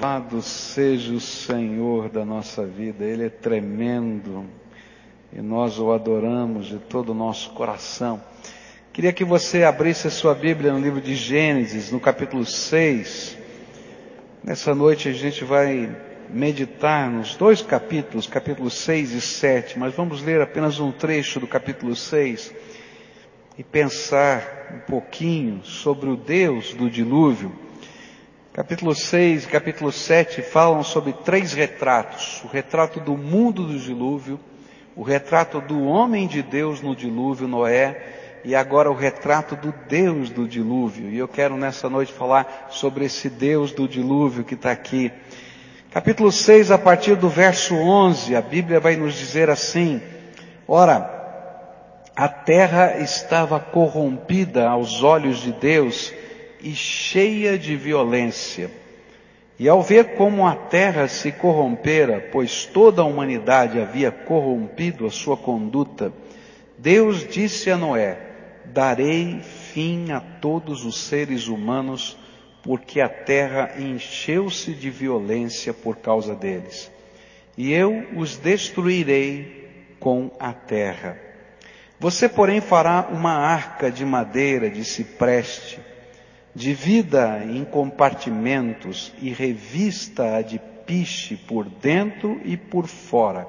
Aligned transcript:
Louvado 0.00 0.40
seja 0.40 1.12
o 1.12 1.20
Senhor 1.20 2.08
da 2.08 2.24
nossa 2.24 2.64
vida, 2.64 3.04
Ele 3.04 3.26
é 3.26 3.28
tremendo 3.28 4.46
e 5.30 5.42
nós 5.42 5.78
o 5.78 5.92
adoramos 5.92 6.68
de 6.68 6.78
todo 6.78 7.10
o 7.10 7.14
nosso 7.14 7.50
coração. 7.50 8.18
Queria 8.94 9.12
que 9.12 9.26
você 9.26 9.62
abrisse 9.62 10.06
a 10.06 10.10
sua 10.10 10.34
Bíblia 10.34 10.72
no 10.72 10.78
livro 10.78 11.02
de 11.02 11.14
Gênesis, 11.14 11.92
no 11.92 12.00
capítulo 12.00 12.46
6. 12.46 13.36
Nessa 14.42 14.74
noite 14.74 15.06
a 15.06 15.12
gente 15.12 15.44
vai 15.44 15.94
meditar 16.30 17.10
nos 17.10 17.36
dois 17.36 17.60
capítulos, 17.60 18.26
capítulos 18.26 18.72
6 18.72 19.12
e 19.12 19.20
7, 19.20 19.78
mas 19.78 19.94
vamos 19.94 20.22
ler 20.22 20.40
apenas 20.40 20.80
um 20.80 20.90
trecho 20.90 21.38
do 21.38 21.46
capítulo 21.46 21.94
6 21.94 22.54
e 23.58 23.62
pensar 23.62 24.72
um 24.74 24.90
pouquinho 24.90 25.62
sobre 25.62 26.08
o 26.08 26.16
Deus 26.16 26.72
do 26.72 26.88
dilúvio. 26.88 27.52
Capítulo 28.52 28.96
6 28.96 29.44
e 29.44 29.46
capítulo 29.46 29.92
7 29.92 30.42
falam 30.42 30.82
sobre 30.82 31.12
três 31.12 31.52
retratos: 31.52 32.42
o 32.42 32.48
retrato 32.48 32.98
do 32.98 33.16
mundo 33.16 33.64
do 33.64 33.78
dilúvio, 33.78 34.40
o 34.96 35.04
retrato 35.04 35.60
do 35.60 35.84
homem 35.84 36.26
de 36.26 36.42
Deus 36.42 36.80
no 36.80 36.96
dilúvio, 36.96 37.46
Noé, 37.46 38.40
e 38.44 38.56
agora 38.56 38.90
o 38.90 38.94
retrato 38.94 39.54
do 39.54 39.72
Deus 39.86 40.30
do 40.30 40.48
dilúvio. 40.48 41.10
E 41.10 41.16
eu 41.16 41.28
quero 41.28 41.56
nessa 41.56 41.88
noite 41.88 42.12
falar 42.12 42.66
sobre 42.70 43.04
esse 43.04 43.30
Deus 43.30 43.70
do 43.70 43.86
dilúvio 43.86 44.42
que 44.42 44.54
está 44.54 44.72
aqui. 44.72 45.12
Capítulo 45.92 46.32
6, 46.32 46.72
a 46.72 46.78
partir 46.78 47.14
do 47.14 47.28
verso 47.28 47.76
11, 47.76 48.34
a 48.34 48.42
Bíblia 48.42 48.80
vai 48.80 48.96
nos 48.96 49.14
dizer 49.14 49.48
assim: 49.48 50.02
Ora, 50.66 51.08
a 52.16 52.26
terra 52.28 52.96
estava 52.98 53.60
corrompida 53.60 54.68
aos 54.68 55.04
olhos 55.04 55.38
de 55.38 55.52
Deus 55.52 56.12
e 56.62 56.74
cheia 56.74 57.58
de 57.58 57.76
violência. 57.76 58.70
E 59.58 59.68
ao 59.68 59.82
ver 59.82 60.14
como 60.14 60.46
a 60.46 60.54
terra 60.54 61.06
se 61.06 61.30
corrompera, 61.30 62.28
pois 62.32 62.64
toda 62.64 63.02
a 63.02 63.04
humanidade 63.04 63.78
havia 63.78 64.10
corrompido 64.10 65.06
a 65.06 65.10
sua 65.10 65.36
conduta, 65.36 66.12
Deus 66.78 67.28
disse 67.28 67.70
a 67.70 67.76
Noé, 67.76 68.18
darei 68.64 69.40
fim 69.40 70.12
a 70.12 70.20
todos 70.20 70.86
os 70.86 70.98
seres 70.98 71.46
humanos, 71.46 72.16
porque 72.62 73.00
a 73.00 73.08
terra 73.08 73.74
encheu-se 73.78 74.72
de 74.72 74.88
violência 74.88 75.74
por 75.74 75.96
causa 75.96 76.34
deles. 76.34 76.90
E 77.56 77.70
eu 77.72 78.06
os 78.16 78.38
destruirei 78.38 79.68
com 80.00 80.30
a 80.40 80.54
terra. 80.54 81.18
Você, 81.98 82.30
porém, 82.30 82.62
fará 82.62 83.08
uma 83.12 83.32
arca 83.32 83.90
de 83.90 84.06
madeira 84.06 84.70
de 84.70 84.86
cipreste, 84.86 85.78
divida 86.54 87.42
em 87.44 87.64
compartimentos 87.64 89.12
e 89.20 89.30
revista-a 89.30 90.40
de 90.42 90.60
piche 90.86 91.36
por 91.36 91.68
dentro 91.68 92.40
e 92.44 92.56
por 92.56 92.86
fora. 92.86 93.44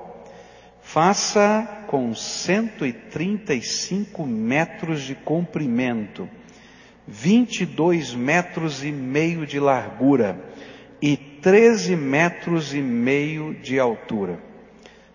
Faça 0.81 1.85
com 1.87 2.11
135 2.13 4.25
metros 4.25 5.03
de 5.03 5.15
comprimento, 5.15 6.27
22 7.07 8.13
metros 8.13 8.83
e 8.83 8.91
meio 8.91 9.47
de 9.47 9.59
largura 9.59 10.39
e 11.01 11.17
13 11.17 11.95
metros 11.95 12.73
e 12.73 12.81
meio 12.81 13.53
de 13.55 13.79
altura. 13.79 14.37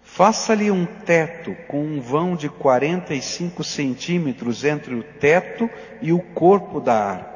Faça-lhe 0.02 0.70
um 0.70 0.86
teto 0.86 1.54
com 1.68 1.84
um 1.84 2.00
vão 2.00 2.34
de 2.34 2.48
45 2.48 3.62
centímetros 3.62 4.64
entre 4.64 4.94
o 4.94 5.02
teto 5.02 5.68
e 6.00 6.10
o 6.12 6.20
corpo 6.20 6.80
da 6.80 6.94
arca. 6.94 7.35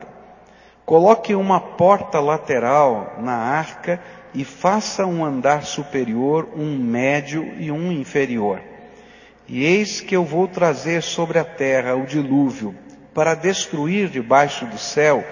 Coloque 0.91 1.37
uma 1.37 1.61
porta 1.61 2.19
lateral 2.19 3.15
na 3.21 3.37
arca 3.37 4.03
e 4.35 4.45
faça 4.45 5.07
um 5.07 5.25
andar 5.25 5.63
superior, 5.63 6.49
um 6.57 6.77
médio 6.77 7.55
e 7.61 7.71
um 7.71 7.93
inferior. 7.93 8.61
E 9.47 9.65
eis 9.65 10.01
que 10.01 10.17
eu 10.17 10.25
vou 10.25 10.49
trazer 10.49 11.01
sobre 11.01 11.39
a 11.39 11.45
terra 11.45 11.95
o 11.95 12.05
dilúvio, 12.05 12.75
para 13.15 13.37
destruir 13.37 14.09
debaixo 14.09 14.67
do 14.67 14.79
céu 14.79 15.23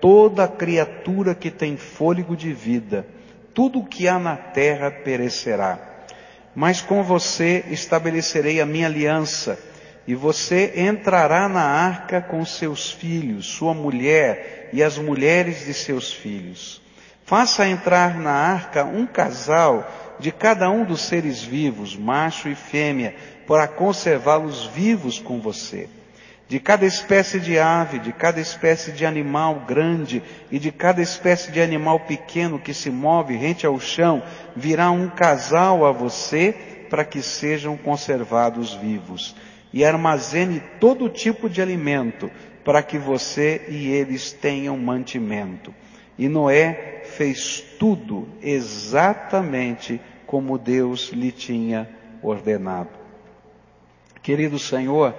toda 0.00 0.48
criatura 0.48 1.36
que 1.36 1.52
tem 1.52 1.76
fôlego 1.76 2.34
de 2.34 2.52
vida. 2.52 3.06
Tudo 3.54 3.78
o 3.78 3.86
que 3.86 4.08
há 4.08 4.18
na 4.18 4.34
terra 4.34 4.90
perecerá. 4.90 5.78
Mas 6.52 6.80
com 6.80 7.04
você 7.04 7.64
estabelecerei 7.70 8.60
a 8.60 8.66
minha 8.66 8.88
aliança, 8.88 9.56
e 10.06 10.14
você 10.14 10.72
entrará 10.76 11.48
na 11.48 11.62
arca 11.62 12.20
com 12.20 12.44
seus 12.44 12.90
filhos, 12.90 13.46
sua 13.46 13.74
mulher 13.74 14.70
e 14.72 14.82
as 14.82 14.98
mulheres 14.98 15.64
de 15.64 15.74
seus 15.74 16.12
filhos. 16.12 16.80
Faça 17.24 17.66
entrar 17.66 18.16
na 18.18 18.30
arca 18.30 18.84
um 18.84 19.04
casal 19.04 20.16
de 20.20 20.30
cada 20.30 20.70
um 20.70 20.84
dos 20.84 21.02
seres 21.02 21.42
vivos, 21.42 21.96
macho 21.96 22.48
e 22.48 22.54
fêmea, 22.54 23.16
para 23.46 23.66
conservá-los 23.66 24.66
vivos 24.66 25.18
com 25.18 25.40
você. 25.40 25.88
De 26.48 26.60
cada 26.60 26.86
espécie 26.86 27.40
de 27.40 27.58
ave, 27.58 27.98
de 27.98 28.12
cada 28.12 28.40
espécie 28.40 28.92
de 28.92 29.04
animal 29.04 29.64
grande 29.66 30.22
e 30.52 30.60
de 30.60 30.70
cada 30.70 31.02
espécie 31.02 31.50
de 31.50 31.60
animal 31.60 32.00
pequeno 32.00 32.60
que 32.60 32.72
se 32.72 32.88
move 32.88 33.36
rente 33.36 33.66
ao 33.66 33.80
chão, 33.80 34.22
virá 34.54 34.92
um 34.92 35.08
casal 35.08 35.84
a 35.84 35.90
você 35.90 36.54
para 36.88 37.04
que 37.04 37.20
sejam 37.20 37.76
conservados 37.76 38.72
vivos. 38.74 39.34
E 39.72 39.84
armazene 39.84 40.62
todo 40.80 41.08
tipo 41.08 41.48
de 41.48 41.60
alimento 41.60 42.30
para 42.64 42.82
que 42.82 42.98
você 42.98 43.66
e 43.68 43.88
eles 43.88 44.32
tenham 44.32 44.76
mantimento. 44.76 45.74
E 46.18 46.28
Noé 46.28 47.02
fez 47.04 47.60
tudo 47.78 48.28
exatamente 48.42 50.00
como 50.26 50.58
Deus 50.58 51.10
lhe 51.10 51.30
tinha 51.30 51.88
ordenado. 52.22 52.90
Querido 54.22 54.58
Senhor, 54.58 55.14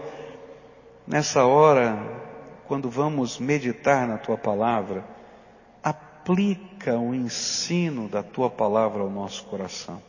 nessa 1.07 1.45
hora, 1.45 1.97
quando 2.67 2.89
vamos 2.89 3.39
meditar 3.39 4.05
na 4.05 4.17
tua 4.17 4.37
palavra, 4.37 5.05
aplica 5.81 6.97
o 6.97 7.15
ensino 7.15 8.09
da 8.09 8.21
tua 8.21 8.49
palavra 8.49 9.01
ao 9.01 9.09
nosso 9.09 9.45
coração. 9.45 10.01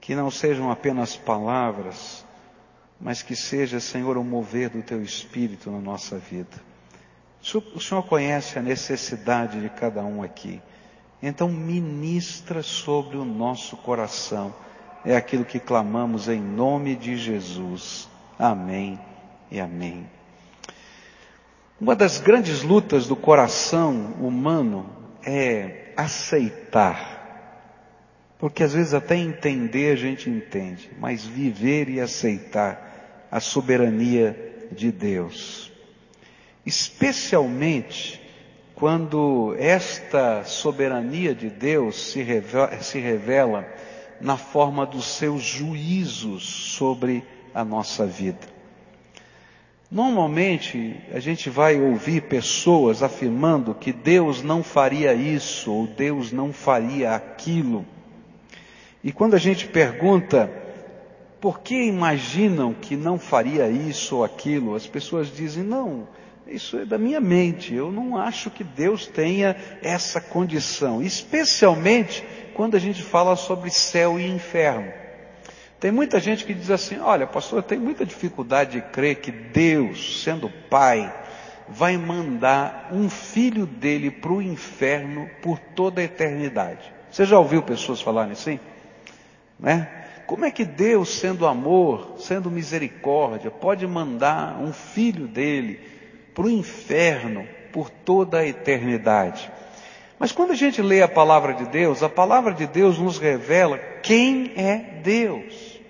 Que 0.00 0.16
não 0.16 0.28
sejam 0.28 0.72
apenas 0.72 1.14
palavras, 1.14 2.24
mas 3.00 3.22
que 3.22 3.34
seja, 3.34 3.80
Senhor, 3.80 4.18
o 4.18 4.24
mover 4.24 4.68
do 4.68 4.82
teu 4.82 5.02
espírito 5.02 5.70
na 5.70 5.78
nossa 5.78 6.18
vida. 6.18 6.70
O 7.74 7.80
Senhor 7.80 8.02
conhece 8.02 8.58
a 8.58 8.62
necessidade 8.62 9.60
de 9.60 9.70
cada 9.70 10.02
um 10.04 10.22
aqui. 10.22 10.60
Então 11.22 11.48
ministra 11.48 12.62
sobre 12.62 13.16
o 13.16 13.24
nosso 13.24 13.76
coração. 13.78 14.54
É 15.04 15.16
aquilo 15.16 15.46
que 15.46 15.58
clamamos 15.58 16.28
em 16.28 16.40
nome 16.40 16.94
de 16.94 17.16
Jesus. 17.16 18.06
Amém 18.38 19.00
e 19.50 19.58
amém. 19.58 20.06
Uma 21.80 21.96
das 21.96 22.20
grandes 22.20 22.62
lutas 22.62 23.06
do 23.06 23.16
coração 23.16 24.14
humano 24.20 24.86
é 25.24 25.94
aceitar. 25.96 27.18
Porque 28.38 28.62
às 28.62 28.74
vezes 28.74 28.92
até 28.92 29.16
entender 29.16 29.92
a 29.92 29.96
gente 29.96 30.28
entende, 30.28 30.90
mas 30.98 31.24
viver 31.24 31.88
e 31.88 31.98
aceitar 31.98 32.89
a 33.30 33.40
soberania 33.40 34.68
de 34.72 34.90
Deus 34.90 35.70
especialmente 36.64 38.20
quando 38.74 39.54
esta 39.58 40.44
soberania 40.44 41.34
de 41.34 41.50
Deus 41.50 42.12
se 42.12 42.22
revela, 42.22 42.80
se 42.80 42.98
revela 42.98 43.66
na 44.20 44.36
forma 44.36 44.86
dos 44.86 45.06
seus 45.06 45.42
juízos 45.42 46.44
sobre 46.44 47.24
a 47.54 47.64
nossa 47.64 48.06
vida. 48.06 48.48
Normalmente 49.90 50.96
a 51.12 51.18
gente 51.18 51.50
vai 51.50 51.80
ouvir 51.80 52.22
pessoas 52.22 53.02
afirmando 53.02 53.74
que 53.74 53.92
Deus 53.92 54.42
não 54.42 54.62
faria 54.62 55.12
isso 55.12 55.72
ou 55.72 55.86
Deus 55.86 56.30
não 56.30 56.52
faria 56.52 57.14
aquilo. 57.14 57.84
E 59.02 59.10
quando 59.10 59.34
a 59.34 59.38
gente 59.38 59.66
pergunta 59.66 60.50
por 61.40 61.60
que 61.60 61.82
imaginam 61.84 62.74
que 62.74 62.96
não 62.96 63.18
faria 63.18 63.68
isso 63.68 64.16
ou 64.16 64.24
aquilo, 64.24 64.74
as 64.74 64.86
pessoas 64.86 65.34
dizem 65.34 65.64
não, 65.64 66.06
isso 66.46 66.76
é 66.78 66.84
da 66.84 66.98
minha 66.98 67.20
mente. 67.20 67.74
Eu 67.74 67.90
não 67.92 68.16
acho 68.16 68.50
que 68.50 68.64
Deus 68.64 69.06
tenha 69.06 69.56
essa 69.82 70.20
condição, 70.20 71.00
especialmente 71.00 72.24
quando 72.54 72.76
a 72.76 72.80
gente 72.80 73.02
fala 73.02 73.36
sobre 73.36 73.70
céu 73.70 74.18
e 74.18 74.26
inferno. 74.26 74.92
Tem 75.78 75.90
muita 75.90 76.20
gente 76.20 76.44
que 76.44 76.52
diz 76.52 76.70
assim: 76.70 76.98
olha, 76.98 77.26
pastor, 77.26 77.60
eu 77.60 77.62
tenho 77.62 77.80
muita 77.80 78.04
dificuldade 78.04 78.72
de 78.72 78.82
crer 78.82 79.16
que 79.16 79.30
Deus, 79.30 80.22
sendo 80.22 80.50
Pai, 80.68 81.14
vai 81.68 81.96
mandar 81.96 82.90
um 82.92 83.08
filho 83.08 83.64
dele 83.64 84.10
para 84.10 84.32
o 84.32 84.42
inferno 84.42 85.30
por 85.40 85.58
toda 85.58 86.00
a 86.00 86.04
eternidade. 86.04 86.92
Você 87.10 87.24
já 87.24 87.38
ouviu 87.38 87.62
pessoas 87.62 88.00
falarem 88.00 88.32
assim? 88.32 88.60
Né? 89.58 89.99
Como 90.30 90.44
é 90.44 90.50
que 90.52 90.64
Deus, 90.64 91.08
sendo 91.18 91.44
amor, 91.44 92.14
sendo 92.18 92.52
misericórdia, 92.52 93.50
pode 93.50 93.84
mandar 93.84 94.60
um 94.60 94.72
filho 94.72 95.26
dele 95.26 95.80
para 96.32 96.44
o 96.44 96.48
inferno 96.48 97.44
por 97.72 97.90
toda 97.90 98.38
a 98.38 98.46
eternidade. 98.46 99.50
Mas 100.20 100.30
quando 100.30 100.52
a 100.52 100.54
gente 100.54 100.80
lê 100.80 101.02
a 101.02 101.08
palavra 101.08 101.54
de 101.54 101.66
Deus, 101.66 102.00
a 102.00 102.08
palavra 102.08 102.54
de 102.54 102.68
Deus 102.68 102.96
nos 102.96 103.18
revela 103.18 103.76
quem 104.04 104.52
é 104.54 105.00
Deus. 105.02 105.80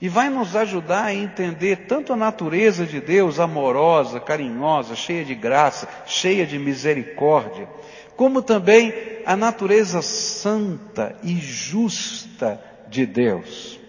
E 0.00 0.08
vai 0.08 0.28
nos 0.28 0.56
ajudar 0.56 1.04
a 1.04 1.14
entender 1.14 1.86
tanto 1.86 2.12
a 2.12 2.16
natureza 2.16 2.84
de 2.84 3.00
Deus 3.00 3.38
amorosa, 3.38 4.18
carinhosa, 4.18 4.96
cheia 4.96 5.24
de 5.24 5.36
graça, 5.36 5.88
cheia 6.06 6.44
de 6.44 6.58
misericórdia, 6.58 7.68
como 8.16 8.42
também 8.42 8.92
a 9.24 9.36
natureza 9.36 10.02
santa 10.02 11.14
e 11.22 11.36
justa 11.36 12.68
de 12.90 13.06
Deus. 13.06 13.80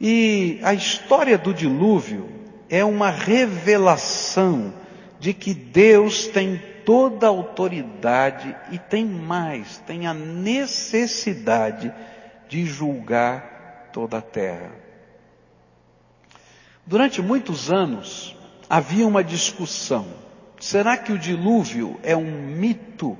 E 0.00 0.58
a 0.62 0.74
história 0.74 1.38
do 1.38 1.54
dilúvio 1.54 2.28
é 2.68 2.84
uma 2.84 3.10
revelação 3.10 4.74
de 5.20 5.32
que 5.32 5.54
Deus 5.54 6.26
tem 6.26 6.60
toda 6.84 7.26
a 7.26 7.30
autoridade 7.30 8.54
e 8.72 8.78
tem 8.78 9.04
mais, 9.04 9.78
tem 9.86 10.06
a 10.06 10.12
necessidade 10.12 11.92
de 12.48 12.64
julgar 12.64 13.90
toda 13.92 14.18
a 14.18 14.22
terra. 14.22 14.72
Durante 16.86 17.22
muitos 17.22 17.72
anos 17.72 18.36
havia 18.68 19.06
uma 19.06 19.24
discussão. 19.24 20.06
Será 20.60 20.96
que 20.96 21.12
o 21.12 21.18
dilúvio 21.18 21.98
é 22.02 22.16
um 22.16 22.30
mito 22.30 23.16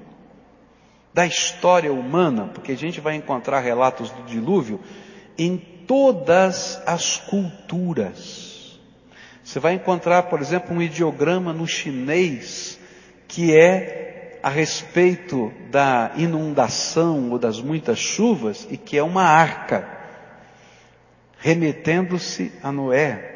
da 1.14 1.24
história 1.24 1.92
humana? 1.92 2.50
Porque 2.52 2.72
a 2.72 2.76
gente 2.76 3.00
vai 3.00 3.14
encontrar 3.14 3.60
relatos 3.60 4.10
do 4.10 4.24
dilúvio 4.24 4.80
em 5.38 5.56
todas 5.56 6.82
as 6.84 7.16
culturas. 7.16 8.80
Você 9.42 9.60
vai 9.60 9.74
encontrar, 9.74 10.24
por 10.24 10.40
exemplo, 10.40 10.74
um 10.74 10.82
ideograma 10.82 11.52
no 11.52 11.66
chinês 11.66 12.80
que 13.28 13.56
é 13.56 14.40
a 14.42 14.48
respeito 14.48 15.52
da 15.70 16.12
inundação 16.16 17.30
ou 17.30 17.38
das 17.38 17.60
muitas 17.60 17.98
chuvas 17.98 18.66
e 18.70 18.76
que 18.76 18.98
é 18.98 19.02
uma 19.02 19.22
arca, 19.22 19.88
remetendo-se 21.38 22.52
a 22.62 22.70
Noé. 22.70 23.33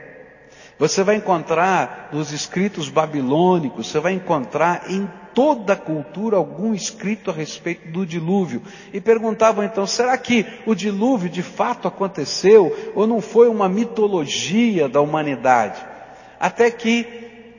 Você 0.78 1.02
vai 1.02 1.16
encontrar 1.16 2.10
nos 2.12 2.30
escritos 2.30 2.88
babilônicos, 2.88 3.88
você 3.88 3.98
vai 3.98 4.12
encontrar 4.12 4.88
em 4.88 5.10
toda 5.34 5.72
a 5.72 5.76
cultura 5.76 6.36
algum 6.36 6.72
escrito 6.72 7.30
a 7.30 7.34
respeito 7.34 7.88
do 7.90 8.06
dilúvio. 8.06 8.62
E 8.92 9.00
perguntavam 9.00 9.64
então, 9.64 9.86
será 9.86 10.16
que 10.16 10.46
o 10.66 10.74
dilúvio 10.74 11.28
de 11.28 11.42
fato 11.42 11.88
aconteceu 11.88 12.92
ou 12.94 13.06
não 13.06 13.20
foi 13.20 13.48
uma 13.48 13.68
mitologia 13.68 14.88
da 14.88 15.00
humanidade? 15.00 15.84
Até 16.38 16.70
que 16.70 17.06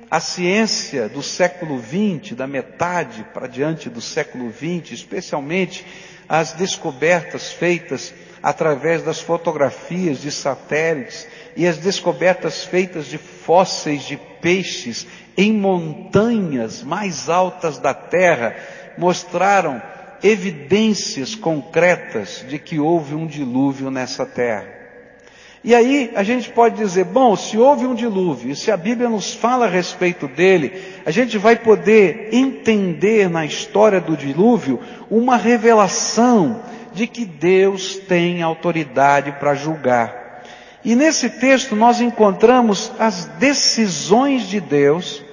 a 0.09 0.19
ciência 0.21 1.09
do 1.09 1.21
século 1.21 1.79
XX, 1.79 2.35
da 2.35 2.47
metade 2.47 3.25
para 3.33 3.47
diante 3.47 3.89
do 3.89 4.01
século 4.01 4.51
XX, 4.51 4.93
especialmente 4.93 5.85
as 6.27 6.53
descobertas 6.53 7.51
feitas 7.51 8.13
através 8.41 9.03
das 9.03 9.19
fotografias 9.19 10.21
de 10.21 10.31
satélites 10.31 11.27
e 11.59 11.67
as 11.67 11.77
descobertas 11.77 12.63
feitas 12.63 13.07
de 13.07 13.17
fósseis 13.17 14.03
de 14.03 14.15
peixes 14.15 15.05
em 15.35 15.51
montanhas 15.51 16.81
mais 16.81 17.27
altas 17.27 17.77
da 17.77 17.93
Terra, 17.93 18.55
mostraram 18.97 19.81
evidências 20.23 21.35
concretas 21.35 22.45
de 22.47 22.57
que 22.59 22.79
houve 22.79 23.13
um 23.13 23.27
dilúvio 23.27 23.91
nessa 23.91 24.25
terra. 24.25 24.69
E 25.61 25.75
aí 25.75 26.13
a 26.15 26.23
gente 26.23 26.49
pode 26.49 26.77
dizer, 26.77 27.03
bom, 27.03 27.35
se 27.35 27.57
houve 27.57 27.85
um 27.85 27.93
dilúvio, 27.93 28.55
se 28.55 28.71
a 28.71 28.77
Bíblia 28.77 29.09
nos 29.09 29.33
fala 29.33 29.65
a 29.65 29.69
respeito 29.69 30.29
dele, 30.29 30.81
a 31.05 31.11
gente 31.11 31.37
vai 31.37 31.57
poder 31.57 32.29
entender 32.31 33.29
na 33.29 33.45
história 33.45 33.99
do 33.99 34.15
dilúvio 34.15 34.79
uma 35.11 35.35
revelação 35.35 36.63
de 36.93 37.05
que 37.05 37.25
Deus 37.25 37.97
tem 37.97 38.41
autoridade 38.41 39.33
para 39.33 39.53
julgar. 39.55 40.28
E 40.83 40.95
nesse 40.95 41.29
texto 41.29 41.75
nós 41.75 41.99
encontramos 41.99 42.91
as 42.97 43.25
decisões 43.25 44.43
de 44.43 44.59
Deus 44.59 45.23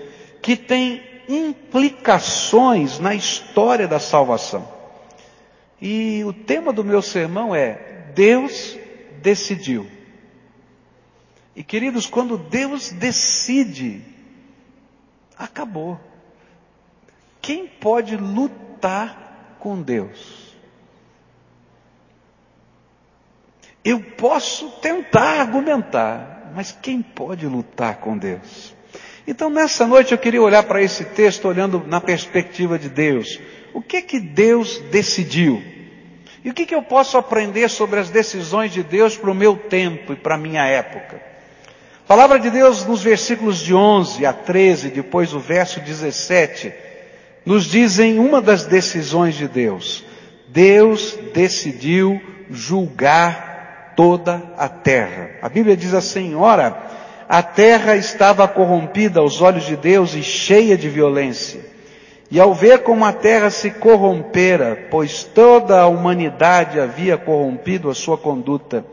que 0.43 0.56
têm 0.56 1.02
implicações 1.28 2.98
na 2.98 3.14
história 3.14 3.87
da 3.87 3.98
salvação. 3.98 4.66
E 5.81 6.25
o 6.25 6.32
tema 6.32 6.72
do 6.72 6.84
meu 6.84 7.02
sermão 7.02 7.54
é 7.54 8.10
Deus 8.14 8.76
decidiu. 9.20 9.87
E 11.54 11.62
queridos, 11.62 12.06
quando 12.06 12.37
Deus 12.37 12.90
decide, 12.90 14.02
acabou. 15.37 15.99
Quem 17.40 17.66
pode 17.66 18.16
lutar 18.16 19.56
com 19.58 19.81
Deus? 19.81 20.45
Eu 23.86 24.00
posso 24.00 24.68
tentar 24.82 25.42
argumentar, 25.42 26.50
mas 26.52 26.76
quem 26.82 27.00
pode 27.00 27.46
lutar 27.46 27.98
com 27.98 28.18
Deus? 28.18 28.74
Então 29.24 29.48
nessa 29.48 29.86
noite 29.86 30.10
eu 30.10 30.18
queria 30.18 30.42
olhar 30.42 30.64
para 30.64 30.82
esse 30.82 31.04
texto 31.04 31.46
olhando 31.46 31.84
na 31.86 32.00
perspectiva 32.00 32.80
de 32.80 32.88
Deus. 32.88 33.38
O 33.72 33.80
que 33.80 34.02
que 34.02 34.18
Deus 34.18 34.78
decidiu? 34.90 35.62
E 36.44 36.50
o 36.50 36.52
que 36.52 36.66
que 36.66 36.74
eu 36.74 36.82
posso 36.82 37.16
aprender 37.16 37.70
sobre 37.70 38.00
as 38.00 38.10
decisões 38.10 38.72
de 38.72 38.82
Deus 38.82 39.16
para 39.16 39.30
o 39.30 39.34
meu 39.34 39.56
tempo 39.56 40.14
e 40.14 40.16
para 40.16 40.34
a 40.34 40.38
minha 40.38 40.66
época? 40.66 41.22
A 42.02 42.08
palavra 42.08 42.40
de 42.40 42.50
Deus 42.50 42.84
nos 42.84 43.04
versículos 43.04 43.60
de 43.60 43.72
11 43.72 44.26
a 44.26 44.32
13, 44.32 44.88
depois 44.90 45.32
o 45.32 45.38
verso 45.38 45.78
17, 45.78 46.72
nos 47.44 47.66
dizem 47.66 48.18
uma 48.18 48.42
das 48.42 48.64
decisões 48.64 49.36
de 49.36 49.46
Deus. 49.46 50.04
Deus 50.48 51.16
decidiu 51.32 52.20
julgar 52.50 53.45
toda 53.96 54.43
a 54.58 54.69
terra. 54.69 55.31
A 55.43 55.48
Bíblia 55.48 55.76
diz 55.76 55.94
assim, 55.94 56.34
ora, 56.34 56.76
a 57.28 57.43
terra 57.43 57.96
estava 57.96 58.46
corrompida 58.46 59.19
aos 59.19 59.40
olhos 59.40 59.64
de 59.64 59.75
Deus 59.75 60.14
e 60.14 60.22
cheia 60.22 60.76
de 60.76 60.88
violência. 60.88 61.60
E 62.31 62.38
ao 62.38 62.52
ver 62.52 62.81
como 62.81 63.04
a 63.04 63.12
terra 63.12 63.50
se 63.50 63.70
corrompera, 63.70 64.87
pois 64.90 65.25
toda 65.25 65.81
a 65.81 65.87
humanidade 65.87 66.78
havia 66.78 67.16
corrompido 67.16 67.88
a 67.88 67.94
sua 67.94 68.19
conduta, 68.19 68.84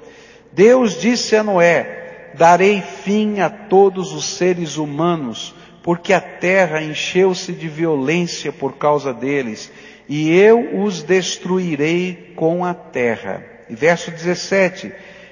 Deus 0.52 1.00
disse 1.00 1.36
a 1.36 1.44
Noé, 1.44 2.32
darei 2.36 2.82
fim 2.82 3.40
a 3.40 3.50
todos 3.50 4.14
os 4.14 4.26
seres 4.26 4.78
humanos, 4.78 5.54
porque 5.82 6.14
a 6.14 6.22
terra 6.22 6.82
encheu-se 6.82 7.52
de 7.52 7.68
violência 7.68 8.52
por 8.52 8.74
causa 8.74 9.14
deles, 9.14 9.72
e 10.08 10.32
eu 10.32 10.82
os 10.82 11.04
destruirei 11.04 12.34
com 12.36 12.64
a 12.64 12.74
terra. 12.74 13.53
E 13.70 13.76
verso 13.76 14.12
17: 14.12 14.92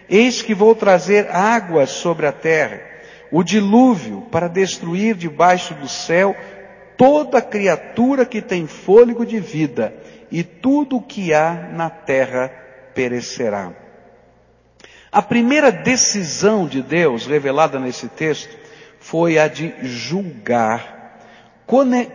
Eis 0.09 0.41
que 0.41 0.53
vou 0.53 0.75
trazer 0.75 1.29
águas 1.29 1.89
sobre 1.89 2.25
a 2.25 2.31
terra, 2.31 2.81
o 3.31 3.43
dilúvio, 3.43 4.21
para 4.31 4.47
destruir 4.47 5.15
debaixo 5.15 5.73
do 5.75 5.87
céu 5.87 6.35
toda 6.97 7.41
criatura 7.41 8.25
que 8.25 8.41
tem 8.41 8.67
fôlego 8.67 9.25
de 9.25 9.39
vida, 9.39 9.93
e 10.29 10.43
tudo 10.43 10.97
o 10.97 11.01
que 11.01 11.33
há 11.33 11.69
na 11.73 11.89
terra 11.89 12.49
perecerá. 12.93 13.73
A 15.11 15.21
primeira 15.21 15.71
decisão 15.71 16.67
de 16.67 16.81
Deus 16.81 17.25
revelada 17.25 17.79
nesse 17.79 18.07
texto 18.07 18.55
foi 18.99 19.37
a 19.37 19.47
de 19.47 19.73
julgar, 19.81 21.17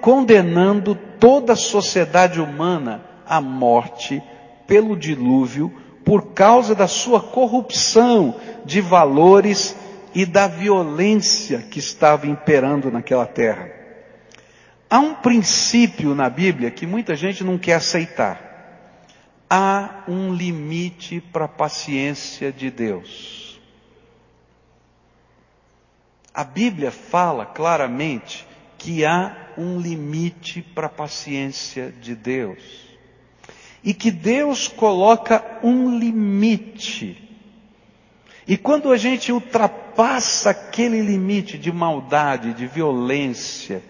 condenando 0.01 0.95
toda 0.95 1.55
a 1.55 1.57
sociedade 1.57 2.41
humana 2.41 3.05
à 3.27 3.41
morte 3.41 4.23
pelo 4.67 4.97
dilúvio 4.97 5.86
por 6.07 6.33
causa 6.33 6.73
da 6.73 6.87
sua 6.87 7.21
corrupção 7.21 8.41
de 8.65 8.81
valores 8.81 9.77
e 10.15 10.25
da 10.25 10.47
violência 10.47 11.59
que 11.59 11.81
estava 11.81 12.29
imperando 12.29 12.93
naquela 12.93 13.27
terra. 13.27 13.69
Há 14.89 15.01
um 15.01 15.15
princípio 15.17 16.15
na 16.15 16.31
Bíblia 16.31 16.71
que 16.71 16.87
muita 16.87 17.17
gente 17.17 17.43
não 17.43 17.59
quer 17.59 17.75
aceitar 17.75 18.47
há 19.51 20.05
um 20.07 20.33
limite 20.33 21.21
para 21.21 21.47
a 21.47 21.49
paciência 21.49 22.53
de 22.53 22.71
Deus. 22.71 23.61
A 26.33 26.45
Bíblia 26.45 26.93
fala 26.93 27.45
claramente 27.47 28.47
que 28.79 29.05
há 29.05 29.55
um 29.59 29.81
limite 29.81 30.63
para 30.63 30.87
a 30.87 30.91
paciência 30.91 31.93
de 32.01 32.15
Deus. 32.15 32.86
E 33.87 33.95
que 33.95 34.11
Deus 34.11 34.67
coloca 34.67 35.61
um 35.63 35.97
limite. 35.97 37.17
E 38.45 38.57
quando 38.57 38.91
a 38.91 38.97
gente 38.97 39.31
ultrapassa 39.31 40.51
aquele 40.51 41.01
limite 41.01 41.57
de 41.57 41.71
maldade, 41.71 42.53
de 42.53 42.67
violência, 42.67 43.81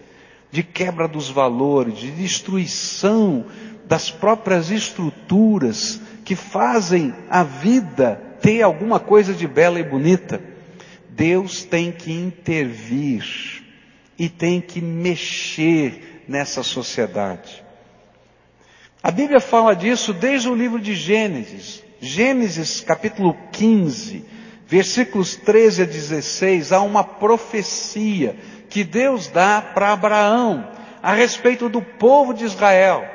de 0.51 0.61
quebra 0.61 1.07
dos 1.07 1.29
valores, 1.29 1.97
de 1.97 2.11
destruição 2.11 3.47
das 3.85 4.11
próprias 4.11 4.69
estruturas 4.69 5.99
que 6.23 6.35
fazem 6.35 7.11
a 7.27 7.43
vida 7.43 8.21
ter 8.39 8.61
alguma 8.61 8.99
coisa 8.99 9.33
de 9.33 9.47
bela 9.47 9.79
e 9.79 9.83
bonita. 9.83 10.39
Deus 11.09 11.63
tem 11.63 11.91
que 11.91 12.11
intervir 12.11 13.63
e 14.19 14.29
tem 14.29 14.61
que 14.61 14.79
mexer 14.79 16.23
nessa 16.27 16.61
sociedade. 16.61 17.65
A 19.07 19.11
Bíblia 19.11 19.39
fala 19.39 19.73
disso 19.73 20.11
desde 20.11 20.49
o 20.49 20.53
livro 20.53 20.81
de 20.81 20.93
Gênesis. 20.93 21.81
Gênesis 22.01 22.81
capítulo 22.81 23.37
15, 23.53 24.25
versículos 24.67 25.33
13 25.37 25.83
a 25.83 25.85
16, 25.85 26.73
há 26.73 26.81
uma 26.81 27.05
profecia 27.05 28.35
que 28.69 28.83
Deus 28.83 29.29
dá 29.29 29.61
para 29.61 29.93
Abraão 29.93 30.69
a 31.01 31.13
respeito 31.13 31.69
do 31.69 31.81
povo 31.81 32.33
de 32.33 32.43
Israel. 32.43 33.05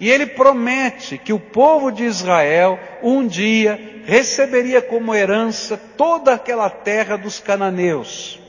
E 0.00 0.08
ele 0.08 0.24
promete 0.24 1.18
que 1.18 1.34
o 1.34 1.38
povo 1.38 1.92
de 1.92 2.04
Israel 2.04 2.80
um 3.02 3.26
dia 3.26 4.00
receberia 4.06 4.80
como 4.80 5.14
herança 5.14 5.78
toda 5.98 6.32
aquela 6.32 6.70
terra 6.70 7.18
dos 7.18 7.40
cananeus. 7.40 8.40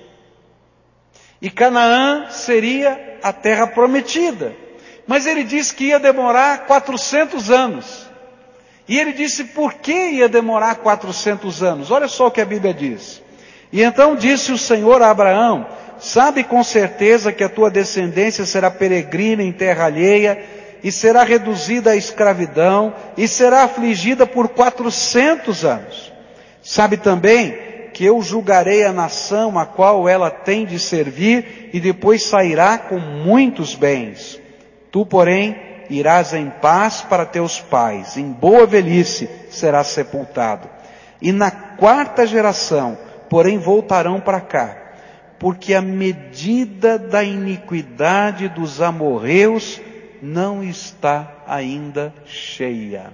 E 1.42 1.50
Canaã 1.50 2.30
seria 2.30 3.20
a 3.22 3.34
terra 3.34 3.68
prometida. 3.68 4.67
Mas 5.08 5.26
ele 5.26 5.44
disse 5.44 5.74
que 5.74 5.86
ia 5.86 6.00
demorar 6.00 6.66
400 6.66 7.50
anos. 7.50 8.08
E 8.88 9.00
ele 9.00 9.14
disse 9.14 9.46
por 9.46 9.76
que 9.76 10.12
ia 10.12 10.28
demorar 10.30 10.76
400 10.76 11.64
anos. 11.64 11.90
Olha 11.90 12.08
só 12.08 12.28
o 12.28 12.32
que 12.32 12.42
a 12.42 12.46
Bíblia 12.46 12.74
diz. 12.74 13.22
E 13.72 13.82
então 13.82 14.16
disse 14.16 14.52
o 14.52 14.58
Senhor 14.58 15.02
a 15.02 15.10
Abraão: 15.10 15.66
Sabe 15.98 16.44
com 16.44 16.64
certeza 16.64 17.32
que 17.32 17.44
a 17.44 17.50
tua 17.50 17.70
descendência 17.70 18.46
será 18.46 18.70
peregrina 18.70 19.44
em 19.44 19.52
terra 19.52 19.86
alheia 19.86 20.44
e 20.84 20.92
será 20.92 21.24
reduzida 21.24 21.92
à 21.92 21.96
escravidão 21.96 22.94
e 23.18 23.28
será 23.28 23.64
afligida 23.64 24.26
por 24.26 24.50
400 24.50 25.66
anos. 25.66 26.14
Sabe 26.62 26.98
também 26.98 27.58
que 27.94 28.06
eu 28.06 28.22
julgarei 28.22 28.84
a 28.84 28.94
nação 28.94 29.58
a 29.58 29.66
qual 29.66 30.08
ela 30.08 30.30
tem 30.30 30.66
de 30.66 30.80
servir 30.80 31.70
e 31.74 31.80
depois 31.80 32.24
sairá 32.24 32.78
com 32.78 33.00
muitos 33.00 33.74
bens. 33.74 34.40
Tu, 34.92 35.06
porém, 35.06 35.56
irás 35.90 36.34
em 36.34 36.50
paz 36.50 37.02
para 37.02 37.26
teus 37.26 37.60
pais, 37.60 38.18
em 38.18 38.32
boa 38.32 38.66
velhice 38.66 39.30
serás 39.50 39.88
sepultado. 39.88 40.70
E 41.22 41.32
na 41.32 41.50
quarta 41.50 42.26
geração, 42.26 42.98
porém, 43.30 43.58
voltarão 43.58 44.20
para 44.20 44.42
cá, 44.42 44.78
porque 45.40 45.74
a 45.74 45.82
medida 45.82 46.98
da 46.98 47.24
iniquidade 47.24 48.50
dos 48.50 48.82
amorreus 48.82 49.82
não 50.22 50.64
está 50.64 51.44
ainda 51.48 52.14
cheia. 52.26 53.14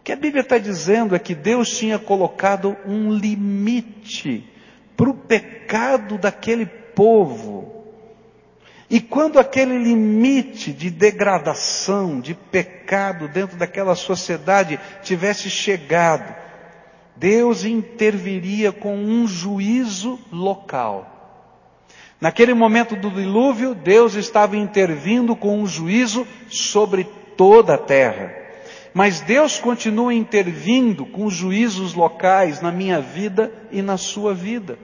O 0.00 0.02
que 0.02 0.12
a 0.12 0.16
Bíblia 0.16 0.42
está 0.42 0.58
dizendo 0.58 1.14
é 1.14 1.18
que 1.18 1.34
Deus 1.34 1.76
tinha 1.76 1.98
colocado 1.98 2.76
um 2.86 3.12
limite 3.12 4.48
para 4.96 5.10
o 5.10 5.14
pecado 5.14 6.18
daquele 6.18 6.66
povo. 6.66 7.77
E 8.90 9.00
quando 9.00 9.38
aquele 9.38 9.76
limite 9.76 10.72
de 10.72 10.88
degradação, 10.88 12.20
de 12.20 12.34
pecado 12.34 13.28
dentro 13.28 13.56
daquela 13.56 13.94
sociedade 13.94 14.80
tivesse 15.02 15.50
chegado, 15.50 16.34
Deus 17.14 17.64
interviria 17.64 18.72
com 18.72 18.96
um 18.96 19.26
juízo 19.26 20.18
local. 20.32 21.14
Naquele 22.20 22.54
momento 22.54 22.96
do 22.96 23.10
dilúvio, 23.10 23.74
Deus 23.74 24.14
estava 24.14 24.56
intervindo 24.56 25.36
com 25.36 25.60
um 25.60 25.66
juízo 25.66 26.26
sobre 26.48 27.04
toda 27.36 27.74
a 27.74 27.78
terra. 27.78 28.34
Mas 28.94 29.20
Deus 29.20 29.58
continua 29.58 30.14
intervindo 30.14 31.04
com 31.04 31.28
juízos 31.28 31.94
locais 31.94 32.60
na 32.60 32.72
minha 32.72 33.00
vida 33.00 33.52
e 33.70 33.82
na 33.82 33.96
sua 33.96 34.32
vida. 34.34 34.78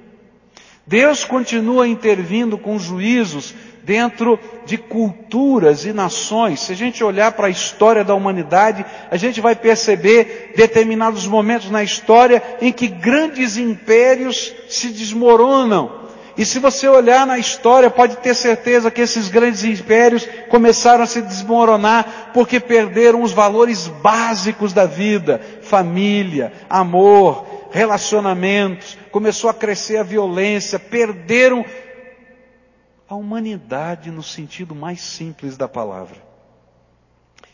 Deus 0.86 1.24
continua 1.24 1.88
intervindo 1.88 2.58
com 2.58 2.78
juízos 2.78 3.54
dentro 3.84 4.38
de 4.64 4.78
culturas 4.78 5.84
e 5.84 5.92
nações. 5.92 6.60
Se 6.60 6.72
a 6.72 6.76
gente 6.76 7.04
olhar 7.04 7.32
para 7.32 7.48
a 7.48 7.50
história 7.50 8.02
da 8.02 8.14
humanidade, 8.14 8.84
a 9.10 9.16
gente 9.16 9.40
vai 9.40 9.54
perceber 9.54 10.52
determinados 10.56 11.26
momentos 11.26 11.70
na 11.70 11.82
história 11.82 12.42
em 12.60 12.72
que 12.72 12.88
grandes 12.88 13.56
impérios 13.56 14.54
se 14.68 14.88
desmoronam. 14.88 16.04
E 16.36 16.44
se 16.44 16.58
você 16.58 16.88
olhar 16.88 17.24
na 17.26 17.38
história, 17.38 17.88
pode 17.88 18.16
ter 18.16 18.34
certeza 18.34 18.90
que 18.90 19.00
esses 19.00 19.28
grandes 19.28 19.62
impérios 19.62 20.26
começaram 20.48 21.04
a 21.04 21.06
se 21.06 21.22
desmoronar 21.22 22.32
porque 22.34 22.58
perderam 22.58 23.22
os 23.22 23.30
valores 23.30 23.86
básicos 23.86 24.72
da 24.72 24.84
vida, 24.84 25.40
família, 25.62 26.52
amor, 26.68 27.46
relacionamentos, 27.70 28.98
começou 29.12 29.48
a 29.48 29.54
crescer 29.54 29.98
a 29.98 30.02
violência, 30.02 30.78
perderam 30.78 31.64
a 33.08 33.14
humanidade 33.14 34.10
no 34.10 34.22
sentido 34.22 34.74
mais 34.74 35.00
simples 35.00 35.56
da 35.56 35.68
palavra. 35.68 36.16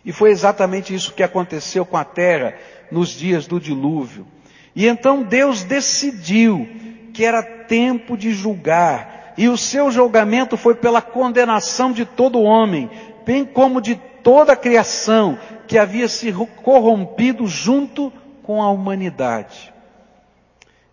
E 0.05 0.13
foi 0.13 0.31
exatamente 0.31 0.95
isso 0.95 1.13
que 1.13 1.23
aconteceu 1.23 1.85
com 1.85 1.97
a 1.97 2.05
terra 2.05 2.55
nos 2.91 3.11
dias 3.11 3.47
do 3.47 3.61
dilúvio. 3.61 4.27
E 4.75 4.87
então 4.87 5.23
Deus 5.23 5.63
decidiu 5.65 6.69
que 7.13 7.25
era 7.25 7.43
tempo 7.43 8.17
de 8.17 8.33
julgar, 8.33 9.35
e 9.37 9.49
o 9.49 9.57
seu 9.57 9.91
julgamento 9.91 10.57
foi 10.57 10.75
pela 10.75 11.03
condenação 11.03 11.93
de 11.93 12.05
todo 12.05 12.43
homem, 12.43 12.91
bem 13.25 13.45
como 13.45 13.81
de 13.81 13.97
toda 14.23 14.53
a 14.53 14.57
criação 14.57 15.39
que 15.67 15.79
havia 15.79 16.09
se 16.09 16.33
corrompido 16.63 17.47
junto 17.47 18.13
com 18.43 18.63
a 18.63 18.71
humanidade. 18.71 19.73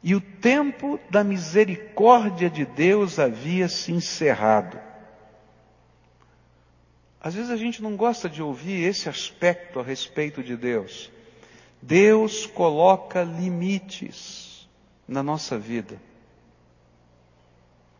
E 0.08 0.16
o 0.16 0.22
tempo 0.22 0.98
da 1.10 1.22
misericórdia 1.22 2.50
de 2.50 2.64
Deus 2.64 3.20
havia 3.20 3.68
se 3.68 3.92
encerrado. 3.92 4.80
Às 7.20 7.36
vezes 7.36 7.52
a 7.52 7.58
gente 7.58 7.82
não 7.82 7.98
gosta 7.98 8.30
de 8.30 8.42
ouvir 8.42 8.86
esse 8.86 9.10
aspecto 9.10 9.82
a 9.82 9.84
respeito 9.84 10.42
de 10.42 10.56
Deus. 10.56 11.12
Deus 11.82 12.46
coloca 12.46 13.22
limites 13.22 14.66
na 15.06 15.22
nossa 15.22 15.60
vida. 15.60 16.02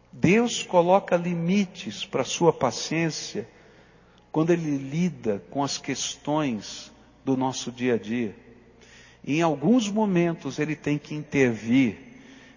Deus 0.10 0.64
coloca 0.64 1.18
limites 1.18 2.06
para 2.06 2.22
a 2.22 2.24
sua 2.24 2.54
paciência 2.54 3.46
quando 4.32 4.52
Ele 4.52 4.78
lida 4.78 5.44
com 5.50 5.62
as 5.62 5.78
questões 5.78 6.90
do 7.26 7.36
nosso 7.36 7.70
dia 7.70 7.96
a 7.96 7.98
dia. 7.98 8.47
Em 9.36 9.42
alguns 9.42 9.90
momentos 9.90 10.58
Ele 10.58 10.76
tem 10.76 10.98
que 10.98 11.14
intervir. 11.14 11.98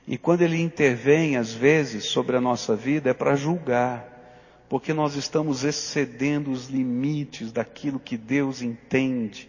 E 0.06 0.16
quando 0.16 0.42
Ele 0.42 0.60
intervém, 0.60 1.36
às 1.36 1.52
vezes, 1.52 2.04
sobre 2.04 2.36
a 2.36 2.40
nossa 2.40 2.76
vida, 2.76 3.10
é 3.10 3.14
para 3.14 3.34
julgar. 3.34 4.06
Porque 4.68 4.92
nós 4.92 5.16
estamos 5.16 5.64
excedendo 5.64 6.52
os 6.52 6.68
limites 6.68 7.50
daquilo 7.50 7.98
que 7.98 8.16
Deus 8.16 8.62
entende 8.62 9.48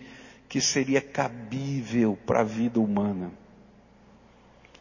que 0.49 0.59
seria 0.59 0.99
cabível 0.99 2.17
para 2.25 2.41
a 2.41 2.43
vida 2.43 2.79
humana. 2.79 3.31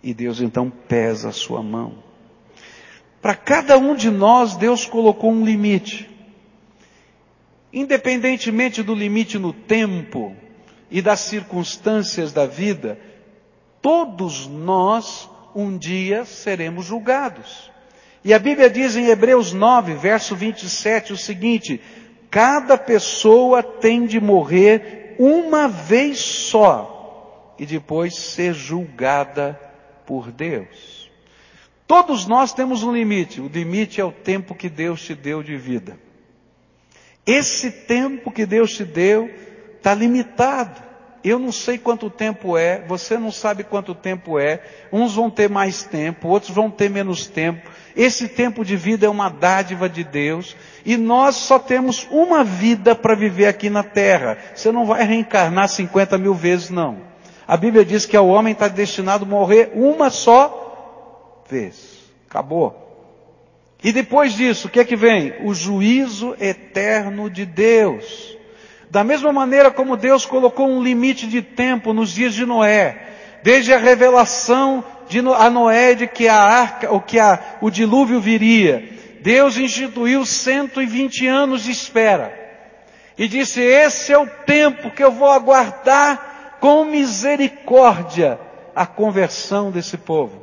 E 0.02 0.14
Deus 0.14 0.40
então 0.40 0.70
pesa 0.70 1.28
a 1.28 1.32
sua 1.32 1.62
mão. 1.62 2.02
Para 3.20 3.34
cada 3.34 3.76
um 3.76 3.94
de 3.94 4.10
nós, 4.10 4.56
Deus 4.56 4.86
colocou 4.86 5.30
um 5.30 5.44
limite. 5.44 6.08
Independentemente 7.70 8.82
do 8.82 8.94
limite 8.94 9.38
no 9.38 9.52
tempo 9.52 10.34
e 10.90 11.00
das 11.00 11.20
circunstâncias 11.20 12.32
da 12.32 12.46
vida, 12.46 12.98
todos 13.80 14.46
nós 14.46 15.28
um 15.54 15.76
dia 15.76 16.24
seremos 16.24 16.86
julgados. 16.86 17.70
E 18.24 18.34
a 18.34 18.38
Bíblia 18.38 18.68
diz 18.68 18.96
em 18.96 19.06
Hebreus 19.06 19.52
9, 19.52 19.94
verso 19.94 20.36
27 20.36 21.12
o 21.12 21.16
seguinte: 21.16 21.80
cada 22.30 22.76
pessoa 22.76 23.62
tem 23.62 24.04
de 24.04 24.20
morrer 24.20 25.16
uma 25.18 25.68
vez 25.68 26.18
só 26.18 27.54
e 27.58 27.64
depois 27.66 28.14
ser 28.14 28.54
julgada 28.54 29.58
por 30.06 30.30
Deus. 30.30 31.10
Todos 31.86 32.26
nós 32.26 32.52
temos 32.52 32.82
um 32.82 32.92
limite. 32.92 33.40
O 33.40 33.48
limite 33.48 34.00
é 34.00 34.04
o 34.04 34.12
tempo 34.12 34.54
que 34.54 34.68
Deus 34.68 35.02
te 35.02 35.14
deu 35.14 35.42
de 35.42 35.56
vida. 35.56 35.98
Esse 37.26 37.70
tempo 37.70 38.30
que 38.30 38.46
Deus 38.46 38.72
te 38.72 38.84
deu 38.84 39.28
está 39.80 39.94
limitado. 39.94 40.90
Eu 41.22 41.38
não 41.38 41.52
sei 41.52 41.76
quanto 41.76 42.08
tempo 42.08 42.56
é, 42.56 42.82
você 42.86 43.18
não 43.18 43.30
sabe 43.30 43.62
quanto 43.62 43.94
tempo 43.94 44.38
é. 44.38 44.62
Uns 44.90 45.14
vão 45.14 45.28
ter 45.28 45.50
mais 45.50 45.82
tempo, 45.82 46.28
outros 46.28 46.50
vão 46.50 46.70
ter 46.70 46.88
menos 46.88 47.26
tempo. 47.26 47.68
Esse 47.94 48.28
tempo 48.28 48.64
de 48.64 48.74
vida 48.74 49.04
é 49.04 49.08
uma 49.08 49.28
dádiva 49.28 49.86
de 49.88 50.02
Deus 50.02 50.56
e 50.84 50.96
nós 50.96 51.36
só 51.36 51.58
temos 51.58 52.08
uma 52.10 52.42
vida 52.42 52.94
para 52.94 53.14
viver 53.14 53.46
aqui 53.46 53.68
na 53.68 53.82
terra. 53.82 54.38
Você 54.54 54.72
não 54.72 54.86
vai 54.86 55.04
reencarnar 55.04 55.68
50 55.68 56.16
mil 56.16 56.32
vezes, 56.32 56.70
não. 56.70 56.98
A 57.46 57.56
Bíblia 57.56 57.84
diz 57.84 58.06
que 58.06 58.16
o 58.16 58.28
homem 58.28 58.52
está 58.52 58.68
destinado 58.68 59.24
a 59.24 59.28
morrer 59.28 59.72
uma 59.74 60.08
só 60.08 61.42
vez. 61.50 62.00
Acabou. 62.28 62.86
E 63.82 63.92
depois 63.92 64.32
disso, 64.34 64.68
o 64.68 64.70
que 64.70 64.80
é 64.80 64.84
que 64.84 64.96
vem? 64.96 65.34
O 65.44 65.52
juízo 65.52 66.34
eterno 66.40 67.28
de 67.28 67.44
Deus. 67.44 68.38
Da 68.90 69.04
mesma 69.04 69.32
maneira 69.32 69.70
como 69.70 69.96
Deus 69.96 70.26
colocou 70.26 70.68
um 70.68 70.82
limite 70.82 71.28
de 71.28 71.40
tempo 71.40 71.92
nos 71.92 72.10
dias 72.10 72.34
de 72.34 72.44
Noé, 72.44 73.08
desde 73.40 73.72
a 73.72 73.78
revelação 73.78 74.84
de 75.08 75.20
a 75.20 75.48
Noé 75.48 75.94
de 75.94 76.08
que 76.08 76.26
a 76.26 76.36
arca, 76.36 76.90
ou 76.90 77.00
que 77.00 77.18
a, 77.18 77.38
o 77.60 77.70
dilúvio 77.70 78.20
viria, 78.20 78.88
Deus 79.20 79.56
instituiu 79.56 80.26
120 80.26 81.26
anos 81.26 81.62
de 81.62 81.70
espera. 81.70 82.36
e 83.16 83.28
disse: 83.28 83.60
Esse 83.60 84.12
é 84.12 84.18
o 84.18 84.26
tempo 84.26 84.90
que 84.90 85.04
eu 85.04 85.12
vou 85.12 85.30
aguardar 85.30 86.58
com 86.60 86.84
misericórdia 86.84 88.40
a 88.74 88.86
conversão 88.86 89.70
desse 89.70 89.96
povo. 89.96 90.42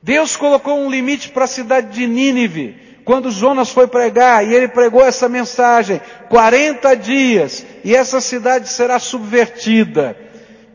Deus 0.00 0.36
colocou 0.36 0.78
um 0.78 0.88
limite 0.88 1.30
para 1.30 1.44
a 1.44 1.48
cidade 1.48 1.92
de 1.92 2.06
Nínive, 2.06 2.85
quando 3.06 3.30
Jonas 3.30 3.70
foi 3.70 3.86
pregar, 3.86 4.44
e 4.44 4.52
ele 4.52 4.66
pregou 4.66 5.00
essa 5.00 5.28
mensagem, 5.28 6.00
40 6.28 6.96
dias, 6.96 7.64
e 7.84 7.94
essa 7.94 8.20
cidade 8.20 8.68
será 8.68 8.98
subvertida. 8.98 10.18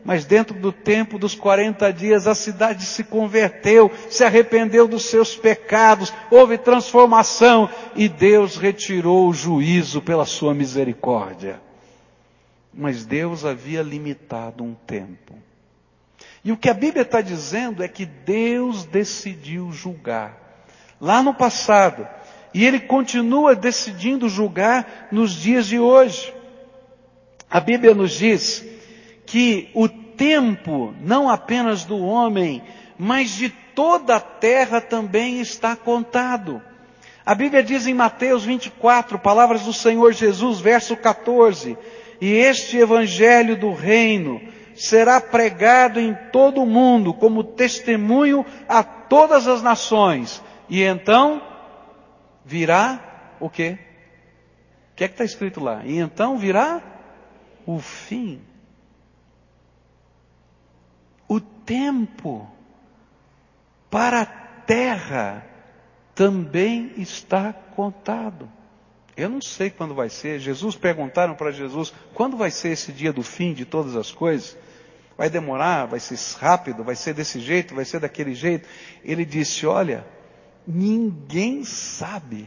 Mas 0.02 0.24
dentro 0.24 0.58
do 0.58 0.72
tempo 0.72 1.18
dos 1.18 1.34
40 1.34 1.92
dias, 1.92 2.26
a 2.26 2.34
cidade 2.34 2.86
se 2.86 3.04
converteu, 3.04 3.90
se 4.08 4.24
arrependeu 4.24 4.88
dos 4.88 5.04
seus 5.04 5.36
pecados, 5.36 6.10
houve 6.30 6.56
transformação, 6.56 7.68
e 7.94 8.08
Deus 8.08 8.56
retirou 8.56 9.28
o 9.28 9.34
juízo 9.34 10.00
pela 10.00 10.24
sua 10.24 10.54
misericórdia. 10.54 11.60
Mas 12.72 13.04
Deus 13.04 13.44
havia 13.44 13.82
limitado 13.82 14.64
um 14.64 14.72
tempo. 14.72 15.34
E 16.42 16.50
o 16.50 16.56
que 16.56 16.70
a 16.70 16.74
Bíblia 16.74 17.02
está 17.02 17.20
dizendo 17.20 17.82
é 17.82 17.88
que 17.88 18.06
Deus 18.06 18.86
decidiu 18.86 19.70
julgar. 19.70 20.40
Lá 20.98 21.20
no 21.20 21.34
passado, 21.34 22.08
e 22.54 22.64
ele 22.64 22.80
continua 22.80 23.54
decidindo 23.54 24.28
julgar 24.28 25.08
nos 25.10 25.32
dias 25.32 25.66
de 25.66 25.78
hoje. 25.78 26.32
A 27.50 27.60
Bíblia 27.60 27.94
nos 27.94 28.12
diz 28.12 28.64
que 29.26 29.70
o 29.74 29.88
tempo, 29.88 30.94
não 31.00 31.28
apenas 31.28 31.84
do 31.84 31.98
homem, 31.98 32.62
mas 32.98 33.30
de 33.30 33.48
toda 33.48 34.16
a 34.16 34.20
terra 34.20 34.80
também 34.80 35.40
está 35.40 35.74
contado. 35.74 36.62
A 37.24 37.34
Bíblia 37.34 37.62
diz 37.62 37.86
em 37.86 37.94
Mateus 37.94 38.44
24, 38.44 39.18
palavras 39.18 39.62
do 39.62 39.72
Senhor 39.72 40.12
Jesus, 40.12 40.60
verso 40.60 40.96
14, 40.96 41.78
e 42.20 42.32
este 42.32 42.76
evangelho 42.76 43.56
do 43.56 43.72
reino 43.72 44.40
será 44.74 45.20
pregado 45.20 46.00
em 46.00 46.16
todo 46.32 46.62
o 46.62 46.66
mundo 46.66 47.14
como 47.14 47.44
testemunho 47.44 48.44
a 48.68 48.82
todas 48.82 49.46
as 49.46 49.62
nações, 49.62 50.42
e 50.68 50.82
então 50.82 51.51
virá 52.44 53.36
o 53.40 53.48
quê? 53.48 53.78
O 54.92 54.94
que 54.94 55.04
é 55.04 55.08
que 55.08 55.14
está 55.14 55.24
escrito 55.24 55.60
lá? 55.60 55.84
E 55.84 55.98
então 55.98 56.38
virá 56.38 56.82
o 57.66 57.78
fim. 57.78 58.42
O 61.26 61.40
tempo 61.40 62.48
para 63.90 64.22
a 64.22 64.26
terra 64.26 65.46
também 66.14 66.92
está 66.96 67.52
contado. 67.52 68.50
Eu 69.16 69.28
não 69.28 69.40
sei 69.40 69.70
quando 69.70 69.94
vai 69.94 70.08
ser. 70.08 70.38
Jesus 70.40 70.76
perguntaram 70.76 71.34
para 71.34 71.50
Jesus, 71.50 71.92
quando 72.14 72.36
vai 72.36 72.50
ser 72.50 72.70
esse 72.70 72.92
dia 72.92 73.12
do 73.12 73.22
fim 73.22 73.52
de 73.52 73.64
todas 73.64 73.96
as 73.96 74.10
coisas? 74.10 74.56
Vai 75.16 75.28
demorar? 75.28 75.86
Vai 75.86 76.00
ser 76.00 76.18
rápido? 76.38 76.82
Vai 76.82 76.96
ser 76.96 77.14
desse 77.14 77.38
jeito? 77.38 77.74
Vai 77.74 77.84
ser 77.84 78.00
daquele 78.00 78.34
jeito? 78.34 78.68
Ele 79.04 79.24
disse, 79.24 79.66
olha, 79.66 80.06
Ninguém 80.66 81.64
sabe, 81.64 82.46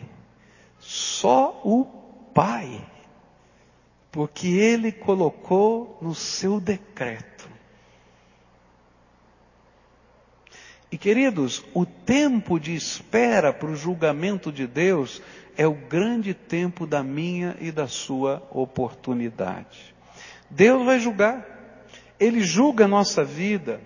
só 0.79 1.61
o 1.63 1.85
Pai, 2.33 2.85
porque 4.11 4.47
Ele 4.47 4.91
colocou 4.91 5.97
no 6.01 6.13
seu 6.13 6.59
decreto. 6.59 7.49
E 10.91 10.97
queridos, 10.97 11.63
o 11.73 11.85
tempo 11.85 12.59
de 12.59 12.73
espera 12.73 13.51
para 13.51 13.69
o 13.69 13.75
julgamento 13.75 14.51
de 14.51 14.65
Deus 14.65 15.21
é 15.57 15.67
o 15.67 15.73
grande 15.73 16.33
tempo 16.33 16.85
da 16.85 17.03
minha 17.03 17.57
e 17.59 17.71
da 17.71 17.87
sua 17.87 18.41
oportunidade. 18.51 19.93
Deus 20.49 20.85
vai 20.85 20.99
julgar. 20.99 21.45
Ele 22.19 22.41
julga 22.41 22.85
a 22.85 22.87
nossa 22.87 23.25
vida 23.25 23.81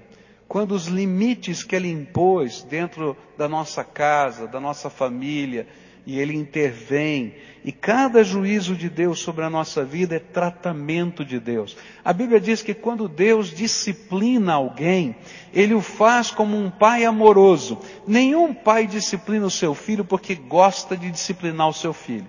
quando 0.49 0.71
os 0.71 0.87
limites 0.87 1.63
que 1.63 1.75
Ele 1.75 1.91
impôs 1.91 2.63
dentro 2.63 3.15
da 3.37 3.47
nossa 3.47 3.83
casa, 3.83 4.47
da 4.47 4.59
nossa 4.59 4.89
família, 4.89 5.67
e 6.07 6.19
Ele 6.19 6.35
intervém, 6.35 7.35
e 7.63 7.71
cada 7.71 8.23
juízo 8.23 8.75
de 8.75 8.89
Deus 8.89 9.19
sobre 9.19 9.45
a 9.45 9.49
nossa 9.49 9.85
vida 9.85 10.15
é 10.15 10.19
tratamento 10.19 11.23
de 11.23 11.39
Deus. 11.39 11.77
A 12.03 12.11
Bíblia 12.11 12.39
diz 12.39 12.63
que 12.63 12.73
quando 12.73 13.07
Deus 13.07 13.53
disciplina 13.53 14.53
alguém, 14.53 15.15
Ele 15.53 15.75
o 15.75 15.81
faz 15.81 16.31
como 16.31 16.57
um 16.57 16.71
pai 16.71 17.05
amoroso. 17.05 17.77
Nenhum 18.07 18.51
pai 18.51 18.87
disciplina 18.87 19.45
o 19.45 19.51
seu 19.51 19.75
filho 19.75 20.03
porque 20.03 20.33
gosta 20.33 20.97
de 20.97 21.11
disciplinar 21.11 21.69
o 21.69 21.73
seu 21.73 21.93
filho. 21.93 22.27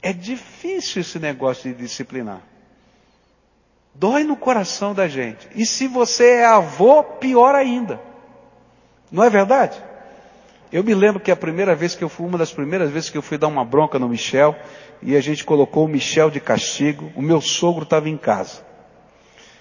É 0.00 0.12
difícil 0.12 1.00
esse 1.00 1.18
negócio 1.18 1.72
de 1.72 1.76
disciplinar. 1.76 2.49
Dói 4.00 4.24
no 4.24 4.34
coração 4.34 4.94
da 4.94 5.06
gente. 5.06 5.46
E 5.54 5.66
se 5.66 5.86
você 5.86 6.36
é 6.36 6.46
avô, 6.46 7.04
pior 7.04 7.54
ainda. 7.54 8.00
Não 9.12 9.22
é 9.22 9.28
verdade? 9.28 9.76
Eu 10.72 10.82
me 10.82 10.94
lembro 10.94 11.20
que 11.20 11.30
a 11.30 11.36
primeira 11.36 11.74
vez 11.74 11.94
que 11.94 12.02
eu 12.02 12.08
fui, 12.08 12.26
uma 12.26 12.38
das 12.38 12.50
primeiras 12.50 12.90
vezes 12.90 13.10
que 13.10 13.18
eu 13.18 13.20
fui 13.20 13.36
dar 13.36 13.48
uma 13.48 13.62
bronca 13.62 13.98
no 13.98 14.08
Michel, 14.08 14.56
e 15.02 15.14
a 15.14 15.20
gente 15.20 15.44
colocou 15.44 15.84
o 15.84 15.88
Michel 15.88 16.30
de 16.30 16.40
castigo, 16.40 17.12
o 17.14 17.20
meu 17.20 17.42
sogro 17.42 17.82
estava 17.82 18.08
em 18.08 18.16
casa. 18.16 18.62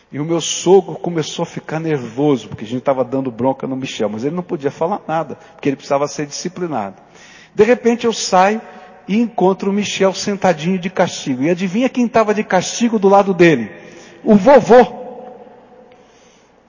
E 0.10 0.22
o 0.22 0.24
meu 0.24 0.40
sogro 0.40 0.96
começou 0.96 1.44
a 1.44 1.46
ficar 1.46 1.82
nervoso, 1.82 2.48
porque 2.48 2.64
a 2.64 2.68
gente 2.68 2.80
estava 2.80 3.04
dando 3.04 3.30
bronca 3.30 3.68
no 3.68 3.76
Michel, 3.76 4.08
mas 4.08 4.24
ele 4.24 4.38
não 4.38 4.44
podia 4.44 4.72
falar 4.72 5.02
nada, 5.06 5.36
porque 5.52 5.68
ele 5.68 5.76
precisava 5.76 6.08
ser 6.08 6.26
disciplinado. 6.26 6.96
De 7.54 7.66
repente 7.66 8.06
eu 8.06 8.14
saio 8.14 8.62
e 9.06 9.20
encontro 9.20 9.70
o 9.70 9.74
Michel 9.74 10.14
sentadinho 10.14 10.80
de 10.80 10.90
castigo. 10.90 11.44
E 11.44 11.50
adivinha 11.50 11.90
quem 11.90 12.06
estava 12.06 12.34
de 12.34 12.46
castigo 12.46 12.98
do 12.98 13.10
lado 13.10 13.34
dele? 13.34 13.89
O 14.24 14.36
vovô. 14.36 15.00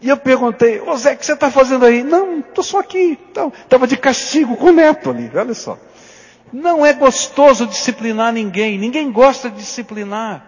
E 0.00 0.08
eu 0.08 0.16
perguntei, 0.16 0.80
ô 0.80 0.96
Zé, 0.96 1.12
o 1.12 1.16
que 1.18 1.26
você 1.26 1.34
está 1.34 1.50
fazendo 1.50 1.84
aí? 1.84 2.02
Não, 2.02 2.40
estou 2.40 2.64
só 2.64 2.80
aqui. 2.80 3.18
Estava 3.28 3.52
então, 3.66 3.86
de 3.86 3.96
castigo 3.96 4.56
com 4.56 4.66
o 4.66 4.72
neto 4.72 5.10
ali, 5.10 5.30
olha 5.34 5.54
só. 5.54 5.78
Não 6.52 6.84
é 6.84 6.92
gostoso 6.92 7.66
disciplinar 7.66 8.32
ninguém, 8.32 8.78
ninguém 8.78 9.12
gosta 9.12 9.50
de 9.50 9.56
disciplinar. 9.56 10.46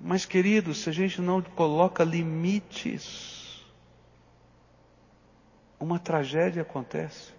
Mas 0.00 0.24
querido, 0.24 0.74
se 0.74 0.88
a 0.88 0.92
gente 0.92 1.20
não 1.20 1.42
coloca 1.42 2.04
limites, 2.04 3.64
uma 5.78 5.98
tragédia 5.98 6.62
acontece. 6.62 7.34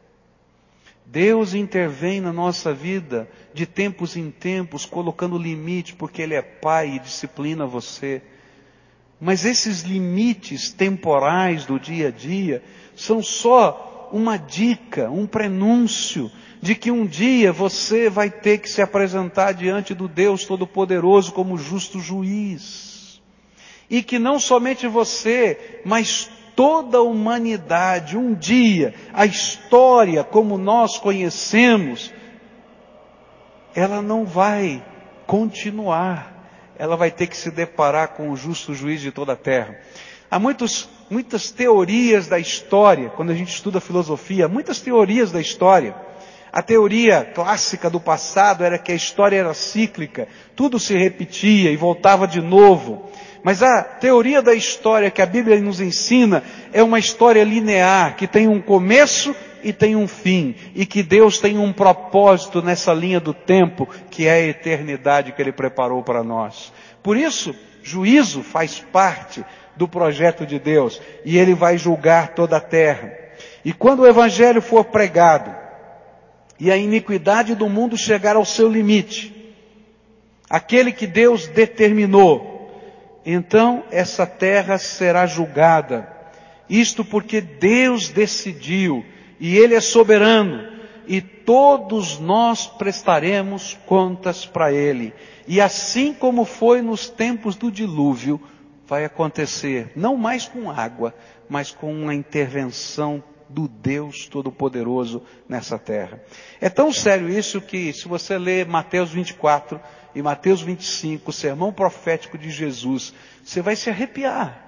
Deus 1.06 1.54
intervém 1.54 2.20
na 2.20 2.34
nossa 2.34 2.74
vida 2.74 3.30
de 3.54 3.66
tempos 3.66 4.18
em 4.18 4.30
tempos, 4.30 4.86
colocando 4.86 5.38
limite, 5.38 5.96
porque 5.96 6.22
Ele 6.22 6.36
é 6.36 6.42
Pai 6.42 6.96
e 6.96 7.00
disciplina 7.00 7.66
você. 7.66 8.22
Mas 9.20 9.46
esses 9.46 9.82
limites 9.82 10.72
temporais 10.72 11.66
do 11.66 11.80
dia 11.80 12.10
a 12.10 12.12
dia 12.12 12.64
são 12.96 13.22
só 13.22 14.10
uma 14.12 14.38
dica, 14.38 15.10
um 15.10 15.26
prenúncio 15.26 16.32
de 16.62 16.76
que 16.76 16.92
um 16.92 17.06
dia 17.06 17.52
você 17.52 18.10
vai 18.10 18.30
ter 18.30 18.60
que 18.60 18.70
se 18.70 18.82
apresentar 18.82 19.54
diante 19.54 19.94
do 19.94 20.08
Deus 20.08 20.46
Todo-Poderoso 20.46 21.32
como 21.32 21.58
justo 21.58 22.00
juiz. 22.00 23.22
E 23.90 24.04
que 24.04 24.20
não 24.20 24.40
somente 24.40 24.88
você, 24.88 25.82
mas 25.86 26.30
toda 26.56 26.98
a 26.98 27.04
humanidade, 27.04 28.18
um 28.18 28.34
dia, 28.34 28.94
a 29.14 29.26
história 29.26 30.24
como 30.24 30.58
nós 30.58 30.98
conhecemos, 30.98 32.14
ela 33.74 34.02
não 34.02 34.26
vai 34.26 34.84
continuar 35.26 36.37
ela 36.78 36.96
vai 36.96 37.12
ter 37.12 37.28
que 37.28 37.38
se 37.38 37.52
deparar 37.52 38.10
com 38.10 38.30
o 38.30 38.36
justo 38.36 38.74
juiz 38.74 39.02
de 39.02 39.12
toda 39.12 39.34
a 39.34 39.36
terra. 39.36 39.80
Há 40.30 40.38
muitos, 40.38 40.90
muitas 41.10 41.52
teorias 41.52 42.28
da 42.28 42.38
história, 42.38 43.10
quando 43.10 43.32
a 43.32 43.36
gente 43.36 43.54
estuda 43.54 43.80
filosofia, 43.80 44.48
muitas 44.48 44.82
teorias 44.82 45.32
da 45.32 45.40
história. 45.40 45.96
A 46.52 46.62
teoria 46.62 47.24
clássica 47.24 47.90
do 47.90 48.00
passado 48.00 48.64
era 48.64 48.78
que 48.78 48.92
a 48.92 48.96
história 48.96 49.38
era 49.38 49.54
cíclica, 49.54 50.28
tudo 50.56 50.80
se 50.80 50.98
repetia 50.98 51.72
e 51.72 51.78
voltava 51.78 52.28
de 52.28 52.42
novo. 52.42 53.10
Mas 53.48 53.64
a 53.64 53.82
teoria 53.82 54.42
da 54.42 54.54
história 54.54 55.10
que 55.10 55.22
a 55.22 55.26
Bíblia 55.26 55.58
nos 55.62 55.80
ensina 55.80 56.44
é 56.74 56.84
uma 56.84 57.00
história 57.00 57.46
linear, 57.46 58.18
que 58.18 58.28
tem 58.28 58.46
um 58.46 58.60
começo 58.62 59.34
e 59.64 59.72
tem 59.72 59.96
um 59.96 60.06
fim, 60.06 60.54
e 60.76 60.86
que 60.86 61.02
Deus 61.02 61.40
tem 61.40 61.58
um 61.58 61.72
propósito 61.72 62.62
nessa 62.62 62.94
linha 62.94 63.22
do 63.22 63.34
tempo, 63.34 63.88
que 64.12 64.28
é 64.28 64.32
a 64.34 64.48
eternidade 64.48 65.32
que 65.32 65.42
Ele 65.42 65.54
preparou 65.54 66.04
para 66.04 66.26
nós. 66.26 66.74
Por 67.02 67.16
isso, 67.16 67.56
juízo 67.82 68.44
faz 68.44 68.82
parte 68.92 69.46
do 69.78 69.88
projeto 69.88 70.46
de 70.46 70.60
Deus, 70.60 71.02
e 71.24 71.38
Ele 71.38 71.54
vai 71.54 71.78
julgar 71.78 72.34
toda 72.36 72.58
a 72.58 72.60
terra. 72.60 73.14
E 73.64 73.72
quando 73.72 74.02
o 74.02 74.08
Evangelho 74.08 74.62
for 74.62 74.84
pregado, 74.84 75.56
e 76.60 76.70
a 76.70 76.76
iniquidade 76.76 77.56
do 77.56 77.70
mundo 77.70 77.98
chegar 77.98 78.36
ao 78.36 78.44
seu 78.44 78.68
limite, 78.68 79.34
aquele 80.50 80.92
que 80.92 81.08
Deus 81.08 81.48
determinou, 81.48 82.57
então 83.30 83.84
essa 83.92 84.26
terra 84.26 84.78
será 84.78 85.26
julgada. 85.26 86.08
Isto 86.70 87.04
porque 87.04 87.42
Deus 87.42 88.10
decidiu 88.10 89.06
e 89.40 89.58
Ele 89.58 89.76
é 89.76 89.82
soberano. 89.82 90.78
e 91.10 91.22
todos 91.22 92.20
nós 92.20 92.68
prestaremos 92.68 93.78
contas 93.86 94.46
para 94.46 94.74
Ele. 94.74 95.14
E 95.48 95.62
assim 95.62 96.14
como 96.14 96.44
foi 96.44 96.82
nos 96.82 97.10
tempos 97.10 97.56
do 97.56 97.72
dilúvio, 97.72 98.42
vai 98.86 99.06
acontecer, 99.06 99.92
não 99.96 100.18
mais 100.18 100.48
com 100.48 100.70
água, 100.70 101.14
mas 101.48 101.72
com 101.72 101.94
uma 101.94 102.14
intervenção 102.14 103.24
do 103.50 103.68
Deus 103.68 104.28
Todo-Poderoso 104.28 105.24
nessa 105.48 105.80
terra. 105.80 106.22
É 106.60 106.70
tão 106.70 106.92
sério 106.92 107.30
isso 107.30 107.62
que, 107.62 107.94
se 107.94 108.08
você 108.08 108.38
ler 108.38 108.66
Mateus 108.66 109.12
24 109.12 109.80
e 110.18 110.22
Mateus 110.24 110.64
25, 110.64 111.30
o 111.30 111.34
sermão 111.34 111.72
profético 111.72 112.40
de 112.40 112.50
Jesus, 112.50 113.14
você 113.44 113.62
vai 113.62 113.76
se 113.76 113.88
arrepiar. 113.88 114.66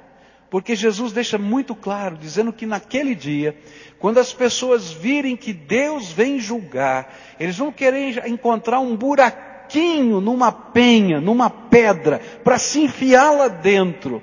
Porque 0.48 0.76
Jesus 0.76 1.12
deixa 1.12 1.40
muito 1.40 1.74
claro, 1.74 2.16
dizendo 2.16 2.54
que 2.54 2.68
naquele 2.68 3.16
dia, 3.16 3.60
quando 3.98 4.20
as 4.20 4.32
pessoas 4.32 4.92
virem 4.92 5.36
que 5.36 5.52
Deus 5.52 6.12
vem 6.12 6.40
julgar, 6.40 7.16
eles 7.40 7.58
vão 7.58 7.72
querer 7.72 8.28
encontrar 8.28 8.80
um 8.80 8.96
buraquinho 8.96 10.22
numa 10.22 10.52
penha, 10.52 11.20
numa 11.20 11.50
pedra, 11.50 12.20
para 12.44 12.60
se 12.60 12.82
enfiar 12.82 13.32
lá 13.32 13.48
dentro, 13.48 14.22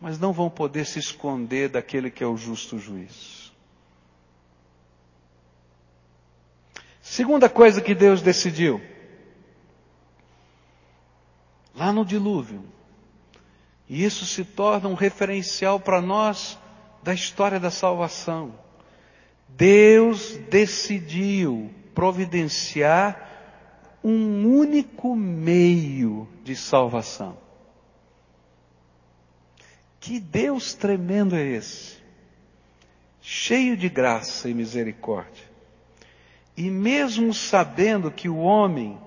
mas 0.00 0.18
não 0.18 0.32
vão 0.32 0.48
poder 0.48 0.86
se 0.86 0.98
esconder 0.98 1.68
daquele 1.68 2.10
que 2.10 2.24
é 2.24 2.26
o 2.26 2.34
justo 2.34 2.78
juiz. 2.78 3.52
Segunda 7.02 7.46
coisa 7.50 7.82
que 7.82 7.94
Deus 7.94 8.22
decidiu, 8.22 8.80
lá 11.74 11.83
no 11.94 12.04
dilúvio, 12.04 12.64
e 13.88 14.04
isso 14.04 14.24
se 14.24 14.44
torna 14.44 14.88
um 14.88 14.94
referencial 14.94 15.78
para 15.78 16.00
nós 16.00 16.58
da 17.02 17.12
história 17.12 17.60
da 17.60 17.70
salvação. 17.70 18.54
Deus 19.48 20.36
decidiu 20.50 21.70
providenciar 21.94 23.30
um 24.02 24.46
único 24.58 25.14
meio 25.14 26.28
de 26.42 26.56
salvação. 26.56 27.38
Que 30.00 30.18
Deus 30.18 30.74
tremendo 30.74 31.36
é 31.36 31.42
esse? 31.42 31.98
Cheio 33.22 33.76
de 33.76 33.88
graça 33.88 34.50
e 34.50 34.54
misericórdia. 34.54 35.44
E 36.56 36.70
mesmo 36.70 37.32
sabendo 37.32 38.10
que 38.10 38.28
o 38.28 38.36
homem 38.38 38.98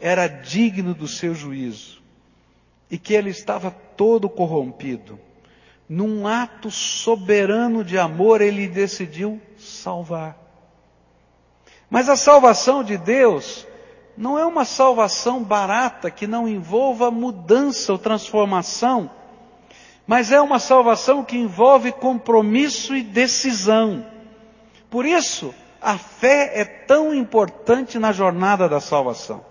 era 0.00 0.26
digno 0.26 0.94
do 0.94 1.06
seu 1.06 1.34
juízo 1.34 1.98
e 2.90 2.98
que 2.98 3.14
ele 3.14 3.30
estava 3.30 3.70
todo 3.70 4.28
corrompido, 4.28 5.18
num 5.88 6.26
ato 6.26 6.70
soberano 6.70 7.82
de 7.82 7.98
amor, 7.98 8.40
ele 8.40 8.68
decidiu 8.68 9.40
salvar. 9.56 10.36
Mas 11.88 12.08
a 12.08 12.16
salvação 12.16 12.84
de 12.84 12.98
Deus 12.98 13.66
não 14.16 14.38
é 14.38 14.44
uma 14.44 14.64
salvação 14.64 15.42
barata 15.42 16.10
que 16.10 16.26
não 16.26 16.48
envolva 16.48 17.10
mudança 17.10 17.92
ou 17.92 17.98
transformação, 17.98 19.10
mas 20.06 20.32
é 20.32 20.40
uma 20.40 20.58
salvação 20.58 21.24
que 21.24 21.36
envolve 21.36 21.92
compromisso 21.92 22.94
e 22.94 23.02
decisão. 23.02 24.04
Por 24.90 25.06
isso, 25.06 25.54
a 25.80 25.96
fé 25.96 26.52
é 26.54 26.64
tão 26.64 27.14
importante 27.14 27.98
na 27.98 28.12
jornada 28.12 28.68
da 28.68 28.80
salvação. 28.80 29.44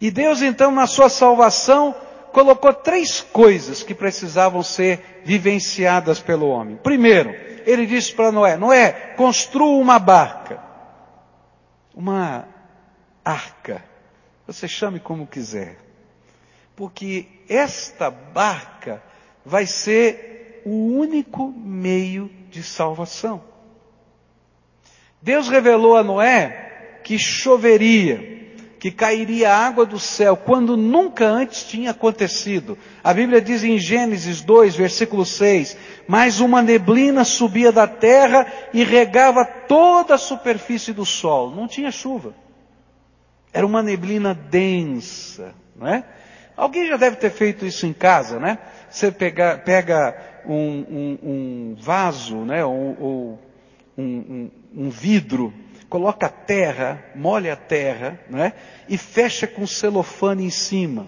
E 0.00 0.10
Deus, 0.10 0.42
então, 0.42 0.70
na 0.70 0.86
sua 0.86 1.08
salvação, 1.08 1.94
colocou 2.32 2.72
três 2.72 3.20
coisas 3.20 3.82
que 3.82 3.94
precisavam 3.94 4.62
ser 4.62 5.22
vivenciadas 5.24 6.20
pelo 6.20 6.48
homem. 6.48 6.76
Primeiro, 6.76 7.30
ele 7.66 7.86
disse 7.86 8.12
para 8.14 8.32
Noé: 8.32 8.56
Noé, 8.56 8.92
construa 9.16 9.80
uma 9.80 9.98
barca, 9.98 10.62
uma 11.94 12.46
arca, 13.24 13.84
você 14.46 14.66
chame 14.66 14.98
como 14.98 15.26
quiser, 15.26 15.76
porque 16.74 17.26
esta 17.48 18.10
barca 18.10 19.02
vai 19.44 19.66
ser 19.66 20.62
o 20.64 20.98
único 20.98 21.48
meio 21.48 22.30
de 22.50 22.62
salvação. 22.62 23.42
Deus 25.20 25.48
revelou 25.48 25.96
a 25.96 26.02
Noé 26.02 27.00
que 27.02 27.18
choveria, 27.18 28.37
que 28.78 28.90
cairia 28.90 29.52
água 29.52 29.84
do 29.84 29.98
céu, 29.98 30.36
quando 30.36 30.76
nunca 30.76 31.26
antes 31.26 31.64
tinha 31.64 31.90
acontecido. 31.90 32.78
A 33.02 33.12
Bíblia 33.12 33.40
diz 33.40 33.64
em 33.64 33.78
Gênesis 33.78 34.40
2, 34.40 34.76
versículo 34.76 35.26
6, 35.26 35.76
mas 36.06 36.40
uma 36.40 36.62
neblina 36.62 37.24
subia 37.24 37.72
da 37.72 37.86
terra 37.86 38.46
e 38.72 38.84
regava 38.84 39.44
toda 39.44 40.14
a 40.14 40.18
superfície 40.18 40.92
do 40.92 41.04
sol. 41.04 41.50
Não 41.50 41.66
tinha 41.66 41.90
chuva. 41.90 42.34
Era 43.52 43.66
uma 43.66 43.82
neblina 43.82 44.32
densa, 44.34 45.54
não 45.74 45.88
é? 45.88 46.04
Alguém 46.56 46.86
já 46.86 46.96
deve 46.96 47.16
ter 47.16 47.30
feito 47.30 47.66
isso 47.66 47.86
em 47.86 47.92
casa, 47.92 48.38
né? 48.38 48.58
Você 48.90 49.10
pega, 49.10 49.58
pega 49.58 50.40
um, 50.44 50.54
um, 50.54 51.18
um 51.22 51.76
vaso, 51.78 52.36
né? 52.38 52.64
Ou, 52.64 52.96
ou 53.00 53.38
um, 53.96 54.50
um 54.74 54.90
vidro, 54.90 55.52
coloca 55.88 56.28
terra, 56.28 57.02
molha 57.14 57.54
a 57.54 57.56
terra, 57.56 58.18
né? 58.28 58.52
E 58.88 58.98
fecha 58.98 59.46
com 59.46 59.66
celofane 59.66 60.44
em 60.44 60.50
cima. 60.50 61.06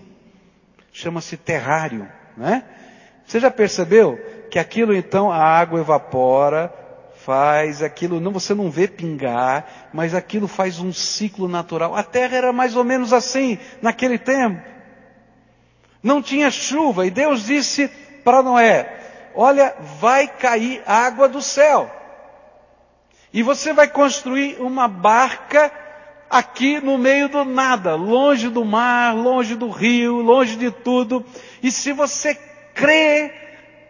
Chama-se 0.92 1.36
terrário, 1.36 2.08
né? 2.36 2.64
Você 3.26 3.38
já 3.38 3.50
percebeu 3.50 4.18
que 4.50 4.58
aquilo 4.58 4.94
então 4.94 5.30
a 5.30 5.38
água 5.38 5.80
evapora, 5.80 6.72
faz 7.24 7.82
aquilo, 7.82 8.18
não 8.18 8.32
você 8.32 8.54
não 8.54 8.70
vê 8.70 8.88
pingar, 8.88 9.90
mas 9.92 10.14
aquilo 10.14 10.48
faz 10.48 10.80
um 10.80 10.92
ciclo 10.92 11.46
natural. 11.46 11.94
A 11.94 12.02
terra 12.02 12.36
era 12.36 12.52
mais 12.52 12.74
ou 12.74 12.82
menos 12.82 13.12
assim 13.12 13.58
naquele 13.82 14.18
tempo. 14.18 14.60
Não 16.02 16.22
tinha 16.22 16.50
chuva 16.50 17.06
e 17.06 17.10
Deus 17.10 17.44
disse 17.44 17.88
para 18.24 18.42
Noé: 18.42 19.30
"Olha, 19.34 19.74
vai 20.00 20.26
cair 20.26 20.82
água 20.86 21.28
do 21.28 21.42
céu. 21.42 21.99
E 23.32 23.42
você 23.42 23.72
vai 23.72 23.88
construir 23.88 24.60
uma 24.60 24.88
barca 24.88 25.72
aqui 26.28 26.80
no 26.80 26.96
meio 26.96 27.28
do 27.28 27.44
nada, 27.44 27.94
longe 27.94 28.48
do 28.48 28.64
mar, 28.64 29.14
longe 29.14 29.54
do 29.54 29.68
rio, 29.68 30.16
longe 30.20 30.56
de 30.56 30.70
tudo. 30.70 31.24
E 31.62 31.70
se 31.70 31.92
você 31.92 32.34
crê 32.74 33.32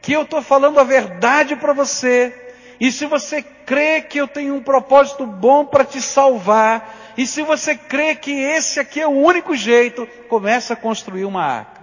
que 0.03 0.13
eu 0.13 0.23
estou 0.23 0.43
falando 0.43 0.81
a 0.81 0.85
verdade 0.85 1.57
para 1.57 1.73
você, 1.73 2.35
e 2.81 2.91
se 2.91 3.05
você 3.05 3.43
crê 3.43 4.01
que 4.01 4.19
eu 4.19 4.27
tenho 4.27 4.55
um 4.55 4.63
propósito 4.63 5.27
bom 5.27 5.67
para 5.67 5.85
te 5.85 6.01
salvar, 6.01 7.13
e 7.17 7.27
se 7.27 7.43
você 7.43 7.77
crê 7.77 8.15
que 8.15 8.33
esse 8.33 8.81
aqui 8.81 9.01
é 9.01 9.07
o 9.07 9.11
único 9.11 9.55
jeito, 9.55 10.07
começa 10.29 10.73
a 10.73 10.77
construir 10.77 11.27
uma 11.27 11.45
arca. 11.45 11.81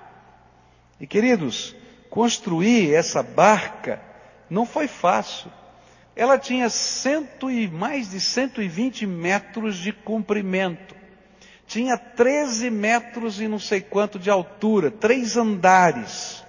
E 0.99 1.05
queridos, 1.05 1.75
construir 2.09 2.93
essa 2.93 3.21
barca 3.21 4.01
não 4.49 4.65
foi 4.65 4.87
fácil. 4.87 5.51
Ela 6.17 6.39
tinha 6.39 6.67
cento 6.67 7.49
e 7.51 7.67
mais 7.67 8.09
de 8.09 8.19
120 8.19 9.05
metros 9.05 9.77
de 9.77 9.93
comprimento. 9.93 10.95
Tinha 11.67 11.95
13 11.95 12.71
metros 12.71 13.39
e 13.39 13.47
não 13.47 13.59
sei 13.59 13.81
quanto 13.81 14.17
de 14.17 14.27
altura, 14.27 14.89
três 14.89 15.37
andares. 15.37 16.43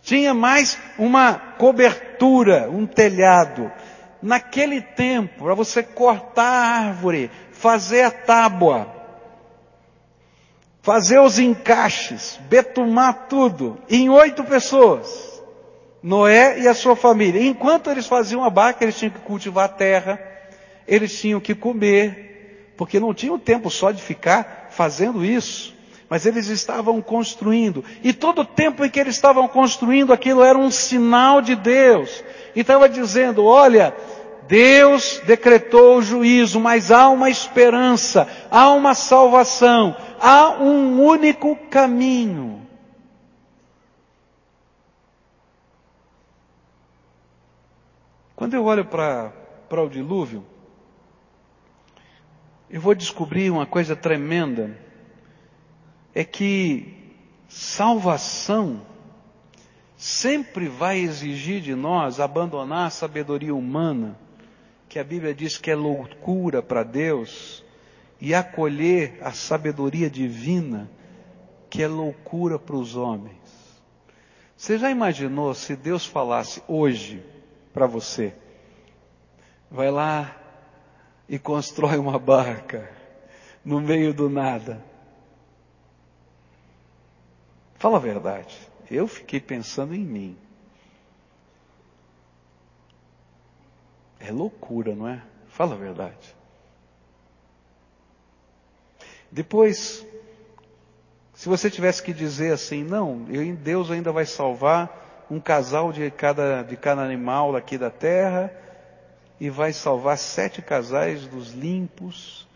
Tinha 0.00 0.32
mais 0.32 0.78
uma 0.98 1.34
cobertura, 1.34 2.70
um 2.70 2.86
telhado. 2.86 3.70
Naquele 4.22 4.80
tempo, 4.80 5.44
para 5.44 5.54
você 5.54 5.82
cortar 5.82 6.44
a 6.44 6.86
árvore, 6.86 7.30
fazer 7.52 8.00
a 8.00 8.10
tábua, 8.10 8.90
fazer 10.80 11.20
os 11.20 11.38
encaixes, 11.38 12.40
betumar 12.48 13.26
tudo, 13.28 13.78
em 13.90 14.08
oito 14.08 14.42
pessoas. 14.42 15.35
Noé 16.02 16.60
e 16.60 16.68
a 16.68 16.74
sua 16.74 16.94
família. 16.94 17.42
Enquanto 17.42 17.90
eles 17.90 18.06
faziam 18.06 18.44
a 18.44 18.50
barca, 18.50 18.84
eles 18.84 18.98
tinham 18.98 19.12
que 19.12 19.20
cultivar 19.20 19.64
a 19.64 19.68
terra, 19.68 20.20
eles 20.86 21.18
tinham 21.18 21.40
que 21.40 21.54
comer, 21.54 22.72
porque 22.76 23.00
não 23.00 23.14
tinham 23.14 23.38
tempo 23.38 23.70
só 23.70 23.90
de 23.90 24.02
ficar 24.02 24.68
fazendo 24.70 25.24
isso. 25.24 25.74
Mas 26.08 26.24
eles 26.24 26.46
estavam 26.46 27.02
construindo. 27.02 27.84
E 28.02 28.12
todo 28.12 28.42
o 28.42 28.44
tempo 28.44 28.84
em 28.84 28.90
que 28.90 29.00
eles 29.00 29.16
estavam 29.16 29.48
construindo 29.48 30.12
aquilo 30.12 30.44
era 30.44 30.56
um 30.56 30.70
sinal 30.70 31.42
de 31.42 31.56
Deus. 31.56 32.22
E 32.54 32.60
estava 32.60 32.88
dizendo, 32.88 33.44
olha, 33.44 33.92
Deus 34.46 35.20
decretou 35.26 35.98
o 35.98 36.02
juízo, 36.02 36.60
mas 36.60 36.90
há 36.90 37.08
uma 37.08 37.28
esperança, 37.28 38.28
há 38.50 38.70
uma 38.70 38.94
salvação, 38.94 39.96
há 40.20 40.50
um 40.60 41.02
único 41.02 41.56
caminho. 41.68 42.65
Quando 48.46 48.54
eu 48.54 48.64
olho 48.64 48.84
para 48.84 49.82
o 49.82 49.88
dilúvio, 49.88 50.46
eu 52.70 52.80
vou 52.80 52.94
descobrir 52.94 53.50
uma 53.50 53.66
coisa 53.66 53.96
tremenda. 53.96 54.78
É 56.14 56.22
que 56.22 56.94
salvação 57.48 58.82
sempre 59.96 60.68
vai 60.68 61.00
exigir 61.00 61.60
de 61.60 61.74
nós 61.74 62.20
abandonar 62.20 62.86
a 62.86 62.90
sabedoria 62.90 63.52
humana 63.52 64.16
que 64.88 65.00
a 65.00 65.02
Bíblia 65.02 65.34
diz 65.34 65.58
que 65.58 65.72
é 65.72 65.74
loucura 65.74 66.62
para 66.62 66.84
Deus, 66.84 67.64
e 68.20 68.32
acolher 68.32 69.18
a 69.22 69.32
sabedoria 69.32 70.08
divina, 70.08 70.88
que 71.68 71.82
é 71.82 71.88
loucura 71.88 72.60
para 72.60 72.76
os 72.76 72.94
homens. 72.94 73.82
Você 74.56 74.78
já 74.78 74.88
imaginou 74.88 75.52
se 75.52 75.74
Deus 75.74 76.06
falasse 76.06 76.62
hoje 76.68 77.34
para 77.76 77.86
você? 77.86 78.34
Vai 79.70 79.90
lá 79.90 80.34
e 81.28 81.38
constrói 81.38 81.98
uma 81.98 82.18
barca 82.18 82.90
no 83.62 83.82
meio 83.82 84.14
do 84.14 84.30
nada. 84.30 84.82
Fala 87.74 87.98
a 87.98 88.00
verdade. 88.00 88.56
Eu 88.90 89.06
fiquei 89.06 89.40
pensando 89.40 89.94
em 89.94 90.00
mim. 90.00 90.38
É 94.20 94.32
loucura, 94.32 94.94
não 94.94 95.06
é? 95.06 95.22
Fala 95.48 95.74
a 95.74 95.78
verdade. 95.78 96.34
Depois, 99.30 100.06
se 101.34 101.46
você 101.46 101.70
tivesse 101.70 102.02
que 102.02 102.14
dizer 102.14 102.54
assim, 102.54 102.82
não, 102.82 103.26
Deus 103.54 103.90
ainda 103.90 104.10
vai 104.12 104.24
salvar 104.24 105.05
um 105.30 105.40
casal 105.40 105.92
de 105.92 106.10
cada, 106.10 106.62
de 106.62 106.76
cada 106.76 107.02
animal 107.02 107.56
aqui 107.56 107.76
da 107.76 107.90
terra, 107.90 108.52
e 109.40 109.50
vai 109.50 109.72
salvar 109.72 110.16
sete 110.16 110.62
casais 110.62 111.26
dos 111.26 111.52
limpos, 111.52 112.46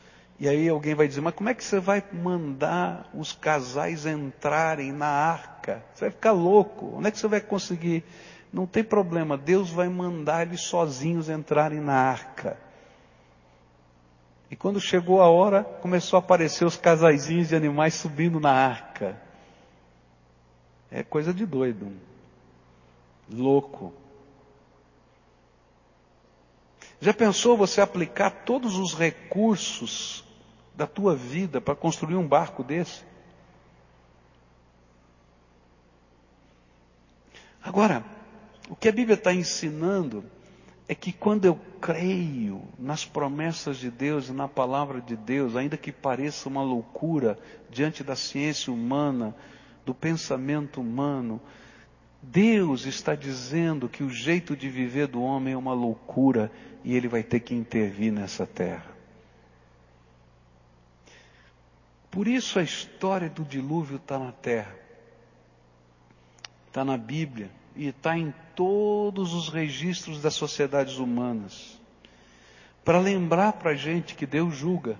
e 0.40 0.48
aí 0.48 0.68
alguém 0.70 0.94
vai 0.94 1.06
dizer, 1.06 1.20
mas 1.20 1.34
como 1.34 1.50
é 1.50 1.54
que 1.54 1.62
você 1.62 1.78
vai 1.78 2.02
mandar 2.10 3.10
os 3.12 3.34
casais 3.34 4.06
entrarem 4.06 4.90
na 4.90 5.06
arca? 5.06 5.84
Você 5.92 6.06
vai 6.06 6.10
ficar 6.10 6.32
louco. 6.32 6.94
Onde 6.96 7.08
é 7.08 7.10
que 7.10 7.18
você 7.18 7.28
vai 7.28 7.42
conseguir? 7.42 8.02
Não 8.50 8.66
tem 8.66 8.82
problema, 8.82 9.36
Deus 9.36 9.70
vai 9.70 9.88
mandar 9.90 10.46
eles 10.46 10.62
sozinhos 10.62 11.28
entrarem 11.28 11.78
na 11.78 11.92
arca. 11.92 12.56
E 14.50 14.56
quando 14.56 14.80
chegou 14.80 15.20
a 15.20 15.28
hora, 15.28 15.62
começou 15.62 16.16
a 16.16 16.20
aparecer 16.20 16.64
os 16.64 16.76
casaizinhos 16.76 17.48
de 17.48 17.54
animais 17.54 17.94
subindo 17.94 18.40
na 18.40 18.50
arca. 18.50 19.20
É 20.90 21.02
coisa 21.02 21.34
de 21.34 21.44
doido. 21.44 21.92
Louco. 23.32 23.92
Já 27.00 27.14
pensou 27.14 27.56
você 27.56 27.80
aplicar 27.80 28.30
todos 28.44 28.76
os 28.76 28.94
recursos 28.94 30.24
da 30.74 30.86
tua 30.86 31.14
vida 31.14 31.60
para 31.60 31.74
construir 31.74 32.16
um 32.16 32.26
barco 32.26 32.62
desse? 32.62 33.04
Agora, 37.62 38.04
o 38.68 38.76
que 38.76 38.88
a 38.88 38.92
Bíblia 38.92 39.14
está 39.14 39.32
ensinando 39.32 40.24
é 40.88 40.94
que 40.94 41.12
quando 41.12 41.44
eu 41.44 41.58
creio 41.80 42.62
nas 42.78 43.04
promessas 43.04 43.76
de 43.76 43.90
Deus 43.90 44.28
e 44.28 44.32
na 44.32 44.48
palavra 44.48 45.00
de 45.00 45.16
Deus, 45.16 45.54
ainda 45.54 45.76
que 45.76 45.92
pareça 45.92 46.48
uma 46.48 46.62
loucura 46.62 47.38
diante 47.70 48.02
da 48.02 48.16
ciência 48.16 48.72
humana, 48.72 49.34
do 49.86 49.94
pensamento 49.94 50.80
humano, 50.80 51.40
Deus 52.22 52.84
está 52.84 53.14
dizendo 53.14 53.88
que 53.88 54.02
o 54.02 54.10
jeito 54.10 54.54
de 54.54 54.68
viver 54.68 55.06
do 55.06 55.22
homem 55.22 55.54
é 55.54 55.56
uma 55.56 55.72
loucura 55.72 56.52
e 56.84 56.94
ele 56.94 57.08
vai 57.08 57.22
ter 57.22 57.40
que 57.40 57.54
intervir 57.54 58.12
nessa 58.12 58.46
terra. 58.46 58.90
Por 62.10 62.26
isso 62.26 62.58
a 62.58 62.62
história 62.62 63.30
do 63.30 63.44
dilúvio 63.44 63.96
está 63.96 64.18
na 64.18 64.32
terra, 64.32 64.74
está 66.66 66.84
na 66.84 66.98
Bíblia 66.98 67.50
e 67.74 67.86
está 67.86 68.18
em 68.18 68.34
todos 68.54 69.32
os 69.32 69.48
registros 69.48 70.20
das 70.20 70.34
sociedades 70.34 70.98
humanas. 70.98 71.80
Para 72.84 72.98
lembrar 72.98 73.54
para 73.54 73.70
a 73.70 73.76
gente 73.76 74.14
que 74.14 74.26
Deus 74.26 74.56
julga 74.56 74.98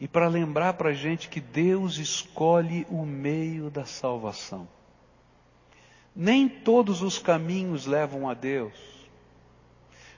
e 0.00 0.08
para 0.08 0.26
lembrar 0.26 0.74
para 0.74 0.90
a 0.90 0.94
gente 0.94 1.28
que 1.28 1.40
Deus 1.40 1.98
escolhe 1.98 2.86
o 2.90 3.04
meio 3.04 3.70
da 3.70 3.84
salvação. 3.84 4.66
Nem 6.16 6.48
todos 6.48 7.02
os 7.02 7.18
caminhos 7.18 7.84
levam 7.84 8.26
a 8.26 8.32
Deus. 8.32 8.72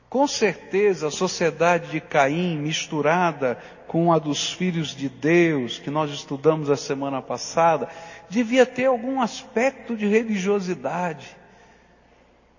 Com 0.09 0.27
certeza, 0.27 1.09
a 1.09 1.11
sociedade 1.11 1.91
de 1.91 2.01
Caim, 2.01 2.57
misturada 2.57 3.59
com 3.89 4.13
a 4.13 4.19
dos 4.19 4.53
filhos 4.53 4.95
de 4.95 5.09
Deus, 5.09 5.79
que 5.79 5.91
nós 5.91 6.11
estudamos 6.11 6.71
a 6.71 6.77
semana 6.77 7.21
passada, 7.21 7.89
devia 8.31 8.65
ter 8.65 8.87
algum 8.87 9.21
aspecto 9.21 9.97
de 9.97 10.07
religiosidade. 10.07 11.37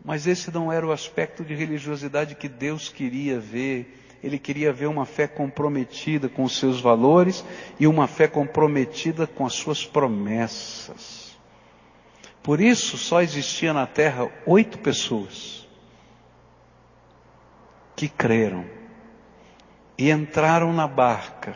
Mas 0.03 0.27
esse 0.27 0.51
não 0.51 0.71
era 0.71 0.85
o 0.85 0.91
aspecto 0.91 1.43
de 1.43 1.55
religiosidade 1.55 2.35
que 2.35 2.47
Deus 2.47 2.89
queria 2.89 3.39
ver. 3.39 4.17
Ele 4.21 4.37
queria 4.37 4.73
ver 4.73 4.87
uma 4.87 5.05
fé 5.05 5.27
comprometida 5.27 6.27
com 6.27 6.43
os 6.43 6.57
seus 6.57 6.81
valores 6.81 7.43
e 7.79 7.87
uma 7.87 8.05
fé 8.05 8.27
comprometida 8.27 9.25
com 9.25 9.45
as 9.45 9.53
suas 9.53 9.85
promessas. 9.85 11.28
Por 12.41 12.61
isso 12.61 12.97
só 12.97 13.21
existia 13.21 13.73
na 13.73 13.85
terra 13.85 14.29
oito 14.45 14.77
pessoas 14.79 15.67
que 17.95 18.07
creram 18.07 18.65
e 19.97 20.09
entraram 20.09 20.71
na 20.71 20.87
barca 20.87 21.55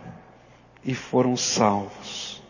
e 0.83 0.93
foram 0.93 1.37
salvos. 1.37 2.43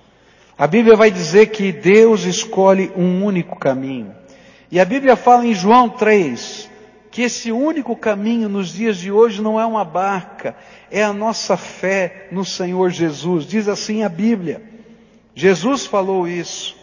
A 0.57 0.65
Bíblia 0.65 0.95
vai 0.95 1.11
dizer 1.11 1.47
que 1.47 1.71
Deus 1.71 2.23
escolhe 2.23 2.91
um 2.95 3.23
único 3.23 3.55
caminho. 3.55 4.15
E 4.71 4.79
a 4.79 4.85
Bíblia 4.85 5.15
fala 5.15 5.45
em 5.45 5.53
João 5.53 5.89
3 5.89 6.71
que 7.11 7.21
esse 7.21 7.51
único 7.51 7.95
caminho 7.95 8.49
nos 8.49 8.73
dias 8.73 8.97
de 8.97 9.11
hoje 9.11 9.39
não 9.39 9.59
é 9.59 9.65
uma 9.67 9.85
barca, 9.85 10.55
é 10.89 11.03
a 11.03 11.13
nossa 11.13 11.55
fé 11.55 12.27
no 12.31 12.43
Senhor 12.43 12.89
Jesus. 12.89 13.45
Diz 13.45 13.67
assim 13.67 14.01
a 14.01 14.09
Bíblia. 14.09 14.63
Jesus 15.35 15.85
falou 15.85 16.27
isso 16.27 16.82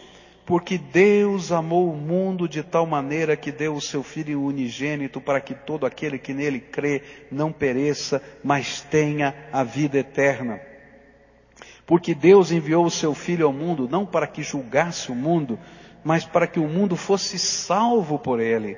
porque 0.51 0.77
Deus 0.77 1.49
amou 1.49 1.89
o 1.89 1.95
mundo 1.95 2.45
de 2.45 2.61
tal 2.61 2.85
maneira 2.85 3.37
que 3.37 3.53
deu 3.53 3.73
o 3.73 3.79
seu 3.79 4.03
Filho 4.03 4.43
unigênito 4.43 5.21
para 5.21 5.39
que 5.39 5.55
todo 5.55 5.85
aquele 5.85 6.19
que 6.19 6.33
nele 6.33 6.59
crê 6.59 7.03
não 7.31 7.53
pereça, 7.53 8.21
mas 8.43 8.81
tenha 8.81 9.33
a 9.49 9.63
vida 9.63 9.99
eterna. 9.99 10.59
Porque 11.85 12.13
Deus 12.13 12.51
enviou 12.51 12.83
o 12.83 12.91
seu 12.91 13.15
Filho 13.15 13.45
ao 13.45 13.53
mundo 13.53 13.87
não 13.89 14.05
para 14.05 14.27
que 14.27 14.43
julgasse 14.43 15.09
o 15.09 15.15
mundo, 15.15 15.57
mas 16.03 16.25
para 16.25 16.45
que 16.45 16.59
o 16.59 16.67
mundo 16.67 16.97
fosse 16.97 17.39
salvo 17.39 18.19
por 18.19 18.41
ele. 18.41 18.77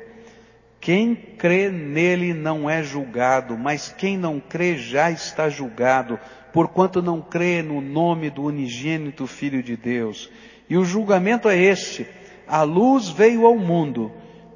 Quem 0.80 1.16
crê 1.16 1.72
nele 1.72 2.36
não 2.36 2.70
é 2.70 2.84
julgado, 2.84 3.58
mas 3.58 3.90
quem 3.90 4.16
não 4.16 4.40
crê 4.40 4.78
já 4.78 5.10
está 5.10 5.50
julgado, 5.50 6.20
porquanto 6.54 7.02
não 7.02 7.20
crê 7.20 7.64
no 7.64 7.82
nome 7.82 8.30
do 8.30 8.44
unigênito 8.44 9.26
Filho 9.26 9.64
de 9.64 9.76
Deus. 9.76 10.30
E 10.70 10.78
o 10.78 10.86
julgamento 10.86 11.50
é 11.50 11.58
este: 11.58 12.08
a 12.48 12.64
luz 12.64 13.10
veio 13.10 13.46
ao 13.46 13.58
mundo, 13.58 14.12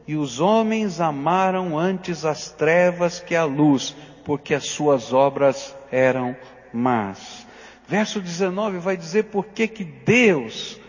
e 0.07 0.15
os 0.15 0.39
homens 0.39 0.99
amaram 0.99 1.77
antes 1.77 2.25
as 2.25 2.49
trevas 2.51 3.19
que 3.19 3.35
a 3.35 3.43
luz, 3.43 3.95
porque 4.23 4.53
as 4.53 4.67
suas 4.67 5.13
obras 5.13 5.75
eram 5.91 6.35
más. 6.73 7.45
Verso 7.87 8.19
19 8.19 8.79
vai 8.79 8.97
dizer 8.97 9.25
por 9.25 9.47
que 9.47 9.67
que 9.67 9.83
Deus 9.83 10.79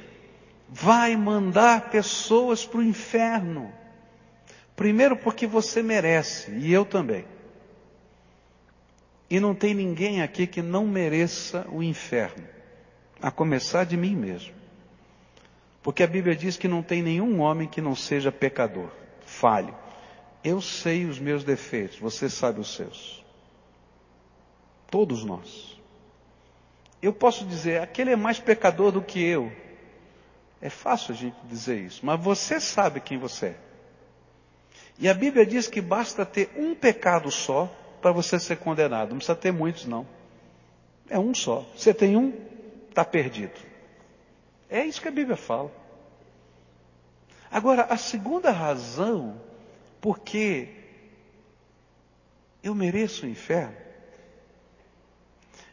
vai 0.68 1.16
mandar 1.16 1.90
pessoas 1.90 2.66
para 2.66 2.80
o 2.80 2.82
inferno. 2.82 3.72
Primeiro 4.74 5.16
porque 5.16 5.46
você 5.46 5.82
merece, 5.82 6.50
e 6.52 6.72
eu 6.72 6.84
também. 6.84 7.24
E 9.30 9.38
não 9.40 9.54
tem 9.54 9.74
ninguém 9.74 10.22
aqui 10.22 10.46
que 10.46 10.62
não 10.62 10.86
mereça 10.86 11.66
o 11.70 11.82
inferno, 11.82 12.44
a 13.20 13.30
começar 13.30 13.84
de 13.84 13.96
mim 13.96 14.16
mesmo. 14.16 14.57
Porque 15.82 16.02
a 16.02 16.06
Bíblia 16.06 16.34
diz 16.34 16.56
que 16.56 16.68
não 16.68 16.82
tem 16.82 17.02
nenhum 17.02 17.40
homem 17.40 17.68
que 17.68 17.80
não 17.80 17.94
seja 17.94 18.32
pecador, 18.32 18.90
falho. 19.20 19.74
Eu 20.42 20.60
sei 20.60 21.04
os 21.04 21.18
meus 21.18 21.44
defeitos, 21.44 21.98
você 21.98 22.28
sabe 22.28 22.60
os 22.60 22.74
seus. 22.74 23.24
Todos 24.90 25.24
nós. 25.24 25.76
Eu 27.00 27.12
posso 27.12 27.44
dizer, 27.44 27.80
aquele 27.80 28.10
é 28.10 28.16
mais 28.16 28.38
pecador 28.38 28.90
do 28.90 29.02
que 29.02 29.22
eu. 29.22 29.52
É 30.60 30.68
fácil 30.68 31.14
a 31.14 31.16
gente 31.16 31.36
dizer 31.44 31.80
isso, 31.80 32.04
mas 32.04 32.20
você 32.20 32.58
sabe 32.60 33.00
quem 33.00 33.16
você 33.16 33.46
é. 33.46 33.56
E 34.98 35.08
a 35.08 35.14
Bíblia 35.14 35.46
diz 35.46 35.68
que 35.68 35.80
basta 35.80 36.26
ter 36.26 36.50
um 36.56 36.74
pecado 36.74 37.30
só 37.30 37.72
para 38.02 38.10
você 38.10 38.38
ser 38.38 38.56
condenado. 38.56 39.10
Não 39.10 39.18
precisa 39.18 39.36
ter 39.36 39.52
muitos, 39.52 39.86
não. 39.86 40.04
É 41.08 41.18
um 41.18 41.32
só. 41.32 41.64
Você 41.76 41.94
tem 41.94 42.16
um, 42.16 42.32
está 42.88 43.04
perdido. 43.04 43.67
É 44.68 44.84
isso 44.84 45.00
que 45.00 45.08
a 45.08 45.12
Bíblia 45.12 45.36
fala. 45.36 45.72
Agora, 47.50 47.84
a 47.84 47.96
segunda 47.96 48.50
razão 48.50 49.40
porque 50.00 50.68
eu 52.62 52.74
mereço 52.74 53.26
o 53.26 53.28
inferno 53.28 53.76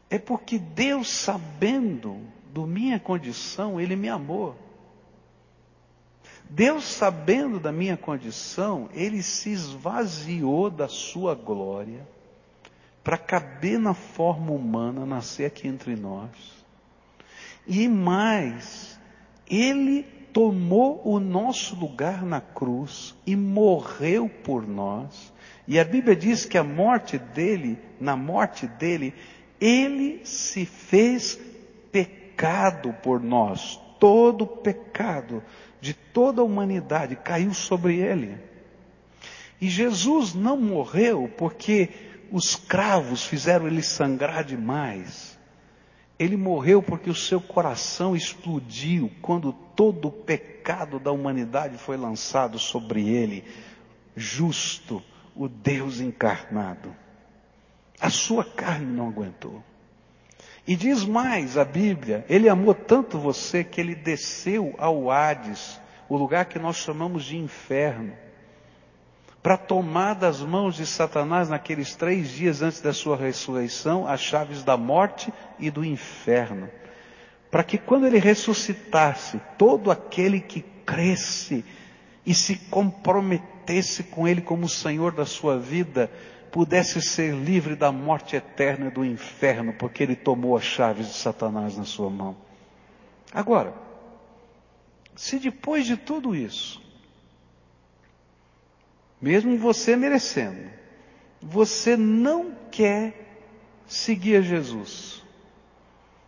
é 0.10 0.18
porque 0.18 0.58
Deus, 0.58 1.10
sabendo 1.10 2.22
do 2.54 2.66
minha 2.66 3.00
condição, 3.00 3.82
Ele 3.82 3.96
me 3.96 4.08
amou. 4.08 4.56
Deus, 6.50 6.86
sabendo 6.86 7.60
da 7.60 7.72
minha 7.72 7.98
condição, 7.98 8.88
Ele 8.94 9.22
se 9.22 9.50
esvaziou 9.50 10.70
da 10.70 10.88
sua 10.88 11.36
glória 11.36 12.08
para 13.04 13.18
caber 13.18 13.80
na 13.80 13.94
forma 13.94 14.52
humana, 14.52 15.06
nascer 15.06 15.46
aqui 15.46 15.68
entre 15.68 15.96
nós. 15.96 16.55
E 17.68 17.88
mais, 17.88 19.00
ele 19.50 20.04
tomou 20.32 21.02
o 21.06 21.20
nosso 21.20 21.76
lugar 21.76 22.24
na 22.24 22.42
cruz 22.42 23.16
e 23.26 23.36
morreu 23.36 24.30
por 24.30 24.68
nós. 24.68 25.34
E 25.68 25.80
a 25.80 25.84
Bíblia 25.84 26.16
diz 26.16 26.46
que 26.46 26.58
a 26.58 26.64
morte 26.64 27.18
dele, 27.18 27.80
na 28.00 28.16
morte 28.16 28.68
dele, 28.68 29.14
ele 29.60 30.22
se 30.26 30.66
fez 30.66 31.40
pecado 31.92 32.94
por 33.02 33.22
nós. 33.22 33.80
Todo 34.00 34.44
o 34.44 34.48
pecado 34.48 35.42
de 35.80 35.94
toda 35.94 36.42
a 36.42 36.46
humanidade 36.46 37.16
caiu 37.16 37.54
sobre 37.54 37.96
ele. 37.96 38.38
E 39.60 39.70
Jesus 39.70 40.34
não 40.34 40.58
morreu 40.58 41.32
porque 41.38 41.90
os 42.32 42.56
cravos 42.56 43.24
fizeram 43.24 43.68
ele 43.68 43.82
sangrar 43.82 44.44
demais. 44.44 45.35
Ele 46.18 46.38
morreu 46.38 46.82
porque 46.82 47.10
o 47.10 47.16
seu 47.16 47.42
coração 47.42 48.16
explodiu 48.16 49.12
quando 49.22 49.52
todo 49.52 50.08
o 50.08 50.12
pecado 50.12 51.00
da 51.00 51.12
humanidade 51.12 51.78
foi 51.78 51.98
lançado 51.98 52.58
sobre 52.58 53.08
ele. 53.10 53.44
Justo, 54.16 55.04
o 55.36 55.50
Deus 55.50 56.00
encarnado. 56.00 56.96
A 58.00 58.10
sua 58.10 58.46
carne 58.46 58.86
não 58.86 59.10
aguentou. 59.10 59.62
E 60.68 60.76
diz 60.76 61.04
mais 61.04 61.58
a 61.58 61.66
Bíblia, 61.66 62.26
ele 62.28 62.50
amou 62.50 62.74
tanto 62.74 63.20
você 63.20 63.64
que 63.64 63.80
ele 63.80 63.94
desceu 63.94 64.74
ao 64.78 65.12
Hades, 65.12 65.80
o 66.10 66.18
lugar 66.18 66.46
que 66.46 66.58
nós 66.58 66.78
chamamos 66.78 67.26
de 67.26 67.38
inferno, 67.38 68.14
para 69.46 69.58
tomar 69.58 70.16
das 70.16 70.42
mãos 70.42 70.74
de 70.74 70.88
Satanás 70.88 71.50
naqueles 71.50 71.94
três 71.94 72.32
dias 72.32 72.64
antes 72.64 72.82
da 72.82 72.92
sua 72.92 73.16
ressurreição 73.16 74.08
as 74.08 74.20
chaves 74.20 74.64
da 74.64 74.76
morte 74.76 75.32
e 75.60 75.70
do 75.70 75.86
inferno. 75.86 76.68
Para 77.52 77.64
que 77.64 77.78
quando 77.78 78.08
ele 78.08 78.18
ressuscitasse, 78.18 79.40
todo 79.56 79.92
aquele 79.92 80.42
que 80.42 80.62
cresce 80.84 81.64
e 82.26 82.34
se 82.34 82.56
comprometesse 82.56 84.06
com 84.06 84.28
ele 84.28 84.42
como 84.42 84.68
Senhor 84.68 85.12
da 85.12 85.28
sua 85.28 85.60
vida, 85.60 86.10
pudesse 86.52 87.00
ser 87.00 87.36
livre 87.36 87.76
da 87.76 87.92
morte 87.92 88.36
eterna 88.36 88.88
e 88.88 88.92
do 88.92 89.06
inferno, 89.06 89.74
porque 89.74 90.02
ele 90.02 90.16
tomou 90.16 90.58
as 90.58 90.64
chaves 90.64 91.06
de 91.06 91.14
Satanás 91.14 91.78
na 91.78 91.86
sua 91.86 92.10
mão. 92.10 92.36
Agora, 93.32 93.76
se 95.16 95.38
depois 95.38 95.86
de 95.86 95.96
tudo 95.96 96.36
isso, 96.36 96.84
mesmo 99.22 99.58
você 99.58 99.96
merecendo, 99.96 100.70
você 101.42 101.96
não 101.96 102.56
quer 102.72 103.42
seguir 103.88 104.38
a 104.38 104.42
Jesus, 104.42 105.24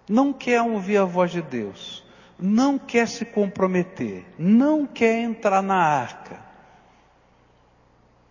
não 0.07 0.31
quer 0.31 0.61
ouvir 0.61 0.97
a 0.97 1.05
voz 1.05 1.31
de 1.31 1.41
Deus, 1.41 2.03
não 2.39 2.77
quer 2.77 3.07
se 3.07 3.25
comprometer, 3.25 4.25
não 4.37 4.85
quer 4.85 5.21
entrar 5.21 5.61
na 5.61 5.77
arca, 5.77 6.47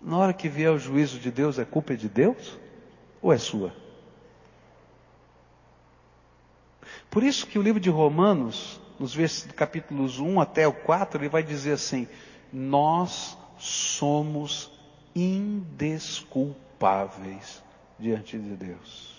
na 0.01 0.17
hora 0.19 0.33
que 0.33 0.49
vier 0.49 0.71
o 0.71 0.79
juízo 0.79 1.19
de 1.19 1.31
Deus, 1.31 1.59
é 1.59 1.65
culpa 1.65 1.97
de 1.97 2.09
Deus 2.09 2.59
ou 3.21 3.33
é 3.33 3.39
sua? 3.39 3.75
Por 7.11 7.25
isso 7.25 7.47
que 7.47 7.59
o 7.59 7.63
livro 7.63 7.81
de 7.81 7.91
Romanos, 7.91 8.81
nos 9.01 9.17
capítulos 9.57 10.21
1 10.21 10.41
até 10.41 10.69
o 10.69 10.73
4, 10.73 11.21
ele 11.21 11.29
vai 11.29 11.43
dizer 11.43 11.73
assim: 11.73 12.07
Nós 12.53 13.37
somos 13.67 14.71
indesculpáveis 15.15 17.63
diante 17.99 18.39
de 18.39 18.55
Deus. 18.55 19.15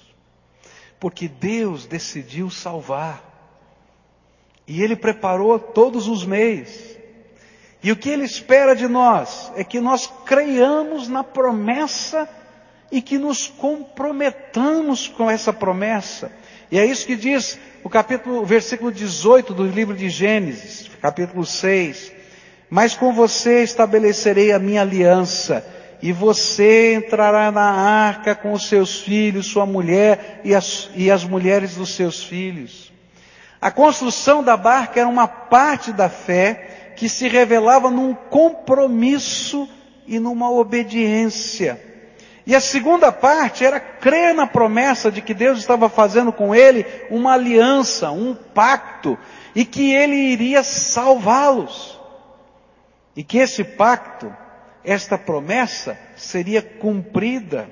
Porque 0.99 1.27
Deus 1.27 1.85
decidiu 1.85 2.49
salvar. 2.49 3.23
E 4.65 4.81
Ele 4.81 4.95
preparou 4.95 5.59
todos 5.59 6.07
os 6.07 6.25
meios. 6.25 6.97
E 7.83 7.91
o 7.91 7.95
que 7.95 8.09
Ele 8.09 8.23
espera 8.23 8.75
de 8.75 8.87
nós 8.87 9.51
é 9.55 9.63
que 9.63 9.79
nós 9.79 10.07
creiamos 10.25 11.07
na 11.07 11.23
promessa 11.23 12.27
e 12.91 13.01
que 13.01 13.17
nos 13.17 13.47
comprometamos 13.47 15.07
com 15.07 15.29
essa 15.29 15.53
promessa. 15.53 16.31
E 16.71 16.79
é 16.79 16.85
isso 16.85 17.05
que 17.05 17.15
diz 17.15 17.59
o 17.83 17.89
capítulo, 17.89 18.45
versículo 18.45 18.91
18 18.91 19.53
do 19.53 19.65
livro 19.65 19.95
de 19.95 20.09
Gênesis, 20.09 20.89
capítulo 21.01 21.45
6. 21.45 22.16
Mas 22.69 22.95
com 22.95 23.13
você 23.13 23.63
estabelecerei 23.63 24.51
a 24.51 24.59
minha 24.59 24.81
aliança, 24.81 25.65
e 26.01 26.11
você 26.11 26.95
entrará 26.95 27.51
na 27.51 27.71
arca 27.71 28.35
com 28.35 28.53
os 28.53 28.67
seus 28.67 28.99
filhos, 28.99 29.47
sua 29.47 29.65
mulher 29.65 30.41
e 30.43 30.53
as, 30.53 30.89
e 30.95 31.09
as 31.09 31.23
mulheres 31.23 31.75
dos 31.75 31.95
seus 31.95 32.23
filhos. 32.23 32.91
A 33.59 33.71
construção 33.71 34.43
da 34.43 34.55
barca 34.55 34.99
era 34.99 35.09
uma 35.09 35.27
parte 35.27 35.91
da 35.91 36.07
fé 36.07 36.93
que 36.95 37.09
se 37.09 37.27
revelava 37.27 37.89
num 37.89 38.13
compromisso 38.13 39.67
e 40.05 40.19
numa 40.19 40.51
obediência. 40.51 41.81
E 42.45 42.55
a 42.55 42.61
segunda 42.61 43.11
parte 43.11 43.65
era 43.65 43.79
crer 43.79 44.33
na 44.33 44.47
promessa 44.47 45.11
de 45.11 45.21
que 45.21 45.33
Deus 45.33 45.59
estava 45.59 45.89
fazendo 45.89 46.31
com 46.31 46.55
ele 46.55 46.85
uma 47.09 47.33
aliança, 47.33 48.09
um 48.11 48.33
pacto, 48.33 49.17
e 49.53 49.65
que 49.65 49.91
ele 49.93 50.15
iria 50.15 50.63
salvá-los. 50.63 51.96
E 53.17 53.23
que 53.23 53.37
esse 53.39 53.65
pacto, 53.65 54.33
esta 54.81 55.17
promessa, 55.17 55.99
seria 56.15 56.61
cumprida. 56.61 57.69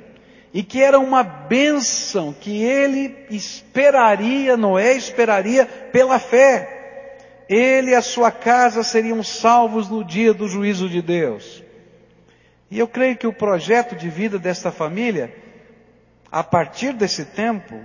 E 0.53 0.62
que 0.62 0.84
era 0.84 0.99
uma 0.99 1.23
bênção 1.23 2.34
que 2.34 2.62
ele 2.62 3.15
esperaria, 3.29 4.58
Noé 4.58 4.93
esperaria 4.93 5.65
pela 5.65 6.19
fé 6.19 6.75
ele 7.47 7.91
e 7.91 7.95
a 7.95 8.01
sua 8.01 8.31
casa 8.31 8.84
seriam 8.84 9.21
salvos 9.23 9.89
no 9.89 10.03
dia 10.03 10.34
do 10.34 10.47
juízo 10.47 10.89
de 10.89 11.01
Deus. 11.01 11.63
E 12.69 12.79
eu 12.79 12.88
creio 12.88 13.15
que 13.15 13.27
o 13.27 13.34
projeto 13.34 13.95
de 13.95 14.10
vida 14.10 14.39
desta 14.39 14.71
família, 14.71 15.34
a 16.31 16.43
partir 16.43 16.93
desse 16.93 17.25
tempo, 17.25 17.79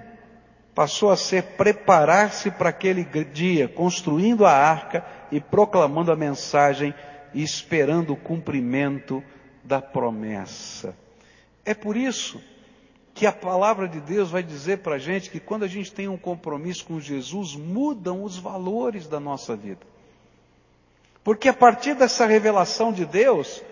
passou 0.75 1.11
a 1.11 1.17
ser 1.17 1.43
preparar-se 1.43 2.51
para 2.51 2.71
aquele 2.71 3.05
dia, 3.25 3.69
construindo 3.69 4.47
a 4.47 4.53
arca 4.53 5.05
e 5.31 5.41
proclamando 5.41 6.11
a 6.11 6.17
mensagem 6.17 6.95
e 7.35 7.43
esperando 7.43 8.13
o 8.13 8.17
cumprimento 8.17 9.23
da 9.63 9.81
promessa. 9.81 10.97
É 11.65 11.75
por 11.75 11.97
isso 11.97 12.41
que 13.15 13.27
a 13.27 13.33
palavra 13.33 13.87
de 13.87 14.01
Deus 14.01 14.31
vai 14.31 14.43
dizer 14.43 14.79
para 14.79 14.95
a 14.95 14.99
gente 14.99 15.31
que 15.31 15.41
quando 15.41 15.65
a 15.65 15.69
gente 15.69 15.93
tem 15.93 16.09
um 16.09 16.17
compromisso 16.17 16.87
com 16.87 16.99
Jesus, 16.99 17.55
mudam 17.55 18.25
os 18.25 18.39
valores 18.39 19.07
da 19.07 19.21
nossa 19.21 19.55
vida. 19.55 19.87
Porque 21.23 21.49
a 21.49 21.53
partir 21.53 21.95
dessa 21.95 22.27
revelação 22.27 22.93
de 22.93 23.05
Deus, 23.05 23.63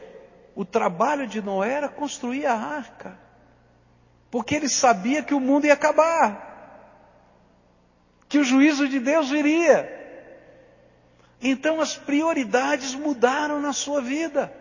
o 0.54 0.64
trabalho 0.64 1.26
de 1.26 1.40
Noé 1.40 1.72
era 1.72 1.88
construir 1.88 2.44
a 2.44 2.54
arca. 2.54 3.18
Porque 4.30 4.54
ele 4.54 4.68
sabia 4.68 5.22
que 5.22 5.32
o 5.32 5.40
mundo 5.40 5.66
ia 5.66 5.72
acabar. 5.72 6.46
Que 8.28 8.38
o 8.38 8.44
juízo 8.44 8.86
de 8.86 9.00
Deus 9.00 9.30
viria. 9.30 9.97
Então 11.40 11.80
as 11.80 11.96
prioridades 11.96 12.94
mudaram 12.94 13.60
na 13.60 13.72
sua 13.72 14.00
vida. 14.00 14.52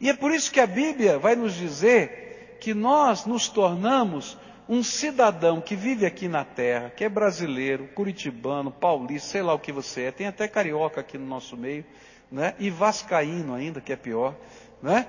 E 0.00 0.08
é 0.08 0.14
por 0.14 0.32
isso 0.32 0.50
que 0.50 0.60
a 0.60 0.66
Bíblia 0.66 1.18
vai 1.18 1.34
nos 1.36 1.54
dizer 1.54 2.58
que 2.60 2.74
nós 2.74 3.26
nos 3.26 3.48
tornamos 3.48 4.38
um 4.68 4.82
cidadão 4.82 5.60
que 5.60 5.76
vive 5.76 6.04
aqui 6.04 6.26
na 6.26 6.44
terra, 6.44 6.90
que 6.90 7.04
é 7.04 7.08
brasileiro, 7.08 7.88
curitibano, 7.94 8.70
paulista, 8.70 9.28
sei 9.28 9.42
lá 9.42 9.54
o 9.54 9.58
que 9.58 9.70
você 9.70 10.02
é, 10.02 10.10
tem 10.10 10.26
até 10.26 10.48
carioca 10.48 11.00
aqui 11.00 11.16
no 11.16 11.26
nosso 11.26 11.56
meio, 11.56 11.84
né? 12.30 12.54
E 12.58 12.68
vascaíno 12.68 13.54
ainda, 13.54 13.80
que 13.80 13.92
é 13.92 13.96
pior, 13.96 14.34
né? 14.82 15.06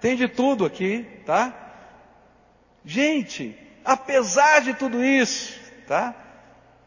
Tem 0.00 0.16
de 0.16 0.26
tudo 0.26 0.64
aqui, 0.64 1.06
tá? 1.26 1.52
Gente, 2.84 3.56
apesar 3.84 4.60
de 4.60 4.74
tudo 4.74 5.04
isso, 5.04 5.60
tá? 5.86 6.14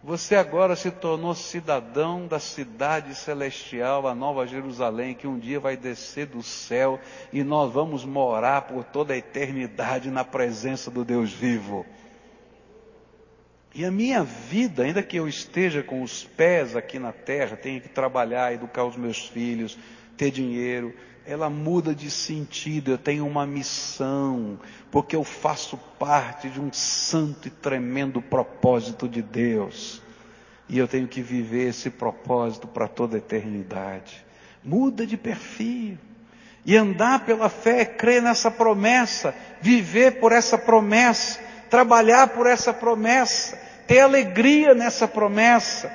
Você 0.08 0.38
agora 0.38 0.74
se 0.74 0.90
tornou 0.90 1.36
cidadão 1.36 2.28
da 2.28 2.40
cidade 2.40 3.14
celestial, 3.14 4.08
a 4.08 4.16
Nova 4.16 4.48
Jerusalém, 4.48 5.14
que 5.14 5.28
um 5.28 5.38
dia 5.38 5.60
vai 5.60 5.76
descer 5.76 6.28
do 6.28 6.42
céu 6.42 6.98
e 7.34 7.44
nós 7.44 7.74
vamos 7.74 8.06
morar 8.06 8.62
por 8.62 8.86
toda 8.86 9.14
a 9.14 9.18
eternidade 9.18 10.10
na 10.10 10.24
presença 10.24 10.90
do 10.90 11.04
Deus 11.04 11.34
vivo. 11.34 11.86
E 13.76 13.84
a 13.84 13.92
minha 13.92 14.24
vida, 14.24 14.84
ainda 14.84 15.04
que 15.04 15.18
eu 15.18 15.28
esteja 15.28 15.84
com 15.84 16.02
os 16.02 16.24
pés 16.24 16.74
aqui 16.74 16.98
na 16.98 17.12
terra, 17.12 17.58
tenha 17.58 17.82
que 17.82 17.90
trabalhar, 17.90 18.54
educar 18.54 18.86
os 18.86 18.96
meus 18.96 19.28
filhos, 19.28 19.78
ter 20.16 20.32
dinheiro, 20.32 20.96
ela 21.28 21.50
muda 21.50 21.94
de 21.94 22.10
sentido, 22.10 22.90
eu 22.90 22.98
tenho 22.98 23.28
uma 23.28 23.46
missão, 23.46 24.58
porque 24.90 25.14
eu 25.14 25.26
faço 25.26 25.78
parte 26.00 26.50
de 26.50 26.58
um 26.58 26.72
santo 26.72 27.50
e 27.50 27.52
tremendo 27.52 28.22
propósito 28.22 29.10
de 29.10 29.22
Deus. 29.22 30.02
E 30.70 30.78
eu 30.78 30.88
tenho 30.88 31.06
que 31.06 31.22
viver 31.22 31.68
esse 31.68 31.90
propósito 31.90 32.66
para 32.66 32.88
toda 32.88 33.18
a 33.18 33.20
eternidade. 33.20 34.26
Muda 34.64 35.06
de 35.06 35.18
perfil. 35.18 35.98
E 36.66 36.78
andar 36.78 37.26
pela 37.26 37.50
fé 37.50 37.84
crer 37.84 38.22
nessa 38.22 38.50
promessa, 38.50 39.36
viver 39.62 40.20
por 40.20 40.32
essa 40.32 40.58
promessa, 40.58 41.42
trabalhar 41.70 42.30
por 42.30 42.48
essa 42.48 42.74
promessa, 42.74 43.58
ter 43.86 44.00
alegria 44.00 44.74
nessa 44.74 45.08
promessa. 45.08 45.92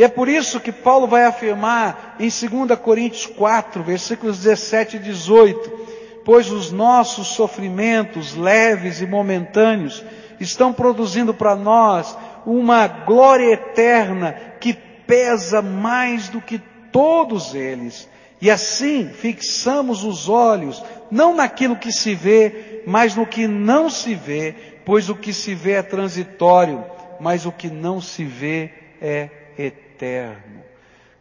E 0.00 0.02
é 0.02 0.08
por 0.08 0.30
isso 0.30 0.58
que 0.58 0.72
Paulo 0.72 1.06
vai 1.06 1.24
afirmar 1.24 2.16
em 2.18 2.30
2 2.30 2.80
Coríntios 2.80 3.26
4, 3.26 3.82
versículos 3.82 4.38
17 4.38 4.96
e 4.96 4.98
18, 4.98 6.22
pois 6.24 6.50
os 6.50 6.72
nossos 6.72 7.26
sofrimentos 7.26 8.34
leves 8.34 9.02
e 9.02 9.06
momentâneos 9.06 10.02
estão 10.40 10.72
produzindo 10.72 11.34
para 11.34 11.54
nós 11.54 12.16
uma 12.46 12.88
glória 12.88 13.52
eterna 13.52 14.32
que 14.58 14.72
pesa 14.72 15.60
mais 15.60 16.30
do 16.30 16.40
que 16.40 16.58
todos 16.90 17.54
eles. 17.54 18.08
E 18.40 18.50
assim 18.50 19.10
fixamos 19.10 20.02
os 20.02 20.30
olhos, 20.30 20.82
não 21.10 21.34
naquilo 21.34 21.76
que 21.76 21.92
se 21.92 22.14
vê, 22.14 22.82
mas 22.86 23.14
no 23.14 23.26
que 23.26 23.46
não 23.46 23.90
se 23.90 24.14
vê, 24.14 24.54
pois 24.82 25.10
o 25.10 25.14
que 25.14 25.34
se 25.34 25.54
vê 25.54 25.72
é 25.72 25.82
transitório, 25.82 26.82
mas 27.20 27.44
o 27.44 27.52
que 27.52 27.68
não 27.68 28.00
se 28.00 28.24
vê 28.24 28.70
é 28.98 29.28
eterno. 29.58 29.89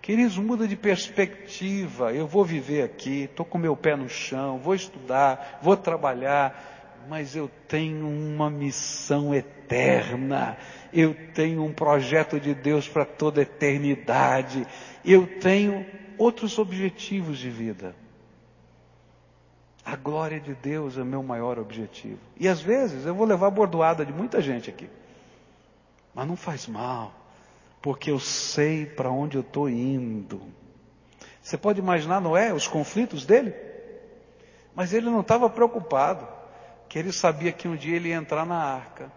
Queridos, 0.01 0.37
muda 0.37 0.67
de 0.67 0.75
perspectiva. 0.75 2.13
Eu 2.13 2.25
vou 2.25 2.43
viver 2.43 2.83
aqui, 2.83 3.23
estou 3.23 3.45
com 3.45 3.57
meu 3.57 3.75
pé 3.75 3.95
no 3.95 4.09
chão, 4.09 4.57
vou 4.57 4.73
estudar, 4.73 5.59
vou 5.61 5.75
trabalhar, 5.77 7.05
mas 7.07 7.35
eu 7.35 7.49
tenho 7.67 8.07
uma 8.07 8.49
missão 8.49 9.33
eterna. 9.35 10.57
Eu 10.91 11.15
tenho 11.33 11.63
um 11.63 11.73
projeto 11.73 12.39
de 12.39 12.55
Deus 12.55 12.87
para 12.87 13.05
toda 13.05 13.41
a 13.41 13.43
eternidade. 13.43 14.65
Eu 15.03 15.27
tenho 15.39 15.85
outros 16.17 16.57
objetivos 16.57 17.37
de 17.37 17.49
vida. 17.49 17.95
A 19.85 19.95
glória 19.95 20.39
de 20.39 20.53
Deus 20.53 20.97
é 20.97 21.03
meu 21.03 21.23
maior 21.23 21.57
objetivo. 21.57 22.19
E 22.39 22.47
às 22.47 22.61
vezes 22.61 23.05
eu 23.05 23.15
vou 23.15 23.25
levar 23.25 23.49
bordoada 23.49 24.05
de 24.05 24.13
muita 24.13 24.41
gente 24.41 24.69
aqui. 24.69 24.89
Mas 26.13 26.27
não 26.27 26.35
faz 26.35 26.67
mal, 26.67 27.13
porque 27.81 28.11
eu 28.11 28.19
sei 28.19 28.85
para 28.85 29.09
onde 29.09 29.37
eu 29.37 29.41
estou 29.41 29.69
indo. 29.69 30.41
Você 31.41 31.57
pode 31.57 31.79
imaginar 31.79 32.19
Noé, 32.19 32.53
os 32.53 32.67
conflitos 32.67 33.25
dele? 33.25 33.53
Mas 34.75 34.93
ele 34.93 35.09
não 35.09 35.21
estava 35.21 35.49
preocupado, 35.49 36.27
que 36.87 36.99
ele 36.99 37.11
sabia 37.11 37.51
que 37.51 37.67
um 37.67 37.75
dia 37.75 37.95
ele 37.95 38.09
ia 38.09 38.15
entrar 38.15 38.45
na 38.45 38.57
arca. 38.57 39.11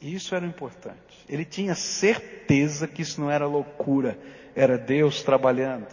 E 0.00 0.14
isso 0.14 0.34
era 0.34 0.44
importante. 0.44 1.24
Ele 1.28 1.44
tinha 1.44 1.74
certeza 1.74 2.86
que 2.86 3.02
isso 3.02 3.20
não 3.20 3.30
era 3.30 3.46
loucura, 3.46 4.18
era 4.54 4.76
Deus 4.76 5.22
trabalhando. 5.22 5.86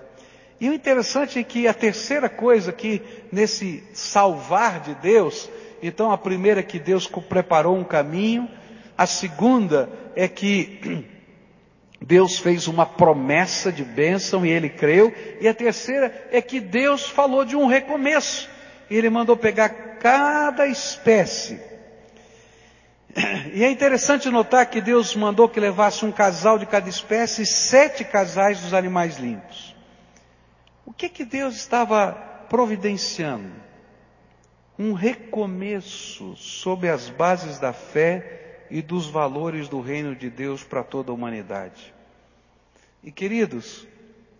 E 0.59 0.69
o 0.69 0.73
interessante 0.73 1.39
é 1.39 1.43
que 1.43 1.67
a 1.67 1.73
terceira 1.73 2.29
coisa 2.29 2.71
que 2.71 3.01
nesse 3.31 3.83
salvar 3.93 4.81
de 4.81 4.93
Deus, 4.95 5.49
então 5.81 6.11
a 6.11 6.17
primeira 6.17 6.59
é 6.59 6.63
que 6.63 6.77
Deus 6.77 7.07
preparou 7.07 7.75
um 7.75 7.83
caminho, 7.83 8.47
a 8.97 9.07
segunda 9.07 9.89
é 10.15 10.27
que 10.27 11.07
Deus 12.01 12.39
fez 12.39 12.67
uma 12.67 12.85
promessa 12.85 13.71
de 13.71 13.83
bênção 13.83 14.43
e 14.43 14.49
ele 14.49 14.69
creu, 14.69 15.13
e 15.39 15.47
a 15.47 15.53
terceira 15.53 16.29
é 16.31 16.41
que 16.41 16.59
Deus 16.59 17.07
falou 17.07 17.45
de 17.45 17.55
um 17.55 17.67
recomeço. 17.67 18.49
Ele 18.89 19.09
mandou 19.09 19.37
pegar 19.37 19.69
cada 19.99 20.65
espécie. 20.65 21.61
E 23.53 23.63
é 23.63 23.69
interessante 23.69 24.29
notar 24.29 24.65
que 24.65 24.81
Deus 24.81 25.15
mandou 25.15 25.47
que 25.47 25.59
levasse 25.59 26.03
um 26.03 26.11
casal 26.11 26.57
de 26.57 26.65
cada 26.65 26.89
espécie 26.89 27.43
e 27.43 27.45
sete 27.45 28.03
casais 28.03 28.61
dos 28.61 28.73
animais 28.73 29.17
limpos. 29.17 29.75
O 30.85 30.91
que 30.91 31.07
que 31.07 31.23
Deus 31.23 31.55
estava 31.55 32.13
providenciando? 32.49 33.51
Um 34.79 34.93
recomeço 34.93 36.35
sobre 36.35 36.89
as 36.89 37.09
bases 37.09 37.59
da 37.59 37.71
fé 37.71 38.40
e 38.71 38.81
dos 38.81 39.05
valores 39.05 39.67
do 39.67 39.81
reino 39.81 40.15
de 40.15 40.29
Deus 40.29 40.63
para 40.63 40.81
toda 40.81 41.11
a 41.11 41.13
humanidade. 41.13 41.93
E 43.03 43.11
queridos, 43.11 43.85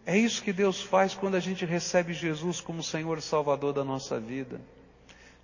é 0.06 0.18
isso 0.18 0.42
que 0.42 0.54
Deus 0.54 0.82
faz 0.82 1.14
quando 1.14 1.36
a 1.36 1.40
gente 1.40 1.66
recebe 1.66 2.14
Jesus 2.14 2.62
como 2.62 2.82
Senhor 2.82 3.18
e 3.18 3.22
Salvador 3.22 3.74
da 3.74 3.84
nossa 3.84 4.20
vida. 4.20 4.62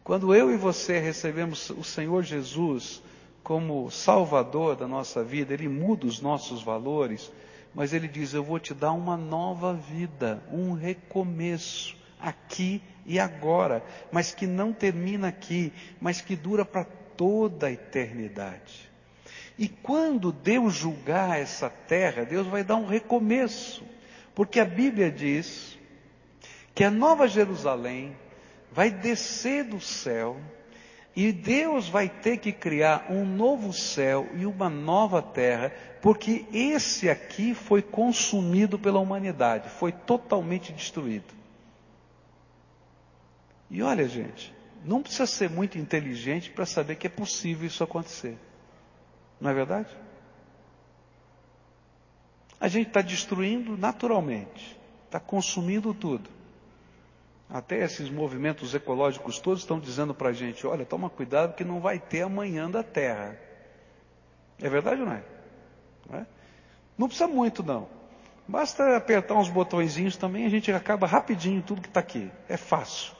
Quando 0.05 0.33
eu 0.33 0.49
e 0.51 0.55
você 0.55 0.99
recebemos 0.99 1.69
o 1.69 1.83
Senhor 1.83 2.23
Jesus 2.23 3.03
como 3.43 3.91
Salvador 3.91 4.77
da 4.77 4.88
nossa 4.88 5.21
vida, 5.21 5.53
Ele 5.53 5.67
muda 5.67 6.07
os 6.07 6.21
nossos 6.21 6.63
valores, 6.63 7.29
mas 7.75 7.91
Ele 7.91 8.07
diz: 8.07 8.33
Eu 8.33 8.43
vou 8.43 8.57
te 8.57 8.73
dar 8.73 8.93
uma 8.93 9.17
nova 9.17 9.73
vida, 9.73 10.41
um 10.49 10.71
recomeço, 10.71 11.95
aqui 12.19 12.81
e 13.05 13.19
agora, 13.19 13.83
mas 14.11 14.33
que 14.33 14.47
não 14.47 14.71
termina 14.71 15.27
aqui, 15.27 15.73
mas 15.99 16.21
que 16.21 16.35
dura 16.35 16.63
para 16.63 16.85
toda 17.18 17.68
a 17.68 17.72
eternidade. 17.72 18.89
E 19.57 19.68
quando 19.68 20.32
Deus 20.32 20.76
julgar 20.76 21.39
essa 21.39 21.70
terra, 21.70 22.24
Deus 22.24 22.47
vai 22.47 22.63
dar 22.63 22.76
um 22.76 22.86
recomeço, 22.86 23.84
porque 24.36 24.59
a 24.59 24.65
Bíblia 24.65 25.11
diz 25.11 25.78
que 26.76 26.84
a 26.84 26.91
Nova 26.91 27.28
Jerusalém 27.28 28.15
vai 28.72 28.91
descer 28.91 29.63
do 29.63 29.82
céu 29.82 30.38
e 31.15 31.32
Deus 31.32 31.89
vai 31.89 32.07
ter 32.07 32.38
que 32.38 32.51
criar 32.51 33.07
um 33.09 33.26
novo 33.26 33.74
céu 33.74 34.30
e 34.36 34.45
uma 34.45 34.70
nova 34.70 35.20
terra, 35.20 35.74
porque 35.99 36.45
esse 36.53 37.09
aqui 37.09 37.55
foi 37.55 37.82
consumido 37.82 38.78
pela 38.78 38.99
humanidade, 38.99 39.68
foi 39.68 39.91
totalmente 39.91 40.72
destruído. 40.72 41.34
E 43.72 43.82
olha, 43.82 44.07
gente, 44.07 44.53
não 44.84 45.01
precisa 45.01 45.25
ser 45.25 45.49
muito 45.49 45.78
inteligente 45.78 46.49
para 46.49 46.65
saber 46.65 46.95
que 46.95 47.07
é 47.07 47.09
possível 47.09 47.67
isso 47.67 47.84
acontecer. 47.84 48.38
Não 49.39 49.49
é 49.49 49.53
verdade? 49.53 49.89
A 52.59 52.67
gente 52.67 52.88
está 52.88 53.01
destruindo 53.01 53.78
naturalmente, 53.78 54.80
está 55.05 55.19
consumindo 55.19 55.93
tudo. 55.93 56.30
Até 57.49 57.84
esses 57.84 58.09
movimentos 58.09 58.73
ecológicos 58.73 59.39
todos 59.39 59.61
estão 59.61 59.80
dizendo 59.80 60.13
para 60.13 60.30
a 60.30 60.34
gente: 60.34 60.65
olha, 60.67 60.86
toma 60.86 61.09
cuidado 61.09 61.55
que 61.55 61.63
não 61.63 61.80
vai 61.80 61.99
ter 61.99 62.23
amanhã 62.23 62.69
da 62.69 62.84
terra. 62.84 63.39
É 64.59 64.69
verdade 64.69 65.01
ou 65.01 65.07
não 65.07 65.13
é? 65.13 65.23
Não, 66.09 66.19
é? 66.19 66.25
não 66.97 67.07
precisa 67.07 67.28
muito, 67.28 67.63
não. 67.63 67.88
Basta 68.47 68.95
apertar 68.95 69.36
uns 69.36 69.49
botõezinhos 69.49 70.17
também, 70.17 70.45
a 70.45 70.49
gente 70.49 70.71
acaba 70.71 71.05
rapidinho 71.05 71.61
tudo 71.61 71.82
que 71.82 71.89
está 71.89 71.99
aqui. 71.99 72.32
É 72.49 72.57
fácil. 72.57 73.13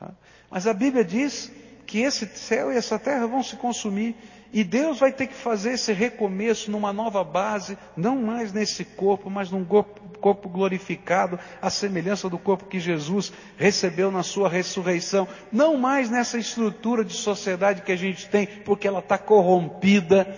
Tá? 0.00 0.10
Mas 0.52 0.66
a 0.66 0.74
Bíblia 0.74 1.02
diz 1.02 1.50
que 1.86 2.00
esse 2.00 2.26
céu 2.26 2.70
e 2.70 2.76
essa 2.76 2.98
terra 2.98 3.26
vão 3.26 3.42
se 3.42 3.56
consumir 3.56 4.14
e 4.52 4.62
Deus 4.62 4.98
vai 4.98 5.10
ter 5.10 5.28
que 5.28 5.34
fazer 5.34 5.72
esse 5.72 5.94
recomeço 5.94 6.70
numa 6.70 6.92
nova 6.92 7.24
base, 7.24 7.78
não 7.96 8.16
mais 8.16 8.52
nesse 8.52 8.84
corpo, 8.84 9.30
mas 9.30 9.50
num 9.50 9.64
corpo, 9.64 10.48
glorificado, 10.48 11.40
à 11.60 11.70
semelhança 11.70 12.28
do 12.28 12.38
corpo 12.38 12.66
que 12.66 12.78
Jesus 12.78 13.32
recebeu 13.56 14.10
na 14.10 14.22
sua 14.22 14.50
ressurreição. 14.50 15.26
Não 15.50 15.78
mais 15.78 16.10
nessa 16.10 16.36
estrutura 16.36 17.02
de 17.02 17.14
sociedade 17.14 17.80
que 17.80 17.92
a 17.92 17.96
gente 17.96 18.28
tem, 18.28 18.46
porque 18.46 18.86
ela 18.86 18.98
está 18.98 19.16
corrompida, 19.16 20.28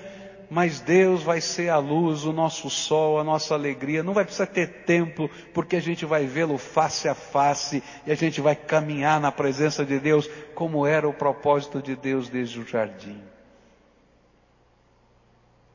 mas 0.51 0.81
Deus 0.81 1.23
vai 1.23 1.41
ser 1.41 1.69
a 1.69 1.79
luz, 1.79 2.25
o 2.25 2.33
nosso 2.33 2.69
sol, 2.71 3.19
a 3.19 3.25
nossa 3.25 3.55
alegria. 3.55 4.03
Não 4.03 4.15
vai 4.15 4.25
precisar 4.25 4.47
ter 4.47 4.85
templo, 4.85 5.31
porque 5.53 5.77
a 5.77 5.81
gente 5.81 6.05
vai 6.05 6.27
vê-lo 6.27 6.59
face 6.59 7.09
a 7.09 7.15
face 7.15 7.83
e 8.07 8.13
a 8.13 8.15
gente 8.15 8.41
vai 8.41 8.55
caminhar 8.55 9.21
na 9.21 9.33
presença 9.33 9.85
de 9.85 9.99
Deus, 9.99 10.29
como 10.55 10.87
era 10.87 11.09
o 11.09 11.15
propósito 11.15 11.83
de 11.83 11.97
Deus 11.97 12.29
desde 12.29 12.61
o 12.61 12.67
jardim. 12.67 13.21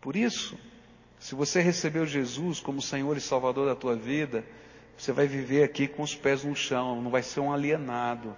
Por 0.02 0.16
isso, 0.16 0.58
se 1.20 1.36
você 1.36 1.62
recebeu 1.62 2.06
Jesus 2.06 2.60
como 2.60 2.82
Senhor 2.82 3.18
e 3.18 3.22
Salvador 3.22 3.68
da 3.68 3.76
tua 3.76 3.96
vida, 3.96 4.46
você 4.98 5.12
vai 5.12 5.28
viver 5.28 5.64
aqui 5.64 5.88
com 5.88 6.04
os 6.04 6.16
pés 6.16 6.44
no 6.44 6.56
chão, 6.56 7.02
não 7.02 7.12
vai 7.12 7.24
ser 7.24 7.42
um 7.42 7.52
alienado. 7.52 8.36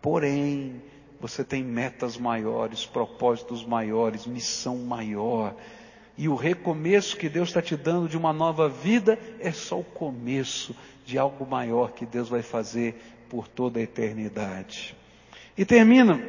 Porém, 0.00 0.82
você 1.20 1.42
tem 1.42 1.64
metas 1.64 2.16
maiores, 2.16 2.86
propósitos 2.86 3.64
maiores, 3.64 4.26
missão 4.26 4.76
maior. 4.78 5.54
E 6.16 6.28
o 6.28 6.34
recomeço 6.34 7.16
que 7.16 7.28
Deus 7.28 7.48
está 7.48 7.62
te 7.62 7.76
dando 7.76 8.08
de 8.08 8.16
uma 8.16 8.32
nova 8.32 8.68
vida 8.68 9.18
é 9.40 9.50
só 9.50 9.80
o 9.80 9.84
começo 9.84 10.74
de 11.04 11.18
algo 11.18 11.46
maior 11.46 11.92
que 11.92 12.06
Deus 12.06 12.28
vai 12.28 12.42
fazer 12.42 13.00
por 13.28 13.48
toda 13.48 13.78
a 13.78 13.82
eternidade. 13.82 14.96
E 15.56 15.64
termina 15.64 16.20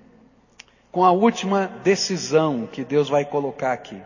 com 0.90 1.04
a 1.04 1.12
última 1.12 1.66
decisão 1.84 2.66
que 2.70 2.84
Deus 2.84 3.08
vai 3.08 3.24
colocar 3.24 3.72
aqui. 3.72 4.00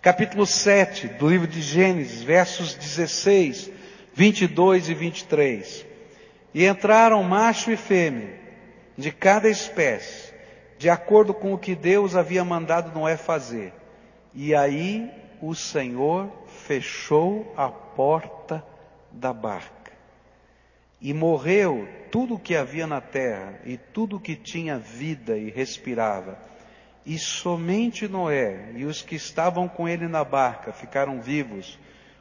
Capítulo 0.00 0.44
7 0.44 1.08
do 1.08 1.28
livro 1.28 1.46
de 1.46 1.60
Gênesis, 1.62 2.22
versos 2.22 2.74
16, 2.74 3.70
22 4.14 4.88
e 4.88 4.94
23. 4.94 5.86
E 6.52 6.66
entraram 6.66 7.22
macho 7.22 7.70
e 7.70 7.76
fêmea, 7.76 8.41
de 9.02 9.10
cada 9.10 9.50
espécie, 9.50 10.32
de 10.78 10.88
acordo 10.88 11.34
com 11.34 11.52
o 11.52 11.58
que 11.58 11.74
Deus 11.74 12.14
havia 12.14 12.44
mandado 12.44 12.96
Noé 12.96 13.16
fazer. 13.16 13.74
E 14.32 14.54
aí 14.54 15.10
o 15.40 15.56
Senhor 15.56 16.30
fechou 16.46 17.52
a 17.56 17.68
porta 17.68 18.64
da 19.10 19.32
barca. 19.32 19.90
E 21.00 21.12
morreu 21.12 21.88
tudo 22.12 22.36
o 22.36 22.38
que 22.38 22.54
havia 22.54 22.86
na 22.86 23.00
terra, 23.00 23.58
e 23.66 23.76
tudo 23.76 24.16
o 24.18 24.20
que 24.20 24.36
tinha 24.36 24.78
vida 24.78 25.36
e 25.36 25.50
respirava. 25.50 26.38
E 27.04 27.18
somente 27.18 28.06
Noé 28.06 28.70
e 28.76 28.84
os 28.84 29.02
que 29.02 29.16
estavam 29.16 29.66
com 29.66 29.88
ele 29.88 30.06
na 30.06 30.22
barca 30.22 30.72
ficaram 30.72 31.20
vivos. 31.20 31.76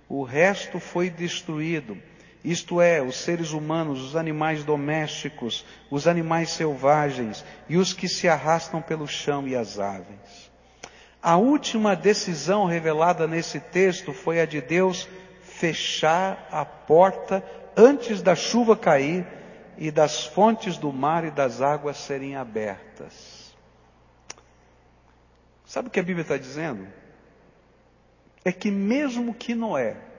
O 0.10 0.24
resto 0.24 0.80
foi 0.80 1.12
destruído 1.12 1.96
isto 2.44 2.82
é, 2.82 3.02
os 3.02 3.18
seres 3.18 3.52
humanos, 3.52 4.02
os 4.02 4.16
animais 4.16 4.64
domésticos, 4.64 5.64
os 5.90 6.08
animais 6.08 6.50
selvagens 6.50 7.46
e 7.70 7.78
os 7.78 7.94
que 7.94 8.08
se 8.08 8.28
arrastam 8.28 8.82
pelo 8.82 9.08
chão 9.08 9.48
e 9.48 9.56
as 9.56 9.80
aves. 9.80 10.52
A 11.22 11.38
última 11.38 11.96
decisão 11.96 12.66
revelada 12.66 13.28
nesse 13.28 13.60
texto 13.60 14.12
foi 14.12 14.42
a 14.42 14.46
de 14.46 14.60
Deus 14.60 15.08
fechar 15.44 16.48
a 16.52 16.66
porta 16.66 17.44
antes 17.78 18.24
da 18.24 18.34
chuva 18.34 18.76
cair 18.76 19.26
e 19.78 19.92
das 19.92 20.26
fontes 20.26 20.78
do 20.78 20.92
mar 20.92 21.24
e 21.24 21.30
das 21.30 21.62
águas 21.62 21.98
serem 21.98 22.36
abertas. 22.36 23.56
Sabe 25.64 25.88
o 25.88 25.92
que 25.92 26.00
a 26.00 26.04
Bíblia 26.04 26.24
está 26.24 26.38
dizendo? 26.38 26.88
É 28.44 28.52
que 28.52 28.72
mesmo 28.72 29.34
que 29.34 29.54
Noé 29.54 30.11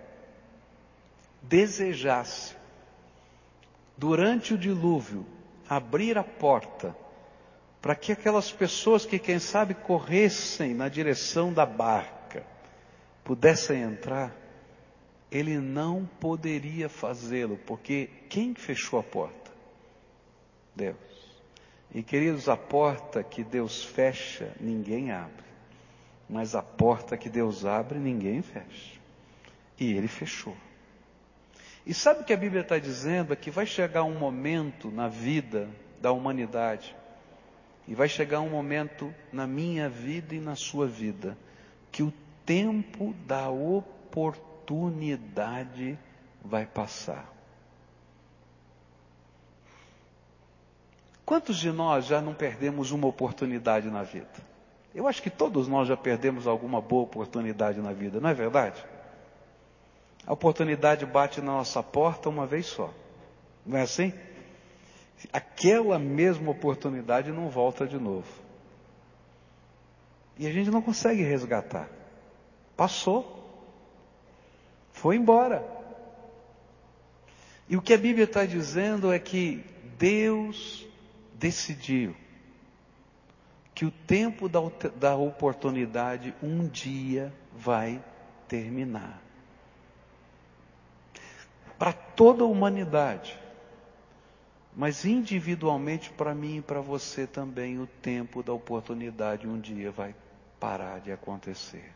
desejasse, 1.43 2.57
durante 3.97 4.55
o 4.55 4.59
dilúvio, 4.59 5.27
abrir 5.69 6.17
a 6.19 6.25
porta 6.25 6.97
para 7.81 7.97
que 7.97 8.13
aquelas 8.13 8.53
pessoas 8.53 9.05
que, 9.05 9.19
quem 9.19 9.41
sabe, 9.41 9.75
corressem 9.75 10.73
na 10.73 10.89
direção 10.89 11.53
da 11.53 11.67
barca, 11.67 12.47
pudessem 13.25 13.83
entrar, 13.83 14.33
ele 15.31 15.59
não 15.59 16.09
poderia 16.21 16.89
fazê-lo, 16.89 17.57
porque 17.67 18.09
quem 18.29 18.55
fechou 18.55 19.01
a 19.01 19.03
porta? 19.03 19.51
Deus. 20.77 20.97
E 21.95 22.03
queridos, 22.03 22.49
a 22.49 22.57
porta 22.57 23.23
que 23.23 23.43
Deus 23.43 23.85
fecha, 23.85 24.55
ninguém 24.61 25.11
abre. 25.11 25.45
Mas 26.29 26.55
a 26.55 26.63
porta 26.63 27.17
que 27.17 27.29
Deus 27.29 27.65
abre, 27.65 27.99
ninguém 27.99 28.43
fecha. 28.43 28.99
E 29.79 29.93
ele 29.93 30.09
fechou. 30.09 30.57
E 31.85 31.93
sabe 31.93 32.21
o 32.21 32.25
que 32.25 32.33
a 32.33 32.37
Bíblia 32.37 32.63
está 32.63 32.79
dizendo? 32.79 33.33
É 33.33 33.37
que 33.37 33.51
vai 33.51 33.67
chegar 33.67 34.05
um 34.05 34.17
momento 34.19 34.91
na 34.91 35.09
vida 35.09 35.69
da 36.01 36.13
humanidade, 36.13 36.95
e 37.87 37.95
vai 37.95 38.09
chegar 38.09 38.41
um 38.41 38.49
momento 38.49 39.15
na 39.33 39.47
minha 39.47 39.89
vida 39.89 40.35
e 40.35 40.41
na 40.41 40.57
sua 40.57 40.87
vida, 40.87 41.39
que 41.91 42.03
o 42.03 42.13
tempo 42.45 43.15
da 43.27 43.49
oportunidade 43.49 45.99
vai 46.45 46.67
passar. 46.67 47.33
Quantos 51.25 51.57
de 51.57 51.71
nós 51.71 52.07
já 52.07 52.21
não 52.21 52.35
perdemos 52.35 52.91
uma 52.91 53.07
oportunidade 53.07 53.89
na 53.91 54.03
vida? 54.03 54.53
Eu 54.95 55.09
acho 55.09 55.23
que 55.23 55.31
todos 55.31 55.67
nós 55.67 55.89
já 55.89 55.97
perdemos 55.97 56.47
alguma 56.47 56.79
boa 56.81 57.05
oportunidade 57.05 57.81
na 57.81 57.93
vida, 57.93 58.21
não 58.21 58.29
é 58.29 58.35
verdade? 58.35 58.85
A 60.27 60.33
oportunidade 60.33 61.05
bate 61.05 61.41
na 61.41 61.53
nossa 61.53 61.83
porta 61.83 62.29
uma 62.29 62.47
vez 62.47 62.67
só. 62.67 62.93
Não 63.67 63.79
é 63.79 63.83
assim? 63.83 64.13
Aquela 65.33 65.99
mesma 65.99 66.51
oportunidade 66.51 67.33
não 67.33 67.49
volta 67.49 67.87
de 67.87 67.99
novo. 67.99 68.29
E 70.39 70.47
a 70.47 70.53
gente 70.53 70.71
não 70.71 70.81
consegue 70.81 71.23
resgatar. 71.23 71.89
Passou. 72.77 73.41
Foi 74.93 75.17
embora. 75.17 75.65
E 77.69 77.77
o 77.77 77.83
que 77.83 77.95
a 77.95 77.99
Bíblia 77.99 78.25
está 78.25 78.45
dizendo 78.45 79.13
é 79.13 79.19
que 79.19 79.65
Deus 79.99 80.87
decidiu 81.35 82.15
que 83.75 83.85
o 83.85 83.91
tempo 83.91 84.49
da, 84.49 84.61
da 84.97 85.17
oportunidade 85.17 86.35
um 86.43 86.69
dia 86.69 87.33
vai 87.53 88.03
terminar 88.47 89.23
para 91.83 91.93
toda 91.93 92.45
a 92.45 92.47
humanidade. 92.47 93.37
Mas 94.73 95.05
individualmente 95.05 96.11
para 96.11 96.33
mim 96.33 96.59
e 96.59 96.63
para 96.63 96.81
você 96.81 97.27
também 97.27 97.81
o 97.81 97.89
tempo 97.89 98.41
da 98.41 98.53
oportunidade 98.53 99.49
um 99.49 99.59
dia 99.59 99.91
vai 99.91 100.15
parar 100.61 101.01
de 101.01 101.11
acontecer. 101.11 101.93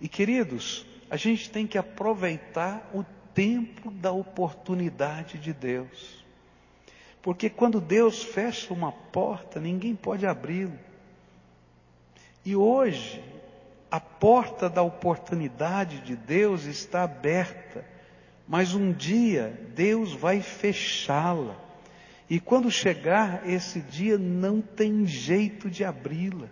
E 0.00 0.08
queridos, 0.08 0.84
a 1.08 1.16
gente 1.16 1.48
tem 1.48 1.64
que 1.64 1.78
aproveitar 1.78 2.90
o 2.92 3.04
tempo 3.32 3.88
da 3.92 4.10
oportunidade 4.10 5.38
de 5.38 5.52
Deus. 5.52 6.24
Porque 7.22 7.48
quando 7.48 7.80
Deus 7.80 8.24
fecha 8.24 8.74
uma 8.74 8.90
porta, 8.90 9.60
ninguém 9.60 9.94
pode 9.94 10.26
abri-la. 10.26 10.74
E 12.44 12.56
hoje, 12.56 13.22
a 13.88 14.00
porta 14.00 14.68
da 14.68 14.82
oportunidade 14.82 16.00
de 16.00 16.16
Deus 16.16 16.64
está 16.64 17.04
aberta 17.04 17.93
mas 18.46 18.74
um 18.74 18.92
dia 18.92 19.58
Deus 19.74 20.12
vai 20.12 20.40
fechá-la. 20.40 21.56
E 22.28 22.40
quando 22.40 22.70
chegar 22.70 23.48
esse 23.48 23.80
dia, 23.80 24.16
não 24.16 24.60
tem 24.60 25.06
jeito 25.06 25.68
de 25.68 25.84
abri-la. 25.84 26.48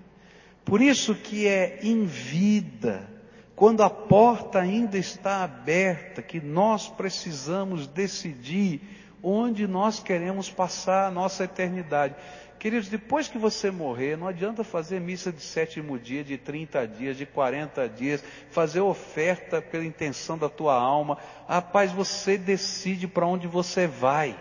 Por 0.65 0.81
isso 0.81 1.15
que 1.15 1.47
é 1.47 1.81
em 1.83 2.05
vida, 2.05 3.09
quando 3.57 3.83
a 3.83 3.91
porta 3.91 4.61
ainda 4.61 4.99
está 4.99 5.43
aberta, 5.43 6.23
que 6.23 6.41
nós 6.41 6.89
precisamos 6.89 7.87
decidir 7.87 8.81
onde 9.23 9.67
nós 9.67 10.01
queremos 10.01 10.51
passar 10.51 11.07
a 11.07 11.11
nossa 11.11 11.45
eternidade. 11.45 12.15
Queridos, 12.63 12.89
depois 12.89 13.27
que 13.27 13.39
você 13.39 13.73
morrer, 13.73 14.17
não 14.17 14.29
adianta 14.29 14.63
fazer 14.63 15.01
missa 15.01 15.33
de 15.33 15.43
sétimo 15.43 15.99
dia, 15.99 16.23
de 16.23 16.39
30 16.39 16.87
dias, 16.87 17.17
de 17.17 17.27
40 17.27 17.89
dias, 17.89 18.23
fazer 18.53 18.81
oferta 18.81 19.61
pela 19.61 19.85
intenção 19.85 20.39
da 20.39 20.49
tua 20.49 20.73
alma. 20.73 21.19
Rapaz, 21.49 21.91
você 21.91 22.39
decide 22.39 23.09
para 23.09 23.27
onde 23.27 23.49
você 23.49 23.89
vai. 23.89 24.39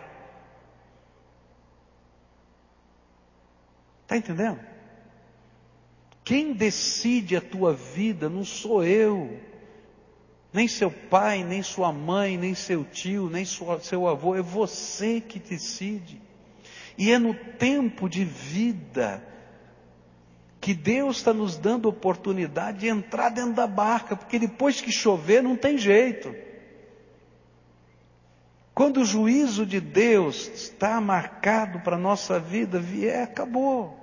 Está 4.03 4.17
entendendo? 4.17 4.59
Quem 6.23 6.53
decide 6.53 7.35
a 7.35 7.41
tua 7.41 7.73
vida 7.73 8.29
não 8.29 8.45
sou 8.45 8.83
eu, 8.83 9.39
nem 10.53 10.67
seu 10.67 10.91
pai, 10.91 11.43
nem 11.43 11.63
sua 11.63 11.91
mãe, 11.91 12.37
nem 12.37 12.53
seu 12.53 12.85
tio, 12.85 13.31
nem 13.31 13.45
sua, 13.45 13.79
seu 13.79 14.07
avô, 14.07 14.35
é 14.35 14.43
você 14.43 15.19
que 15.19 15.39
decide. 15.39 16.29
E 16.97 17.11
é 17.11 17.17
no 17.17 17.33
tempo 17.33 18.09
de 18.09 18.23
vida 18.23 19.23
que 20.59 20.73
Deus 20.75 21.17
está 21.17 21.33
nos 21.33 21.57
dando 21.57 21.89
oportunidade 21.89 22.79
de 22.79 22.87
entrar 22.87 23.29
dentro 23.29 23.53
da 23.53 23.65
barca, 23.65 24.15
porque 24.15 24.37
depois 24.37 24.79
que 24.79 24.91
chover 24.91 25.41
não 25.41 25.55
tem 25.55 25.77
jeito. 25.77 26.33
Quando 28.73 29.01
o 29.01 29.05
juízo 29.05 29.65
de 29.65 29.81
Deus 29.81 30.47
está 30.53 31.01
marcado 31.01 31.79
para 31.79 31.95
a 31.95 31.99
nossa 31.99 32.39
vida, 32.39 32.79
vier, 32.79 33.23
acabou. 33.23 33.97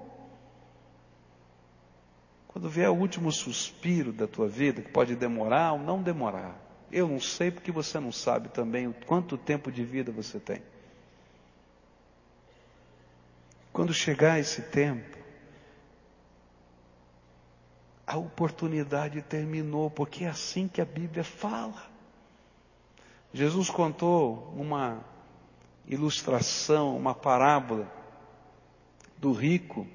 Quando 2.48 2.68
vier 2.68 2.90
o 2.90 2.94
último 2.94 3.30
suspiro 3.30 4.12
da 4.12 4.26
tua 4.26 4.48
vida, 4.48 4.82
que 4.82 4.90
pode 4.90 5.14
demorar 5.14 5.72
ou 5.72 5.78
não 5.78 6.02
demorar, 6.02 6.60
eu 6.90 7.06
não 7.06 7.20
sei 7.20 7.52
porque 7.52 7.70
você 7.70 8.00
não 8.00 8.10
sabe 8.10 8.48
também 8.48 8.92
quanto 9.06 9.38
tempo 9.38 9.70
de 9.70 9.84
vida 9.84 10.10
você 10.10 10.40
tem. 10.40 10.60
Quando 13.78 13.94
chegar 13.94 14.40
esse 14.40 14.60
tempo, 14.60 15.16
a 18.04 18.16
oportunidade 18.16 19.22
terminou, 19.22 19.88
porque 19.88 20.24
é 20.24 20.28
assim 20.28 20.66
que 20.66 20.80
a 20.80 20.84
Bíblia 20.84 21.22
fala. 21.22 21.88
Jesus 23.32 23.70
contou 23.70 24.52
uma 24.56 25.04
ilustração, 25.86 26.96
uma 26.96 27.14
parábola 27.14 27.88
do 29.16 29.30
rico 29.30 29.86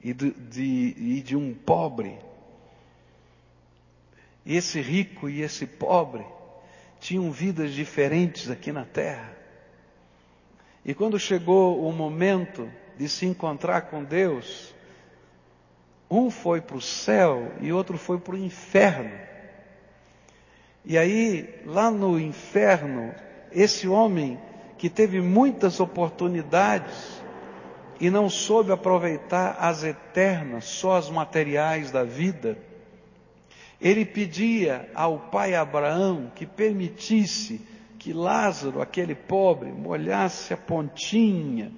e 0.00 0.12
de, 0.12 0.32
de, 0.32 0.94
e 0.98 1.22
de 1.22 1.36
um 1.36 1.54
pobre. 1.54 2.18
E 4.44 4.56
esse 4.56 4.80
rico 4.80 5.28
e 5.28 5.42
esse 5.42 5.68
pobre 5.68 6.26
tinham 6.98 7.30
vidas 7.30 7.72
diferentes 7.74 8.50
aqui 8.50 8.72
na 8.72 8.84
terra. 8.84 9.41
E 10.84 10.94
quando 10.94 11.18
chegou 11.18 11.86
o 11.86 11.92
momento 11.92 12.68
de 12.98 13.08
se 13.08 13.26
encontrar 13.26 13.82
com 13.82 14.02
Deus, 14.02 14.74
um 16.10 16.30
foi 16.30 16.60
para 16.60 16.76
o 16.76 16.80
céu 16.80 17.52
e 17.60 17.72
outro 17.72 17.96
foi 17.96 18.18
para 18.18 18.34
o 18.34 18.38
inferno. 18.38 19.12
E 20.84 20.98
aí, 20.98 21.62
lá 21.64 21.90
no 21.90 22.18
inferno, 22.18 23.14
esse 23.52 23.86
homem 23.86 24.38
que 24.76 24.90
teve 24.90 25.20
muitas 25.20 25.78
oportunidades 25.78 27.22
e 28.00 28.10
não 28.10 28.28
soube 28.28 28.72
aproveitar 28.72 29.56
as 29.60 29.84
eternas, 29.84 30.64
só 30.64 30.96
as 30.96 31.08
materiais 31.08 31.92
da 31.92 32.02
vida, 32.02 32.58
ele 33.80 34.04
pedia 34.04 34.90
ao 34.92 35.18
pai 35.18 35.54
Abraão 35.54 36.32
que 36.34 36.44
permitisse 36.44 37.60
que 38.02 38.12
Lázaro, 38.12 38.82
aquele 38.82 39.14
pobre, 39.14 39.70
molhasse 39.70 40.52
a 40.52 40.56
pontinha 40.56 41.70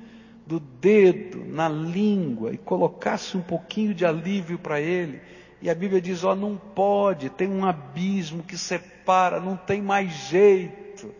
do 0.46 0.58
dedo 0.58 1.44
na 1.44 1.68
língua 1.68 2.50
e 2.50 2.56
colocasse 2.56 3.36
um 3.36 3.42
pouquinho 3.42 3.92
de 3.92 4.06
alívio 4.06 4.58
para 4.58 4.80
ele. 4.80 5.20
E 5.60 5.68
a 5.68 5.74
Bíblia 5.74 6.00
diz: 6.00 6.24
ó, 6.24 6.32
oh, 6.32 6.34
não 6.34 6.56
pode, 6.56 7.28
tem 7.28 7.46
um 7.46 7.66
abismo 7.66 8.42
que 8.42 8.56
separa, 8.56 9.38
não 9.38 9.54
tem 9.54 9.82
mais 9.82 10.12
jeito. 10.30 11.14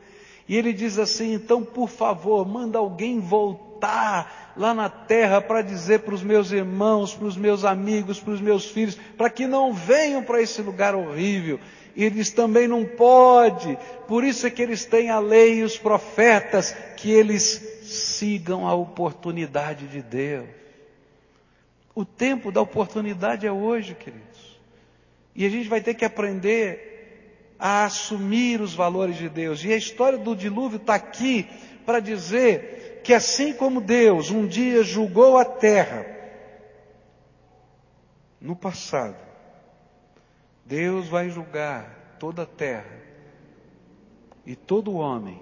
E 0.49 0.57
ele 0.57 0.73
diz 0.73 0.99
assim: 0.99 1.35
então, 1.35 1.63
por 1.63 1.91
favor, 1.91 2.49
manda 2.49 2.79
alguém 2.79 3.21
voltar 3.21 4.55
lá 4.57 4.73
na 4.73 4.89
terra 4.89 5.39
para 5.39 5.61
dizer 5.61 6.01
para 6.01 6.15
os 6.15 6.23
meus 6.23 6.51
irmãos, 6.51 7.15
para 7.15 7.27
os 7.27 7.37
meus 7.37 7.63
amigos, 7.67 8.21
para 8.21 8.33
os 8.33 8.41
meus 8.41 8.71
filhos, 8.71 8.99
para 9.19 9.29
que 9.29 9.47
não 9.47 9.71
venham 9.71 10.23
para 10.23 10.41
esse 10.41 10.63
lugar 10.63 10.95
horrível. 10.95 11.61
Eles 11.97 12.31
também 12.31 12.67
não 12.67 12.85
pode. 12.85 13.79
Por 14.09 14.25
isso 14.25 14.47
é 14.47 14.51
que 14.51 14.63
eles 14.63 14.85
têm 14.85 15.11
a 15.11 15.19
lei 15.19 15.61
e 15.61 15.63
os 15.63 15.79
profetas, 15.79 16.75
que 16.97 17.11
eles 17.11 17.63
sigam 17.83 18.67
a 18.67 18.75
oportunidade 18.75 19.87
de 19.87 20.03
Deus. 20.03 20.49
O 21.95 22.05
tempo 22.05 22.51
da 22.51 22.61
oportunidade 22.61 23.47
é 23.47 23.53
hoje, 23.53 23.95
queridos. 23.95 24.61
E 25.35 25.47
a 25.47 25.49
gente 25.49 25.69
vai 25.69 25.81
ter 25.81 25.95
que 25.95 26.05
aprender 26.05 27.57
a 27.59 27.85
assumir 27.85 28.61
os 28.61 28.75
valores 28.75 29.17
de 29.17 29.29
Deus. 29.29 29.65
E 29.65 29.73
a 29.73 29.77
história 29.77 30.19
do 30.19 30.35
dilúvio 30.35 30.77
está 30.77 30.95
aqui 30.95 31.49
para 31.87 32.01
dizer 32.01 33.01
que 33.05 33.13
assim 33.13 33.53
como 33.53 33.81
Deus 33.81 34.31
um 34.31 34.47
dia 34.47 34.83
julgou 34.83 35.37
a 35.37 35.45
terra, 35.45 36.07
no 38.41 38.55
passado, 38.55 39.17
Deus 40.67 41.09
vai 41.09 41.29
julgar 41.29 42.17
toda 42.19 42.43
a 42.43 42.47
terra 42.47 43.03
e 44.47 44.55
todo 44.55 44.95
homem, 44.95 45.41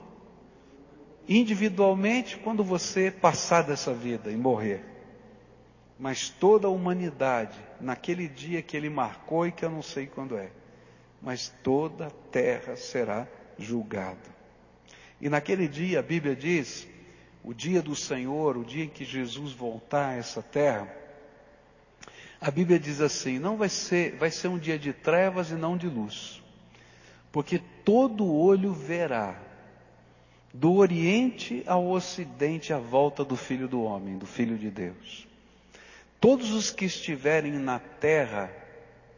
individualmente, 1.29 2.37
quando 2.39 2.65
você 2.65 3.11
passar 3.11 3.63
dessa 3.63 3.93
vida 3.93 4.31
e 4.31 4.37
morrer. 4.37 4.85
Mas 5.99 6.29
toda 6.29 6.67
a 6.67 6.71
humanidade, 6.71 7.59
naquele 7.81 8.29
dia 8.29 8.63
que 8.63 8.77
ele 8.77 8.91
marcou 8.91 9.47
e 9.47 9.53
que 9.53 9.65
eu 9.65 9.71
não 9.71 9.83
sei 9.83 10.07
quando 10.07 10.37
é, 10.37 10.51
mas 11.21 11.53
toda 11.63 12.09
a 12.09 12.11
terra 12.11 12.75
será 12.75 13.29
julgada. 13.59 14.43
E 15.21 15.29
naquele 15.29 15.69
dia, 15.69 16.01
a 16.01 16.03
Bíblia 16.03 16.35
diz, 16.35 16.89
o 17.45 17.55
dia 17.55 17.81
do 17.81 17.95
Senhor, 17.95 18.57
o 18.57 18.65
dia 18.65 18.85
em 18.85 18.89
que 18.89 19.05
Jesus 19.05 19.53
voltar 19.53 20.11
a 20.11 20.15
essa 20.15 20.43
terra, 20.43 20.93
a 22.43 22.51
Bíblia 22.51 22.79
diz 22.79 23.01
assim: 23.01 23.39
não 23.39 23.57
vai 23.57 23.69
ser, 23.69 24.17
vai 24.17 24.31
ser 24.31 24.49
um 24.49 24.59
dia 24.59 24.77
de 24.77 24.93
trevas 24.93 25.51
e 25.51 25.55
não 25.55 25.77
de 25.77 25.87
luz, 25.87 26.43
porque 27.31 27.61
todo 27.85 28.27
olho 28.35 28.73
verá, 28.73 29.41
do 30.53 30.75
Oriente 30.75 31.63
ao 31.67 31.89
Ocidente, 31.89 32.73
a 32.73 32.79
volta 32.79 33.25
do 33.25 33.37
Filho 33.37 33.69
do 33.69 33.83
Homem, 33.83 34.19
do 34.19 34.27
Filho 34.27 34.59
de 34.59 34.71
Deus. 34.71 35.29
Todos 36.21 36.53
os 36.53 36.71
que 36.71 36.85
estiverem 36.85 37.53
na 37.53 37.79
terra, 37.79 38.51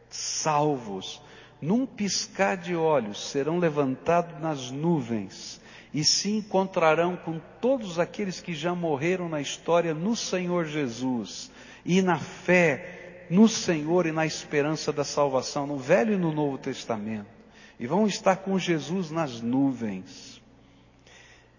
salvos, 0.07 1.19
num 1.59 1.85
piscar 1.85 2.55
de 2.55 2.75
olhos, 2.75 3.29
serão 3.31 3.57
levantados 3.57 4.39
nas 4.39 4.69
nuvens 4.69 5.59
e 5.91 6.03
se 6.03 6.29
encontrarão 6.29 7.15
com 7.17 7.39
todos 7.59 7.97
aqueles 7.97 8.39
que 8.39 8.53
já 8.53 8.75
morreram 8.75 9.27
na 9.27 9.41
história 9.41 9.93
no 9.93 10.15
Senhor 10.15 10.65
Jesus 10.65 11.51
e 11.83 12.01
na 12.01 12.17
fé 12.17 12.94
no 13.29 13.47
Senhor 13.47 14.05
e 14.05 14.11
na 14.11 14.25
esperança 14.25 14.91
da 14.91 15.03
salvação, 15.03 15.65
no 15.65 15.77
Velho 15.77 16.13
e 16.13 16.17
no 16.17 16.31
Novo 16.31 16.57
Testamento. 16.57 17.27
E 17.79 17.87
vão 17.87 18.07
estar 18.07 18.37
com 18.37 18.57
Jesus 18.57 19.11
nas 19.11 19.41
nuvens. 19.41 20.41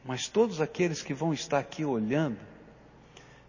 Mas 0.04 0.28
todos 0.28 0.60
aqueles 0.60 1.02
que 1.02 1.12
vão 1.12 1.32
estar 1.32 1.58
aqui 1.58 1.84
olhando, 1.84 2.38